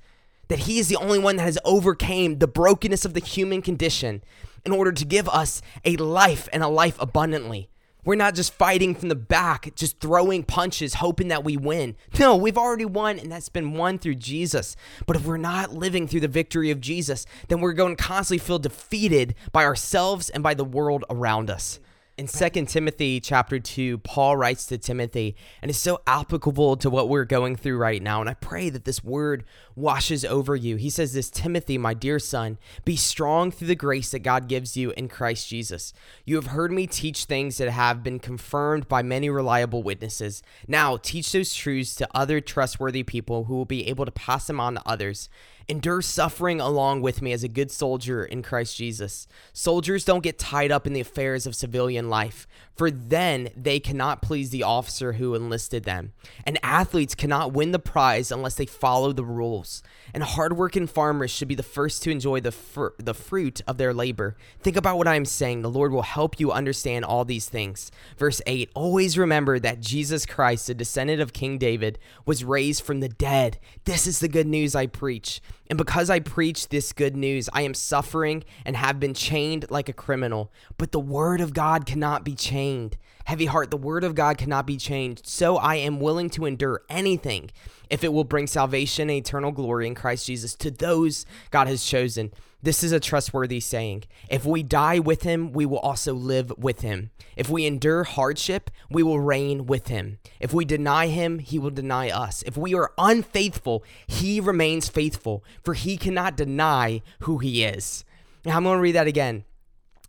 That 0.48 0.60
he 0.60 0.78
is 0.78 0.88
the 0.88 0.96
only 0.96 1.20
one 1.20 1.36
that 1.36 1.44
has 1.44 1.58
overcame 1.64 2.38
the 2.38 2.48
brokenness 2.48 3.04
of 3.04 3.14
the 3.14 3.20
human 3.20 3.62
condition 3.62 4.22
in 4.64 4.72
order 4.72 4.92
to 4.92 5.04
give 5.04 5.28
us 5.28 5.62
a 5.84 5.96
life 5.96 6.48
and 6.52 6.62
a 6.62 6.68
life 6.68 6.96
abundantly. 7.00 7.70
We're 8.04 8.14
not 8.14 8.34
just 8.34 8.54
fighting 8.54 8.94
from 8.94 9.08
the 9.08 9.14
back, 9.14 9.74
just 9.74 10.00
throwing 10.00 10.42
punches, 10.42 10.94
hoping 10.94 11.28
that 11.28 11.44
we 11.44 11.56
win. 11.56 11.96
No, 12.18 12.36
we've 12.36 12.58
already 12.58 12.84
won, 12.84 13.18
and 13.18 13.30
that's 13.30 13.48
been 13.48 13.74
won 13.74 13.98
through 13.98 14.16
Jesus. 14.16 14.76
But 15.06 15.16
if 15.16 15.24
we're 15.24 15.36
not 15.36 15.72
living 15.72 16.08
through 16.08 16.20
the 16.20 16.28
victory 16.28 16.70
of 16.70 16.80
Jesus, 16.80 17.26
then 17.48 17.60
we're 17.60 17.72
going 17.72 17.96
to 17.96 18.02
constantly 18.02 18.44
feel 18.44 18.58
defeated 18.58 19.34
by 19.52 19.64
ourselves 19.64 20.30
and 20.30 20.42
by 20.42 20.54
the 20.54 20.64
world 20.64 21.04
around 21.10 21.50
us 21.50 21.80
in 22.20 22.28
Second 22.28 22.66
Timothy 22.66 23.18
chapter 23.18 23.58
2, 23.58 23.96
Paul 23.96 24.36
writes 24.36 24.66
to 24.66 24.76
Timothy, 24.76 25.34
and 25.62 25.70
it's 25.70 25.78
so 25.78 26.02
applicable 26.06 26.76
to 26.76 26.90
what 26.90 27.08
we're 27.08 27.24
going 27.24 27.56
through 27.56 27.78
right 27.78 28.02
now. 28.02 28.20
And 28.20 28.28
I 28.28 28.34
pray 28.34 28.68
that 28.68 28.84
this 28.84 29.02
word 29.02 29.42
washes 29.74 30.22
over 30.22 30.54
you. 30.54 30.76
He 30.76 30.90
says 30.90 31.14
this, 31.14 31.30
Timothy, 31.30 31.78
my 31.78 31.94
dear 31.94 32.18
son, 32.18 32.58
be 32.84 32.94
strong 32.94 33.50
through 33.50 33.68
the 33.68 33.74
grace 33.74 34.10
that 34.10 34.18
God 34.18 34.48
gives 34.48 34.76
you 34.76 34.90
in 34.90 35.08
Christ 35.08 35.48
Jesus. 35.48 35.94
You 36.26 36.36
have 36.36 36.48
heard 36.48 36.72
me 36.72 36.86
teach 36.86 37.24
things 37.24 37.56
that 37.56 37.70
have 37.70 38.02
been 38.02 38.18
confirmed 38.18 38.86
by 38.86 39.02
many 39.02 39.30
reliable 39.30 39.82
witnesses. 39.82 40.42
Now 40.68 40.98
teach 40.98 41.32
those 41.32 41.54
truths 41.54 41.94
to 41.94 42.08
other 42.14 42.42
trustworthy 42.42 43.02
people 43.02 43.44
who 43.44 43.54
will 43.54 43.64
be 43.64 43.88
able 43.88 44.04
to 44.04 44.12
pass 44.12 44.46
them 44.46 44.60
on 44.60 44.74
to 44.74 44.82
others. 44.84 45.30
Endure 45.68 46.02
suffering 46.02 46.60
along 46.60 47.02
with 47.02 47.22
me 47.22 47.32
as 47.32 47.44
a 47.44 47.48
good 47.48 47.70
soldier 47.70 48.24
in 48.24 48.42
Christ 48.42 48.76
Jesus. 48.76 49.28
Soldiers 49.52 50.04
don't 50.04 50.22
get 50.22 50.38
tied 50.38 50.72
up 50.72 50.86
in 50.86 50.92
the 50.92 51.00
affairs 51.00 51.46
of 51.46 51.54
civilian 51.54 52.08
life, 52.08 52.46
for 52.74 52.90
then 52.90 53.50
they 53.56 53.78
cannot 53.78 54.22
please 54.22 54.50
the 54.50 54.62
officer 54.62 55.14
who 55.14 55.34
enlisted 55.34 55.84
them. 55.84 56.12
And 56.44 56.58
athletes 56.62 57.14
cannot 57.14 57.52
win 57.52 57.72
the 57.72 57.78
prize 57.78 58.32
unless 58.32 58.54
they 58.54 58.66
follow 58.66 59.12
the 59.12 59.24
rules. 59.24 59.82
And 60.14 60.22
hardworking 60.22 60.86
farmers 60.86 61.30
should 61.30 61.48
be 61.48 61.54
the 61.54 61.62
first 61.62 62.02
to 62.02 62.10
enjoy 62.10 62.40
the, 62.40 62.52
fr- 62.52 62.88
the 62.98 63.14
fruit 63.14 63.60
of 63.66 63.78
their 63.78 63.94
labor. 63.94 64.36
Think 64.60 64.76
about 64.76 64.98
what 64.98 65.08
I 65.08 65.16
am 65.16 65.24
saying. 65.24 65.62
The 65.62 65.70
Lord 65.70 65.92
will 65.92 66.02
help 66.02 66.40
you 66.40 66.50
understand 66.52 67.04
all 67.04 67.24
these 67.24 67.48
things. 67.48 67.92
Verse 68.16 68.40
8 68.46 68.70
Always 68.74 69.18
remember 69.18 69.58
that 69.58 69.80
Jesus 69.80 70.26
Christ, 70.26 70.66
the 70.66 70.74
descendant 70.74 71.20
of 71.20 71.32
King 71.32 71.58
David, 71.58 71.98
was 72.24 72.44
raised 72.44 72.82
from 72.82 73.00
the 73.00 73.08
dead. 73.08 73.58
This 73.84 74.06
is 74.06 74.20
the 74.20 74.28
good 74.28 74.46
news 74.46 74.74
I 74.74 74.86
preach. 74.86 75.40
And 75.68 75.76
because 75.76 76.10
I 76.10 76.20
preach 76.20 76.68
this 76.68 76.92
good 76.92 77.16
news, 77.16 77.48
I 77.52 77.62
am 77.62 77.74
suffering 77.74 78.44
and 78.64 78.76
have 78.76 78.98
been 78.98 79.14
chained 79.14 79.70
like 79.70 79.88
a 79.88 79.92
criminal. 79.92 80.50
But 80.78 80.92
the 80.92 81.00
word 81.00 81.40
of 81.40 81.54
God 81.54 81.86
cannot 81.86 82.24
be 82.24 82.34
chained. 82.34 82.96
Heavy 83.24 83.46
heart, 83.46 83.70
the 83.70 83.76
word 83.76 84.02
of 84.02 84.14
God 84.14 84.38
cannot 84.38 84.66
be 84.66 84.76
changed. 84.76 85.26
So 85.26 85.56
I 85.56 85.76
am 85.76 86.00
willing 86.00 86.30
to 86.30 86.46
endure 86.46 86.82
anything 86.88 87.50
if 87.88 88.02
it 88.02 88.12
will 88.12 88.24
bring 88.24 88.46
salvation 88.46 89.10
and 89.10 89.18
eternal 89.18 89.52
glory 89.52 89.86
in 89.86 89.94
Christ 89.94 90.26
Jesus 90.26 90.54
to 90.56 90.70
those 90.70 91.26
God 91.50 91.68
has 91.68 91.84
chosen. 91.84 92.32
This 92.62 92.84
is 92.84 92.92
a 92.92 93.00
trustworthy 93.00 93.58
saying. 93.58 94.04
If 94.28 94.44
we 94.44 94.62
die 94.62 94.98
with 94.98 95.22
him, 95.22 95.52
we 95.52 95.64
will 95.64 95.78
also 95.78 96.12
live 96.12 96.52
with 96.58 96.82
him. 96.82 97.10
If 97.34 97.48
we 97.48 97.64
endure 97.64 98.04
hardship, 98.04 98.70
we 98.90 99.02
will 99.02 99.18
reign 99.18 99.64
with 99.64 99.88
him. 99.88 100.18
If 100.40 100.52
we 100.52 100.66
deny 100.66 101.06
him, 101.06 101.38
he 101.38 101.58
will 101.58 101.70
deny 101.70 102.10
us. 102.10 102.42
If 102.42 102.58
we 102.58 102.74
are 102.74 102.92
unfaithful, 102.98 103.82
he 104.06 104.40
remains 104.40 104.90
faithful, 104.90 105.42
for 105.64 105.72
he 105.72 105.96
cannot 105.96 106.36
deny 106.36 107.00
who 107.20 107.38
he 107.38 107.64
is. 107.64 108.04
Now, 108.44 108.58
I'm 108.58 108.64
going 108.64 108.76
to 108.76 108.82
read 108.82 108.92
that 108.92 109.06
again. 109.06 109.44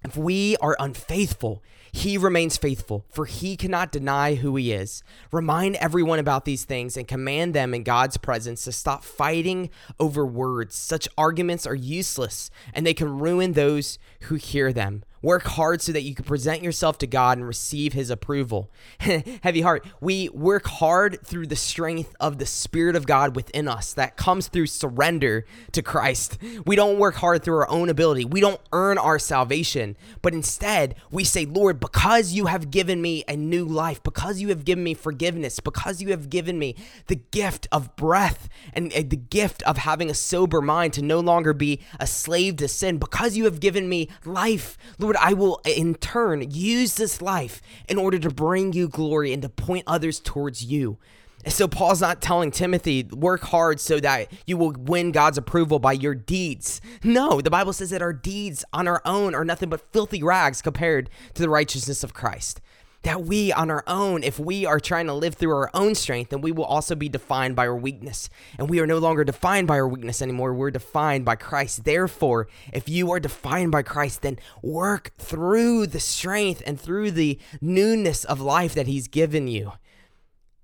If 0.04 0.18
we 0.18 0.58
are 0.58 0.76
unfaithful, 0.80 1.64
he 1.92 2.18
remains 2.18 2.58
faithful, 2.58 3.06
for 3.10 3.26
he 3.26 3.58
cannot 3.58 3.92
deny 3.92 4.36
who 4.36 4.56
he 4.56 4.72
is. 4.72 5.04
Remind 5.32 5.76
everyone 5.76 6.20
about 6.20 6.46
these 6.46 6.64
things 6.64 6.96
and 6.96 7.08
command 7.08 7.54
them 7.54 7.74
in 7.74 7.84
God's 7.84 8.18
presence 8.18 8.64
to 8.64 8.72
stop 8.72 9.04
fighting 9.04 9.70
over 10.00 10.26
words. 10.26 10.76
Such 10.76 11.10
arguments 11.18 11.68
are 11.68 11.76
useless 11.76 12.50
and 12.74 12.86
they 12.86 12.94
can 12.94 13.20
ruin 13.20 13.54
those 13.54 14.00
who 14.22 14.36
hear 14.36 14.72
them. 14.72 15.04
Work 15.22 15.44
hard 15.44 15.82
so 15.82 15.92
that 15.92 16.02
you 16.02 16.16
can 16.16 16.26
present 16.26 16.64
yourself 16.64 16.98
to 17.00 17.08
God 17.08 17.38
and 17.38 17.46
receive 17.46 17.94
his 17.94 18.10
approval. 18.10 18.72
Heavy 19.00 19.62
heart. 19.62 19.86
We 20.00 20.30
work 20.30 20.66
hard 20.66 21.20
through 21.24 21.48
the 21.48 21.56
strength 21.56 22.16
of 22.20 22.40
the 22.40 22.48
Spirit 22.48 22.96
of 22.96 23.06
God 23.06 23.36
within 23.36 23.68
us 23.68 23.94
that 23.94 24.18
comes 24.18 24.48
through 24.48 24.66
surrender 24.66 25.46
to 25.74 25.84
Christ. 25.84 26.40
We 26.66 26.76
don't 26.76 26.98
work 26.98 27.16
hard 27.16 27.44
through 27.44 27.58
our 27.58 27.70
own 27.70 27.90
ability. 27.90 28.26
We 28.26 28.42
don't 28.42 28.60
earn 28.74 28.98
our 28.98 29.20
salvation, 29.20 29.96
but 30.24 30.34
instead 30.34 30.96
we 31.12 31.24
say, 31.24 31.46
Lord, 31.46 31.80
because 31.80 32.34
you 32.34 32.48
have 32.48 32.72
given 32.72 33.00
me 33.00 33.24
a 33.28 33.36
new 33.36 33.66
life, 33.66 34.02
because 34.02 34.42
you 34.42 34.50
have 34.50 34.66
given 34.66 34.84
me 34.84 34.96
forgiveness, 34.96 35.60
because 35.60 36.02
you 36.02 36.10
have 36.10 36.32
given 36.32 36.58
me 36.58 36.76
the 37.08 37.16
gift 37.16 37.68
of 37.72 37.96
breath 37.96 38.50
and 38.74 38.92
the 38.92 39.16
gift 39.18 39.62
of 39.64 39.78
having 39.78 40.10
a 40.10 40.16
sober 40.16 40.62
mind 40.62 40.94
to 40.94 41.04
no 41.04 41.20
longer 41.20 41.54
be 41.54 41.80
a 42.00 42.08
slave 42.08 42.56
to 42.56 42.68
sin, 42.68 42.98
because 42.98 43.38
you 43.38 43.46
have 43.46 43.60
given 43.60 43.88
me 43.88 44.10
life, 44.26 44.80
Lord 44.98 45.11
Lord, 45.12 45.26
I 45.28 45.34
will 45.34 45.60
uh, 45.68 45.72
in 45.72 45.96
turn 45.96 46.50
use 46.52 46.96
this 46.96 47.22
life 47.22 47.62
in 47.90 47.98
order 47.98 48.18
to 48.20 48.30
bring 48.30 48.72
you 48.72 48.88
glory 48.88 49.34
and 49.34 49.42
to 49.42 49.50
point 49.50 49.84
others 49.86 50.22
towards 50.22 50.64
you. 50.64 51.00
So 51.48 51.68
Paul's 51.68 52.00
not 52.00 52.22
telling 52.22 52.50
Timothy, 52.50 53.04
work 53.04 53.42
hard 53.42 53.82
so 53.82 54.00
that 54.00 54.32
you 54.46 54.56
will 54.56 54.72
win 54.72 55.12
God's 55.12 55.38
approval 55.38 55.80
by 55.80 55.92
your 55.92 56.16
deeds. 56.16 56.80
No, 57.04 57.42
the 57.42 57.50
Bible 57.50 57.74
says 57.74 57.90
that 57.90 58.02
our 58.02 58.14
deeds 58.14 58.64
on 58.72 58.88
our 58.88 59.02
own 59.04 59.36
are 59.36 59.44
nothing 59.44 59.68
but 59.68 59.92
filthy 59.92 60.24
rags 60.24 60.62
compared 60.62 61.10
to 61.34 61.42
the 61.42 61.50
righteousness 61.50 62.06
of 62.06 62.14
Christ 62.14 62.62
that 63.04 63.24
we 63.24 63.52
on 63.52 63.72
our 63.72 63.84
own, 63.88 64.24
if 64.24 64.40
we 64.40 64.66
are 64.66 64.80
trying 64.80 65.08
to 65.08 65.14
live 65.14 65.36
through 65.36 65.56
our 65.56 65.70
own 65.74 65.96
strength, 65.96 66.30
then 66.30 66.42
we 66.42 66.52
will 66.52 66.66
also 66.66 66.96
be 66.96 67.10
defined 67.10 67.56
by 67.56 67.68
our 67.68 67.76
weakness. 67.76 68.30
And 68.58 68.70
we 68.70 68.80
are 68.80 68.88
no 68.88 69.00
longer 69.00 69.24
defined 69.24 69.68
by 69.68 69.76
our 69.76 69.88
weakness 69.88 70.22
anymore. 70.22 70.54
We're 70.54 70.72
defined 70.72 71.26
by 71.26 71.36
Christ. 71.36 71.84
Therefore, 71.84 72.48
if 72.72 72.88
you 72.88 73.12
are 73.12 73.20
defined 73.20 73.72
by 73.72 73.84
Christ, 73.84 74.22
then 74.22 74.38
work 74.62 75.12
through 75.18 75.88
the 75.88 76.00
strength 76.00 76.62
and 76.66 76.80
through 76.80 77.12
the 77.12 77.40
newness 77.60 78.24
of 78.24 78.40
life 78.40 78.74
that 78.76 78.88
He's 78.88 79.08
given 79.08 79.48
you. 79.48 79.74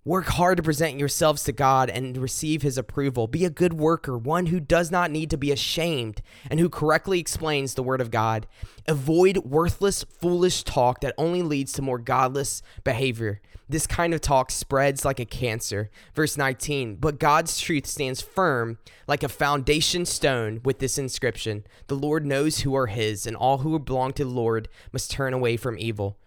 Work 0.08 0.28
hard 0.28 0.56
to 0.56 0.64
present 0.64 0.98
yourselves 0.98 1.44
to 1.44 1.52
God 1.52 1.90
and 1.90 2.16
receive 2.16 2.62
His 2.62 2.78
approval. 2.78 3.28
Be 3.28 3.44
a 3.44 3.50
good 3.50 3.74
worker, 3.74 4.18
one 4.18 4.46
who 4.46 4.62
does 4.62 4.90
not 4.90 5.12
need 5.12 5.30
to 5.32 5.38
be 5.38 5.52
ashamed 5.52 6.22
and 6.50 6.62
who 6.62 6.70
correctly 6.70 7.20
explains 7.20 7.74
the 7.74 7.84
Word 7.84 8.00
of 8.00 8.10
God. 8.10 8.48
Avoid 8.88 9.40
worthless, 9.40 10.04
foolish 10.04 10.64
talk 10.64 11.02
that 11.02 11.14
only 11.18 11.42
leads 11.42 11.74
to 11.74 11.82
more 11.82 12.00
godless 12.00 12.62
behavior. 12.86 13.42
This 13.68 13.86
kind 13.86 14.14
of 14.14 14.22
talk 14.22 14.50
spreads 14.50 15.04
like 15.04 15.20
a 15.20 15.26
cancer. 15.26 15.90
Verse 16.16 16.38
19 16.38 16.96
But 16.96 17.20
God's 17.20 17.60
truth 17.60 17.86
stands 17.86 18.22
firm 18.22 18.78
like 19.10 19.24
a 19.24 19.28
foundation 19.28 20.06
stone 20.06 20.62
with 20.64 20.80
this 20.80 20.98
inscription 20.98 21.66
The 21.88 21.96
Lord 21.96 22.26
knows 22.26 22.60
who 22.60 22.74
are 22.78 22.88
His, 22.88 23.28
and 23.28 23.36
all 23.36 23.58
who 23.58 23.78
belong 23.78 24.14
to 24.14 24.24
the 24.24 24.30
Lord 24.30 24.70
must 24.94 25.12
turn 25.12 25.34
away 25.34 25.58
from 25.58 25.78
evil. 25.78 26.18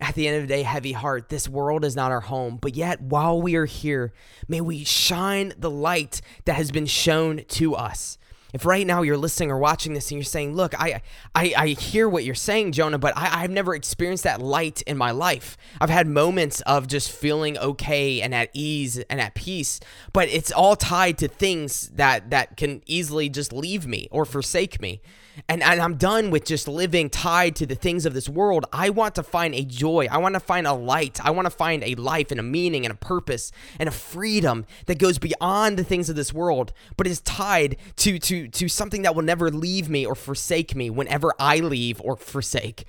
At 0.00 0.14
the 0.14 0.26
end 0.26 0.36
of 0.36 0.42
the 0.42 0.54
day, 0.54 0.62
heavy 0.62 0.92
heart, 0.92 1.28
this 1.28 1.48
world 1.48 1.84
is 1.84 1.94
not 1.94 2.10
our 2.10 2.22
home, 2.22 2.58
but 2.60 2.74
yet 2.74 3.02
while 3.02 3.40
we 3.40 3.54
are 3.56 3.66
here, 3.66 4.12
may 4.48 4.60
we 4.60 4.82
shine 4.82 5.52
the 5.58 5.70
light 5.70 6.22
that 6.46 6.54
has 6.54 6.70
been 6.70 6.86
shown 6.86 7.42
to 7.48 7.74
us. 7.74 8.16
If 8.52 8.66
right 8.66 8.86
now 8.86 9.02
you're 9.02 9.16
listening 9.16 9.50
or 9.50 9.58
watching 9.58 9.94
this 9.94 10.10
and 10.10 10.18
you're 10.18 10.24
saying, 10.24 10.56
"Look, 10.56 10.74
I 10.80 11.02
I, 11.34 11.54
I 11.56 11.66
hear 11.68 12.08
what 12.08 12.24
you're 12.24 12.34
saying, 12.34 12.72
Jonah, 12.72 12.98
but 12.98 13.16
I, 13.16 13.42
I've 13.42 13.50
never 13.50 13.74
experienced 13.74 14.24
that 14.24 14.40
light 14.40 14.82
in 14.82 14.96
my 14.96 15.12
life. 15.12 15.56
I've 15.80 15.90
had 15.90 16.08
moments 16.08 16.60
of 16.62 16.88
just 16.88 17.12
feeling 17.12 17.56
okay 17.58 18.20
and 18.20 18.34
at 18.34 18.50
ease 18.52 18.98
and 18.98 19.20
at 19.20 19.34
peace, 19.34 19.78
but 20.12 20.28
it's 20.28 20.50
all 20.50 20.74
tied 20.74 21.18
to 21.18 21.28
things 21.28 21.90
that 21.90 22.30
that 22.30 22.56
can 22.56 22.82
easily 22.86 23.28
just 23.28 23.52
leave 23.52 23.86
me 23.86 24.08
or 24.10 24.24
forsake 24.24 24.80
me." 24.80 25.00
And, 25.48 25.62
and 25.62 25.80
I'm 25.80 25.96
done 25.96 26.30
with 26.30 26.44
just 26.44 26.68
living 26.68 27.10
tied 27.10 27.56
to 27.56 27.66
the 27.66 27.74
things 27.74 28.06
of 28.06 28.14
this 28.14 28.28
world. 28.28 28.66
I 28.72 28.90
want 28.90 29.14
to 29.16 29.22
find 29.22 29.54
a 29.54 29.64
joy. 29.64 30.08
I 30.10 30.18
want 30.18 30.34
to 30.34 30.40
find 30.40 30.66
a 30.66 30.72
light. 30.72 31.18
I 31.24 31.30
want 31.30 31.46
to 31.46 31.50
find 31.50 31.82
a 31.84 31.94
life 31.94 32.30
and 32.30 32.40
a 32.40 32.42
meaning 32.42 32.84
and 32.84 32.92
a 32.92 32.96
purpose 32.96 33.52
and 33.78 33.88
a 33.88 33.92
freedom 33.92 34.66
that 34.86 34.98
goes 34.98 35.18
beyond 35.18 35.78
the 35.78 35.84
things 35.84 36.08
of 36.08 36.16
this 36.16 36.32
world, 36.32 36.72
but 36.96 37.06
is 37.06 37.20
tied 37.20 37.76
to 37.96 38.18
to 38.18 38.48
to 38.48 38.68
something 38.68 39.02
that 39.02 39.14
will 39.14 39.22
never 39.22 39.50
leave 39.50 39.88
me 39.88 40.06
or 40.06 40.14
forsake 40.14 40.74
me 40.74 40.90
whenever 40.90 41.32
I 41.38 41.58
leave 41.58 42.00
or 42.00 42.16
forsake. 42.16 42.84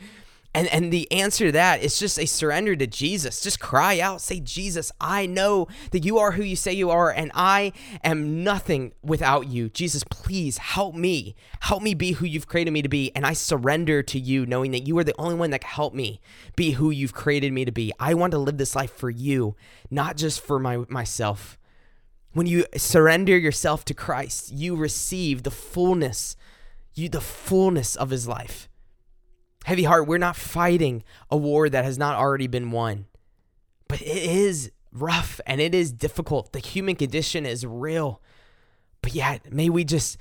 And 0.53 0.67
and 0.67 0.91
the 0.91 1.09
answer 1.11 1.45
to 1.45 1.51
that 1.53 1.81
is 1.81 1.97
just 1.97 2.19
a 2.19 2.25
surrender 2.25 2.75
to 2.75 2.85
Jesus. 2.85 3.39
Just 3.39 3.61
cry 3.61 4.01
out, 4.01 4.19
say, 4.19 4.41
Jesus, 4.41 4.91
I 4.99 5.25
know 5.25 5.69
that 5.91 6.03
you 6.03 6.17
are 6.17 6.33
who 6.33 6.43
you 6.43 6.57
say 6.57 6.73
you 6.73 6.89
are, 6.89 7.09
and 7.09 7.31
I 7.33 7.71
am 8.03 8.43
nothing 8.43 8.91
without 9.01 9.47
you. 9.47 9.69
Jesus, 9.69 10.03
please 10.03 10.57
help 10.57 10.93
me. 10.93 11.35
Help 11.61 11.81
me 11.81 11.93
be 11.93 12.13
who 12.13 12.25
you've 12.25 12.47
created 12.47 12.71
me 12.71 12.81
to 12.81 12.89
be. 12.89 13.15
And 13.15 13.25
I 13.25 13.31
surrender 13.31 14.03
to 14.03 14.19
you, 14.19 14.45
knowing 14.45 14.71
that 14.71 14.85
you 14.85 14.97
are 14.97 15.05
the 15.05 15.15
only 15.17 15.35
one 15.35 15.51
that 15.51 15.61
can 15.61 15.69
help 15.69 15.93
me 15.93 16.19
be 16.57 16.71
who 16.71 16.91
you've 16.91 17.13
created 17.13 17.53
me 17.53 17.63
to 17.63 17.71
be. 17.71 17.93
I 17.97 18.13
want 18.13 18.31
to 18.31 18.37
live 18.37 18.57
this 18.57 18.75
life 18.75 18.91
for 18.91 19.09
you, 19.09 19.55
not 19.89 20.17
just 20.17 20.41
for 20.41 20.59
my 20.59 20.83
myself. 20.89 21.57
When 22.33 22.47
you 22.47 22.65
surrender 22.75 23.37
yourself 23.37 23.85
to 23.85 23.93
Christ, 23.93 24.51
you 24.51 24.75
receive 24.75 25.43
the 25.43 25.51
fullness, 25.51 26.35
you 26.93 27.07
the 27.07 27.21
fullness 27.21 27.95
of 27.95 28.09
his 28.09 28.27
life. 28.27 28.67
Heavy 29.71 29.85
heart, 29.85 30.05
we're 30.05 30.17
not 30.17 30.35
fighting 30.35 31.01
a 31.29 31.37
war 31.37 31.69
that 31.69 31.85
has 31.85 31.97
not 31.97 32.17
already 32.17 32.47
been 32.47 32.71
won. 32.71 33.05
But 33.87 34.01
it 34.01 34.07
is 34.07 34.69
rough 34.91 35.39
and 35.47 35.61
it 35.61 35.73
is 35.73 35.93
difficult. 35.93 36.51
The 36.51 36.59
human 36.59 36.97
condition 36.97 37.45
is 37.45 37.65
real. 37.65 38.21
But 39.01 39.15
yet, 39.15 39.53
may 39.53 39.69
we 39.69 39.85
just 39.85 40.17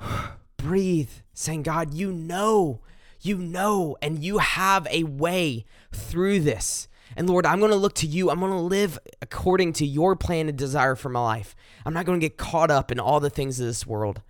breathe, 0.56 1.10
saying, 1.32 1.62
God, 1.62 1.94
you 1.94 2.10
know, 2.10 2.80
you 3.20 3.36
know, 3.36 3.96
and 4.02 4.18
you 4.18 4.38
have 4.38 4.88
a 4.90 5.04
way 5.04 5.64
through 5.92 6.40
this. 6.40 6.88
And 7.14 7.30
Lord, 7.30 7.46
I'm 7.46 7.60
going 7.60 7.70
to 7.70 7.76
look 7.76 7.94
to 7.94 8.06
you. 8.08 8.30
I'm 8.30 8.40
going 8.40 8.50
to 8.50 8.58
live 8.58 8.98
according 9.20 9.74
to 9.74 9.86
your 9.86 10.16
plan 10.16 10.48
and 10.48 10.58
desire 10.58 10.96
for 10.96 11.08
my 11.08 11.22
life. 11.22 11.54
I'm 11.86 11.94
not 11.94 12.04
going 12.04 12.18
to 12.18 12.28
get 12.28 12.36
caught 12.36 12.72
up 12.72 12.90
in 12.90 12.98
all 12.98 13.20
the 13.20 13.30
things 13.30 13.60
of 13.60 13.66
this 13.66 13.86
world. 13.86 14.22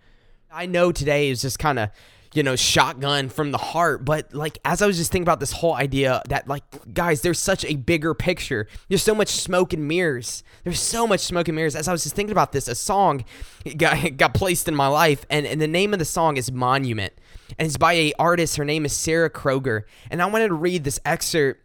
I 0.52 0.66
know 0.66 0.92
today 0.92 1.30
is 1.30 1.40
just 1.40 1.58
kind 1.58 1.78
of 1.78 1.88
you 2.34 2.42
know, 2.42 2.56
shotgun 2.56 3.28
from 3.28 3.50
the 3.52 3.58
heart. 3.58 4.04
But 4.04 4.34
like, 4.34 4.58
as 4.64 4.82
I 4.82 4.86
was 4.86 4.96
just 4.96 5.12
thinking 5.12 5.24
about 5.24 5.40
this 5.40 5.52
whole 5.52 5.74
idea 5.74 6.22
that, 6.28 6.48
like, 6.48 6.64
guys, 6.92 7.20
there's 7.22 7.38
such 7.38 7.64
a 7.64 7.76
bigger 7.76 8.14
picture. 8.14 8.66
There's 8.88 9.02
so 9.02 9.14
much 9.14 9.28
smoke 9.28 9.72
and 9.72 9.86
mirrors. 9.86 10.42
There's 10.64 10.80
so 10.80 11.06
much 11.06 11.20
smoke 11.20 11.48
and 11.48 11.56
mirrors. 11.56 11.76
As 11.76 11.88
I 11.88 11.92
was 11.92 12.02
just 12.02 12.14
thinking 12.14 12.32
about 12.32 12.52
this, 12.52 12.68
a 12.68 12.74
song 12.74 13.24
got, 13.76 14.16
got 14.16 14.34
placed 14.34 14.68
in 14.68 14.74
my 14.74 14.88
life, 14.88 15.26
and, 15.30 15.46
and 15.46 15.60
the 15.60 15.68
name 15.68 15.92
of 15.92 15.98
the 15.98 16.04
song 16.04 16.36
is 16.36 16.50
Monument. 16.50 17.12
And 17.58 17.66
it's 17.66 17.76
by 17.76 17.92
a 17.92 18.12
artist. 18.18 18.56
Her 18.56 18.64
name 18.64 18.84
is 18.84 18.94
Sarah 18.94 19.30
Kroger. 19.30 19.82
And 20.10 20.22
I 20.22 20.26
wanted 20.26 20.48
to 20.48 20.54
read 20.54 20.84
this 20.84 20.98
excerpt 21.04 21.60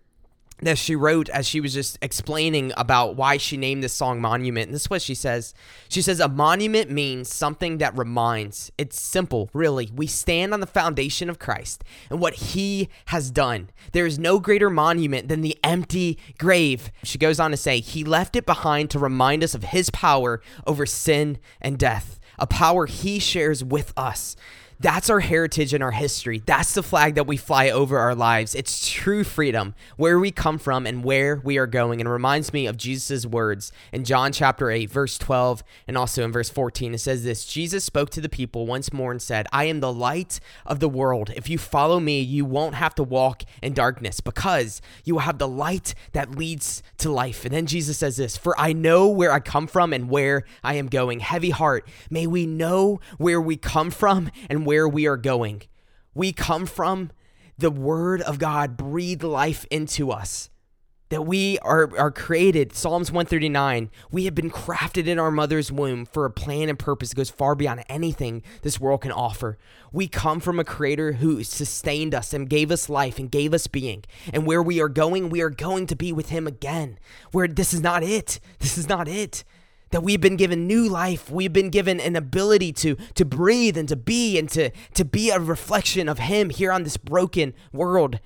that 0.59 0.77
she 0.77 0.95
wrote 0.95 1.29
as 1.29 1.47
she 1.47 1.61
was 1.61 1.73
just 1.73 1.97
explaining 2.01 2.71
about 2.77 3.15
why 3.15 3.37
she 3.37 3.57
named 3.57 3.83
this 3.83 3.93
song 3.93 4.19
Monument. 4.19 4.67
And 4.67 4.75
this 4.75 4.83
is 4.83 4.89
what 4.89 5.01
she 5.01 5.13
says. 5.13 5.53
She 5.87 6.01
says, 6.01 6.19
A 6.19 6.27
monument 6.27 6.89
means 6.89 7.33
something 7.33 7.77
that 7.77 7.97
reminds. 7.97 8.71
It's 8.77 8.99
simple, 8.99 9.49
really. 9.53 9.91
We 9.95 10.07
stand 10.07 10.53
on 10.53 10.59
the 10.59 10.67
foundation 10.67 11.29
of 11.29 11.39
Christ 11.39 11.83
and 12.09 12.19
what 12.19 12.33
he 12.33 12.89
has 13.07 13.29
done. 13.29 13.69
There 13.91 14.05
is 14.05 14.17
no 14.17 14.39
greater 14.39 14.69
monument 14.69 15.27
than 15.27 15.41
the 15.41 15.57
empty 15.63 16.17
grave. 16.37 16.91
She 17.03 17.17
goes 17.17 17.39
on 17.39 17.51
to 17.51 17.57
say, 17.57 17.79
He 17.79 18.03
left 18.03 18.35
it 18.35 18.45
behind 18.45 18.89
to 18.91 18.99
remind 18.99 19.43
us 19.43 19.53
of 19.53 19.65
his 19.65 19.89
power 19.91 20.41
over 20.65 20.85
sin 20.85 21.37
and 21.61 21.77
death, 21.77 22.19
a 22.39 22.47
power 22.47 22.87
he 22.87 23.19
shares 23.19 23.63
with 23.63 23.93
us. 23.95 24.35
That's 24.79 25.09
our 25.09 25.21
heritage 25.21 25.73
and 25.73 25.83
our 25.83 25.91
history. 25.91 26.43
That's 26.45 26.75
the 26.75 26.83
flag 26.83 27.15
that 27.15 27.25
we 27.25 27.35
fly 27.35 27.71
over 27.71 27.97
our 27.97 28.13
lives. 28.13 28.53
It's 28.53 28.87
true 28.87 29.23
freedom, 29.23 29.73
where 29.95 30.19
we 30.19 30.29
come 30.29 30.59
from 30.59 30.85
and 30.85 31.03
where 31.03 31.41
we 31.43 31.57
are 31.57 31.65
going. 31.65 31.99
And 31.99 32.07
it 32.07 32.11
reminds 32.11 32.53
me 32.53 32.67
of 32.67 32.77
Jesus' 32.77 33.25
words 33.25 33.71
in 33.91 34.03
John 34.03 34.31
chapter 34.31 34.69
8, 34.69 34.87
verse 34.87 35.17
12, 35.17 35.63
and 35.87 35.97
also 35.97 36.23
in 36.23 36.31
verse 36.31 36.51
14. 36.51 36.93
It 36.93 36.99
says 36.99 37.23
this 37.23 37.43
Jesus 37.45 37.85
spoke 37.85 38.11
to 38.11 38.21
the 38.21 38.29
people 38.29 38.67
once 38.67 38.93
more 38.93 39.09
and 39.09 39.19
said, 39.19 39.47
I 39.51 39.63
am 39.63 39.79
the 39.79 39.91
light 39.91 40.39
of 40.63 40.79
the 40.79 40.89
world. 40.89 41.31
If 41.35 41.49
you 41.49 41.57
follow 41.57 41.99
me, 41.99 42.21
you 42.21 42.45
won't 42.45 42.75
have 42.75 42.93
to 42.95 43.03
walk 43.03 43.41
in 43.63 43.73
darkness 43.73 44.19
because 44.19 44.79
you 45.03 45.15
will 45.15 45.21
have 45.21 45.39
the 45.39 45.47
light 45.47 45.95
that 46.11 46.37
leads 46.37 46.83
to 46.99 47.09
life. 47.09 47.45
And 47.45 47.53
then 47.53 47.65
Jesus 47.65 47.97
says 47.97 48.17
this 48.17 48.37
For 48.37 48.53
I 48.59 48.73
know 48.73 49.07
where 49.07 49.31
I 49.31 49.39
come 49.39 49.65
from 49.65 49.91
and 49.91 50.07
where 50.07 50.43
I 50.63 50.75
am 50.75 50.85
going. 50.85 51.21
Heavy 51.21 51.49
heart, 51.49 51.87
may 52.11 52.27
we 52.27 52.45
know 52.45 52.99
where 53.17 53.41
we 53.41 53.57
come 53.57 53.89
from 53.89 54.29
and 54.51 54.66
where 54.67 54.85
we 54.85 55.07
are 55.07 55.15
going. 55.15 55.61
We 56.13 56.33
come 56.33 56.65
from 56.65 57.11
the 57.57 57.71
Word 57.71 58.21
of 58.21 58.37
God 58.37 58.75
breathe 58.75 59.23
life 59.23 59.65
into 59.71 60.11
us. 60.11 60.49
That 61.07 61.21
we 61.21 61.57
are, 61.59 61.89
are 61.97 62.11
created, 62.11 62.75
Psalms 62.75 63.09
139, 63.09 63.89
we 64.11 64.25
have 64.25 64.35
been 64.35 64.51
crafted 64.51 65.07
in 65.07 65.19
our 65.19 65.31
mother's 65.31 65.71
womb 65.71 66.05
for 66.05 66.25
a 66.25 66.29
plan 66.29 66.67
and 66.67 66.77
purpose 66.77 67.11
that 67.11 67.15
goes 67.15 67.29
far 67.29 67.55
beyond 67.55 67.85
anything 67.87 68.43
this 68.61 68.77
world 68.77 68.99
can 68.99 69.13
offer. 69.13 69.57
We 69.93 70.09
come 70.09 70.41
from 70.41 70.59
a 70.59 70.65
creator 70.65 71.13
who 71.13 71.45
sustained 71.45 72.13
us 72.13 72.33
and 72.33 72.49
gave 72.49 72.69
us 72.69 72.89
life 72.89 73.19
and 73.19 73.31
gave 73.31 73.53
us 73.53 73.67
being. 73.67 74.03
And 74.33 74.45
where 74.45 74.61
we 74.61 74.81
are 74.81 74.89
going, 74.89 75.29
we 75.29 75.39
are 75.39 75.49
going 75.49 75.87
to 75.87 75.95
be 75.95 76.11
with 76.11 76.27
him 76.27 76.45
again. 76.45 76.99
Where 77.31 77.47
this 77.47 77.73
is 77.73 77.79
not 77.79 78.03
it. 78.03 78.41
This 78.59 78.77
is 78.77 78.89
not 78.89 79.07
it 79.07 79.45
that 79.91 80.03
we've 80.03 80.21
been 80.21 80.35
given 80.35 80.67
new 80.67 80.87
life 80.87 81.29
we've 81.29 81.53
been 81.53 81.69
given 81.69 81.99
an 81.99 82.15
ability 82.15 82.71
to 82.71 82.95
to 83.15 83.25
breathe 83.25 83.77
and 83.77 83.89
to 83.89 83.95
be 83.95 84.37
and 84.37 84.49
to 84.49 84.69
to 84.93 85.05
be 85.05 85.29
a 85.29 85.39
reflection 85.39 86.09
of 86.09 86.19
him 86.19 86.49
here 86.49 86.71
on 86.71 86.83
this 86.83 86.97
broken 86.97 87.53
world 87.71 88.19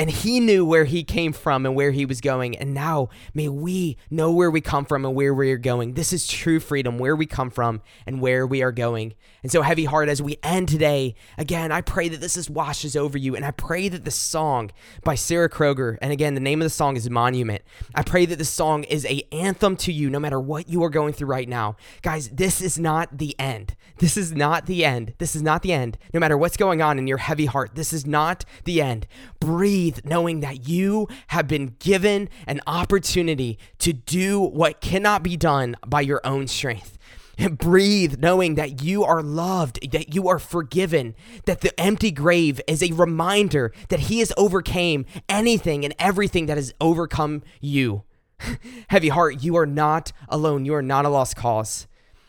and 0.00 0.10
he 0.10 0.40
knew 0.40 0.64
where 0.64 0.84
he 0.84 1.02
came 1.02 1.32
from 1.32 1.66
and 1.66 1.74
where 1.74 1.90
he 1.90 2.06
was 2.06 2.20
going. 2.20 2.56
And 2.56 2.72
now 2.72 3.08
may 3.34 3.48
we 3.48 3.98
know 4.08 4.32
where 4.32 4.50
we 4.50 4.60
come 4.60 4.84
from 4.84 5.04
and 5.04 5.14
where 5.14 5.34
we 5.34 5.52
are 5.52 5.58
going. 5.58 5.92
This 5.92 6.12
is 6.12 6.26
true 6.26 6.60
freedom, 6.60 6.98
where 6.98 7.16
we 7.16 7.26
come 7.26 7.50
from 7.50 7.82
and 8.06 8.20
where 8.20 8.46
we 8.46 8.62
are 8.62 8.72
going. 8.72 9.14
And 9.42 9.50
so, 9.50 9.62
heavy 9.62 9.84
heart, 9.84 10.08
as 10.08 10.20
we 10.20 10.36
end 10.42 10.68
today, 10.68 11.14
again, 11.38 11.72
I 11.72 11.80
pray 11.80 12.08
that 12.08 12.20
this 12.20 12.36
is 12.36 12.50
washes 12.50 12.96
over 12.96 13.16
you. 13.16 13.34
And 13.34 13.44
I 13.44 13.50
pray 13.50 13.88
that 13.88 14.04
the 14.04 14.10
song 14.10 14.70
by 15.02 15.14
Sarah 15.14 15.48
Kroger, 15.48 15.98
and 16.02 16.12
again, 16.12 16.34
the 16.34 16.40
name 16.40 16.60
of 16.60 16.66
the 16.66 16.70
song 16.70 16.96
is 16.96 17.08
Monument. 17.08 17.62
I 17.94 18.02
pray 18.02 18.26
that 18.26 18.36
this 18.36 18.50
song 18.50 18.84
is 18.84 19.06
a 19.06 19.22
anthem 19.32 19.76
to 19.78 19.92
you, 19.92 20.10
no 20.10 20.20
matter 20.20 20.40
what 20.40 20.68
you 20.68 20.82
are 20.84 20.90
going 20.90 21.12
through 21.12 21.28
right 21.28 21.48
now. 21.48 21.76
Guys, 22.02 22.28
this 22.28 22.60
is 22.60 22.78
not 22.78 23.18
the 23.18 23.34
end. 23.38 23.76
This 23.98 24.16
is 24.16 24.32
not 24.32 24.66
the 24.66 24.84
end. 24.84 25.14
This 25.18 25.36
is 25.36 25.42
not 25.42 25.62
the 25.62 25.72
end. 25.72 25.98
No 26.14 26.20
matter 26.20 26.36
what's 26.36 26.56
going 26.56 26.80
on 26.80 26.98
in 26.98 27.06
your 27.06 27.18
heavy 27.18 27.46
heart, 27.46 27.74
this 27.74 27.92
is 27.92 28.06
not 28.06 28.44
the 28.64 28.80
end. 28.80 29.06
Breathe 29.40 29.98
knowing 30.04 30.40
that 30.40 30.66
you 30.68 31.06
have 31.28 31.46
been 31.46 31.76
given 31.78 32.28
an 32.46 32.60
opportunity 32.66 33.58
to 33.78 33.92
do 33.92 34.40
what 34.40 34.80
cannot 34.80 35.22
be 35.22 35.36
done 35.36 35.76
by 35.86 36.00
your 36.00 36.20
own 36.24 36.46
strength. 36.46 36.98
Breathe 37.50 38.18
knowing 38.18 38.54
that 38.56 38.82
you 38.82 39.04
are 39.04 39.22
loved, 39.22 39.90
that 39.92 40.14
you 40.14 40.28
are 40.28 40.38
forgiven, 40.38 41.14
that 41.46 41.60
the 41.60 41.78
empty 41.80 42.10
grave 42.10 42.60
is 42.66 42.82
a 42.82 42.92
reminder 42.92 43.72
that 43.88 44.00
He 44.00 44.18
has 44.18 44.32
overcame 44.36 45.06
anything 45.28 45.84
and 45.84 45.94
everything 45.98 46.46
that 46.46 46.56
has 46.56 46.74
overcome 46.80 47.42
you. 47.60 48.04
Heavy 48.88 49.08
heart, 49.08 49.42
you 49.42 49.56
are 49.56 49.66
not 49.66 50.12
alone. 50.28 50.64
You 50.64 50.74
are 50.74 50.82
not 50.82 51.04
a 51.04 51.08
lost 51.08 51.36
cause. 51.36 51.86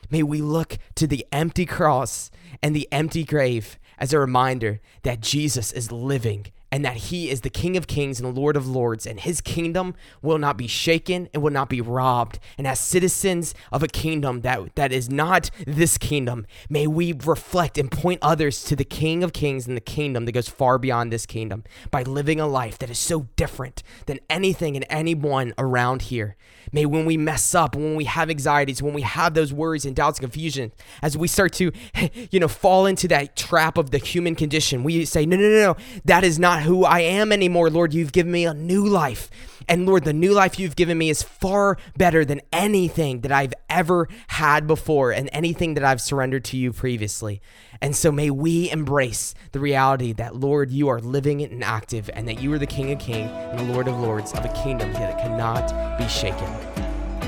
May 0.10 0.24
we 0.24 0.42
look 0.42 0.78
to 0.96 1.08
the 1.08 1.26
empty 1.32 1.66
cross 1.66 2.32
and 2.62 2.76
the 2.76 2.88
empty 2.92 3.24
grave 3.24 3.80
as 3.98 4.14
a 4.14 4.20
reminder 4.20 4.82
that 5.04 5.22
Jesus 5.22 5.72
is 5.72 5.92
living 5.92 6.48
and 6.72 6.86
that 6.86 6.96
he 6.96 7.30
is 7.30 7.42
the 7.42 7.50
King 7.50 7.76
of 7.76 7.88
Kings 7.88 8.20
and 8.20 8.28
the 8.28 8.40
Lord 8.40 8.56
of 8.56 8.68
Lords, 8.68 9.06
and 9.06 9.20
his 9.20 9.42
kingdom 9.42 9.94
will 10.22 10.38
not 10.38 10.58
be 10.58 10.68
shaken 10.68 11.28
and 11.34 11.44
will 11.44 11.52
not 11.52 11.70
be 11.70 11.82
robbed. 11.82 12.40
And 12.58 12.66
as 12.66 12.80
citizens 12.80 13.54
of 13.72 13.84
a 13.84 13.88
kingdom 13.88 14.42
that, 14.42 14.76
that 14.76 14.92
is 14.92 15.10
not 15.10 15.52
this 15.68 15.98
kingdom, 15.98 16.46
may 16.70 16.88
we 16.88 17.14
reflect 17.14 17.78
and 17.78 17.92
point 17.92 18.20
others 18.22 18.64
to 18.66 18.76
the 18.76 18.86
King 18.86 19.24
of 19.24 19.34
Kings 19.34 19.68
and 19.68 19.76
the 19.76 19.82
kingdom 19.82 20.26
that 20.26 20.32
goes 20.32 20.48
far 20.48 20.78
beyond 20.78 21.12
this 21.12 21.26
kingdom 21.26 21.64
by 21.90 22.04
living 22.04 22.40
a 22.40 22.48
life 22.48 22.78
that 22.80 22.90
is 22.90 23.00
so 23.00 23.28
different 23.36 23.84
than 24.06 24.20
anything 24.30 24.76
and 24.76 24.86
anyone 24.90 25.54
around 25.58 26.04
here. 26.04 26.38
May 26.72 26.86
when 26.86 27.06
we 27.06 27.18
mess 27.18 27.54
up, 27.54 27.76
when 27.76 27.96
we 27.96 28.06
have 28.06 28.30
anxieties, 28.30 28.82
when 28.82 28.94
we 28.94 29.02
have 29.02 29.34
those 29.34 29.52
worries 29.52 29.86
and 29.86 29.96
doubts 29.96 30.20
and 30.20 30.32
confusion, 30.32 30.72
as 31.02 31.18
we 31.18 31.28
start 31.28 31.54
to, 31.54 31.72
you 32.32 32.40
know, 32.40 32.48
fall 32.48 32.86
into 32.86 33.08
that 33.10 33.36
trap 33.36 33.78
of 33.78 33.92
the 33.92 33.98
human 33.98 34.36
condition, 34.36 34.84
we 34.84 35.06
say, 35.06 35.26
no, 35.26 35.36
no, 35.36 35.50
no, 35.50 35.74
no, 35.74 35.78
that 36.06 36.24
is 36.24 36.40
not 36.40 36.64
who 36.64 36.86
I 36.86 37.00
am 37.00 37.32
anymore, 37.32 37.70
Lord. 37.70 37.94
You've 37.94 38.12
given 38.12 38.32
me 38.32 38.46
a 38.46 38.54
new 38.54 38.86
life. 38.86 39.30
And 39.72 39.86
Lord, 39.86 40.04
the 40.04 40.12
new 40.12 40.34
life 40.34 40.60
you've 40.60 40.76
given 40.76 40.98
me 40.98 41.10
is 41.10 41.24
far 41.24 41.78
better 41.96 42.26
than 42.26 42.42
anything 42.52 43.22
that 43.22 43.32
I've 43.32 43.54
ever 43.70 44.10
had 44.28 44.68
before 44.68 45.12
and 45.12 45.30
anything 45.32 45.76
that 45.76 45.86
I've 45.86 46.02
surrendered 46.02 46.44
to 46.46 46.58
you 46.58 46.74
previously. 46.74 47.42
And 47.80 47.96
so 47.96 48.12
may 48.12 48.32
we 48.32 48.70
embrace 48.70 49.34
the 49.54 49.62
reality 49.62 50.12
that, 50.12 50.36
Lord, 50.36 50.72
you 50.72 50.90
are 50.90 51.00
living 51.00 51.42
and 51.42 51.64
active 51.64 52.10
and 52.14 52.28
that 52.28 52.42
you 52.42 52.52
are 52.52 52.60
the 52.60 52.68
King 52.68 52.92
of 52.92 53.00
Kings 53.00 53.32
and 53.32 53.60
the 53.60 53.74
Lord 53.74 53.88
of 53.88 53.98
Lords 53.98 54.34
of 54.34 54.44
a 54.44 54.50
kingdom 54.62 54.92
that 54.92 55.18
cannot 55.20 55.98
be 55.98 56.06
shaken. 56.10 56.48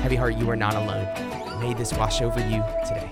Heavy 0.02 0.16
heart, 0.16 0.36
you 0.36 0.50
are 0.50 0.54
not 0.54 0.74
alone. 0.74 1.08
May 1.60 1.72
this 1.72 1.94
wash 1.94 2.20
over 2.20 2.40
you 2.40 2.62
today. 2.86 3.08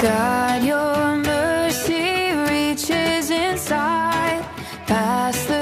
God, 0.00 0.62
your 0.62 1.16
mercy 1.16 2.30
reaches 2.48 3.30
inside 3.30 4.44
past 4.86 5.48
the 5.48 5.53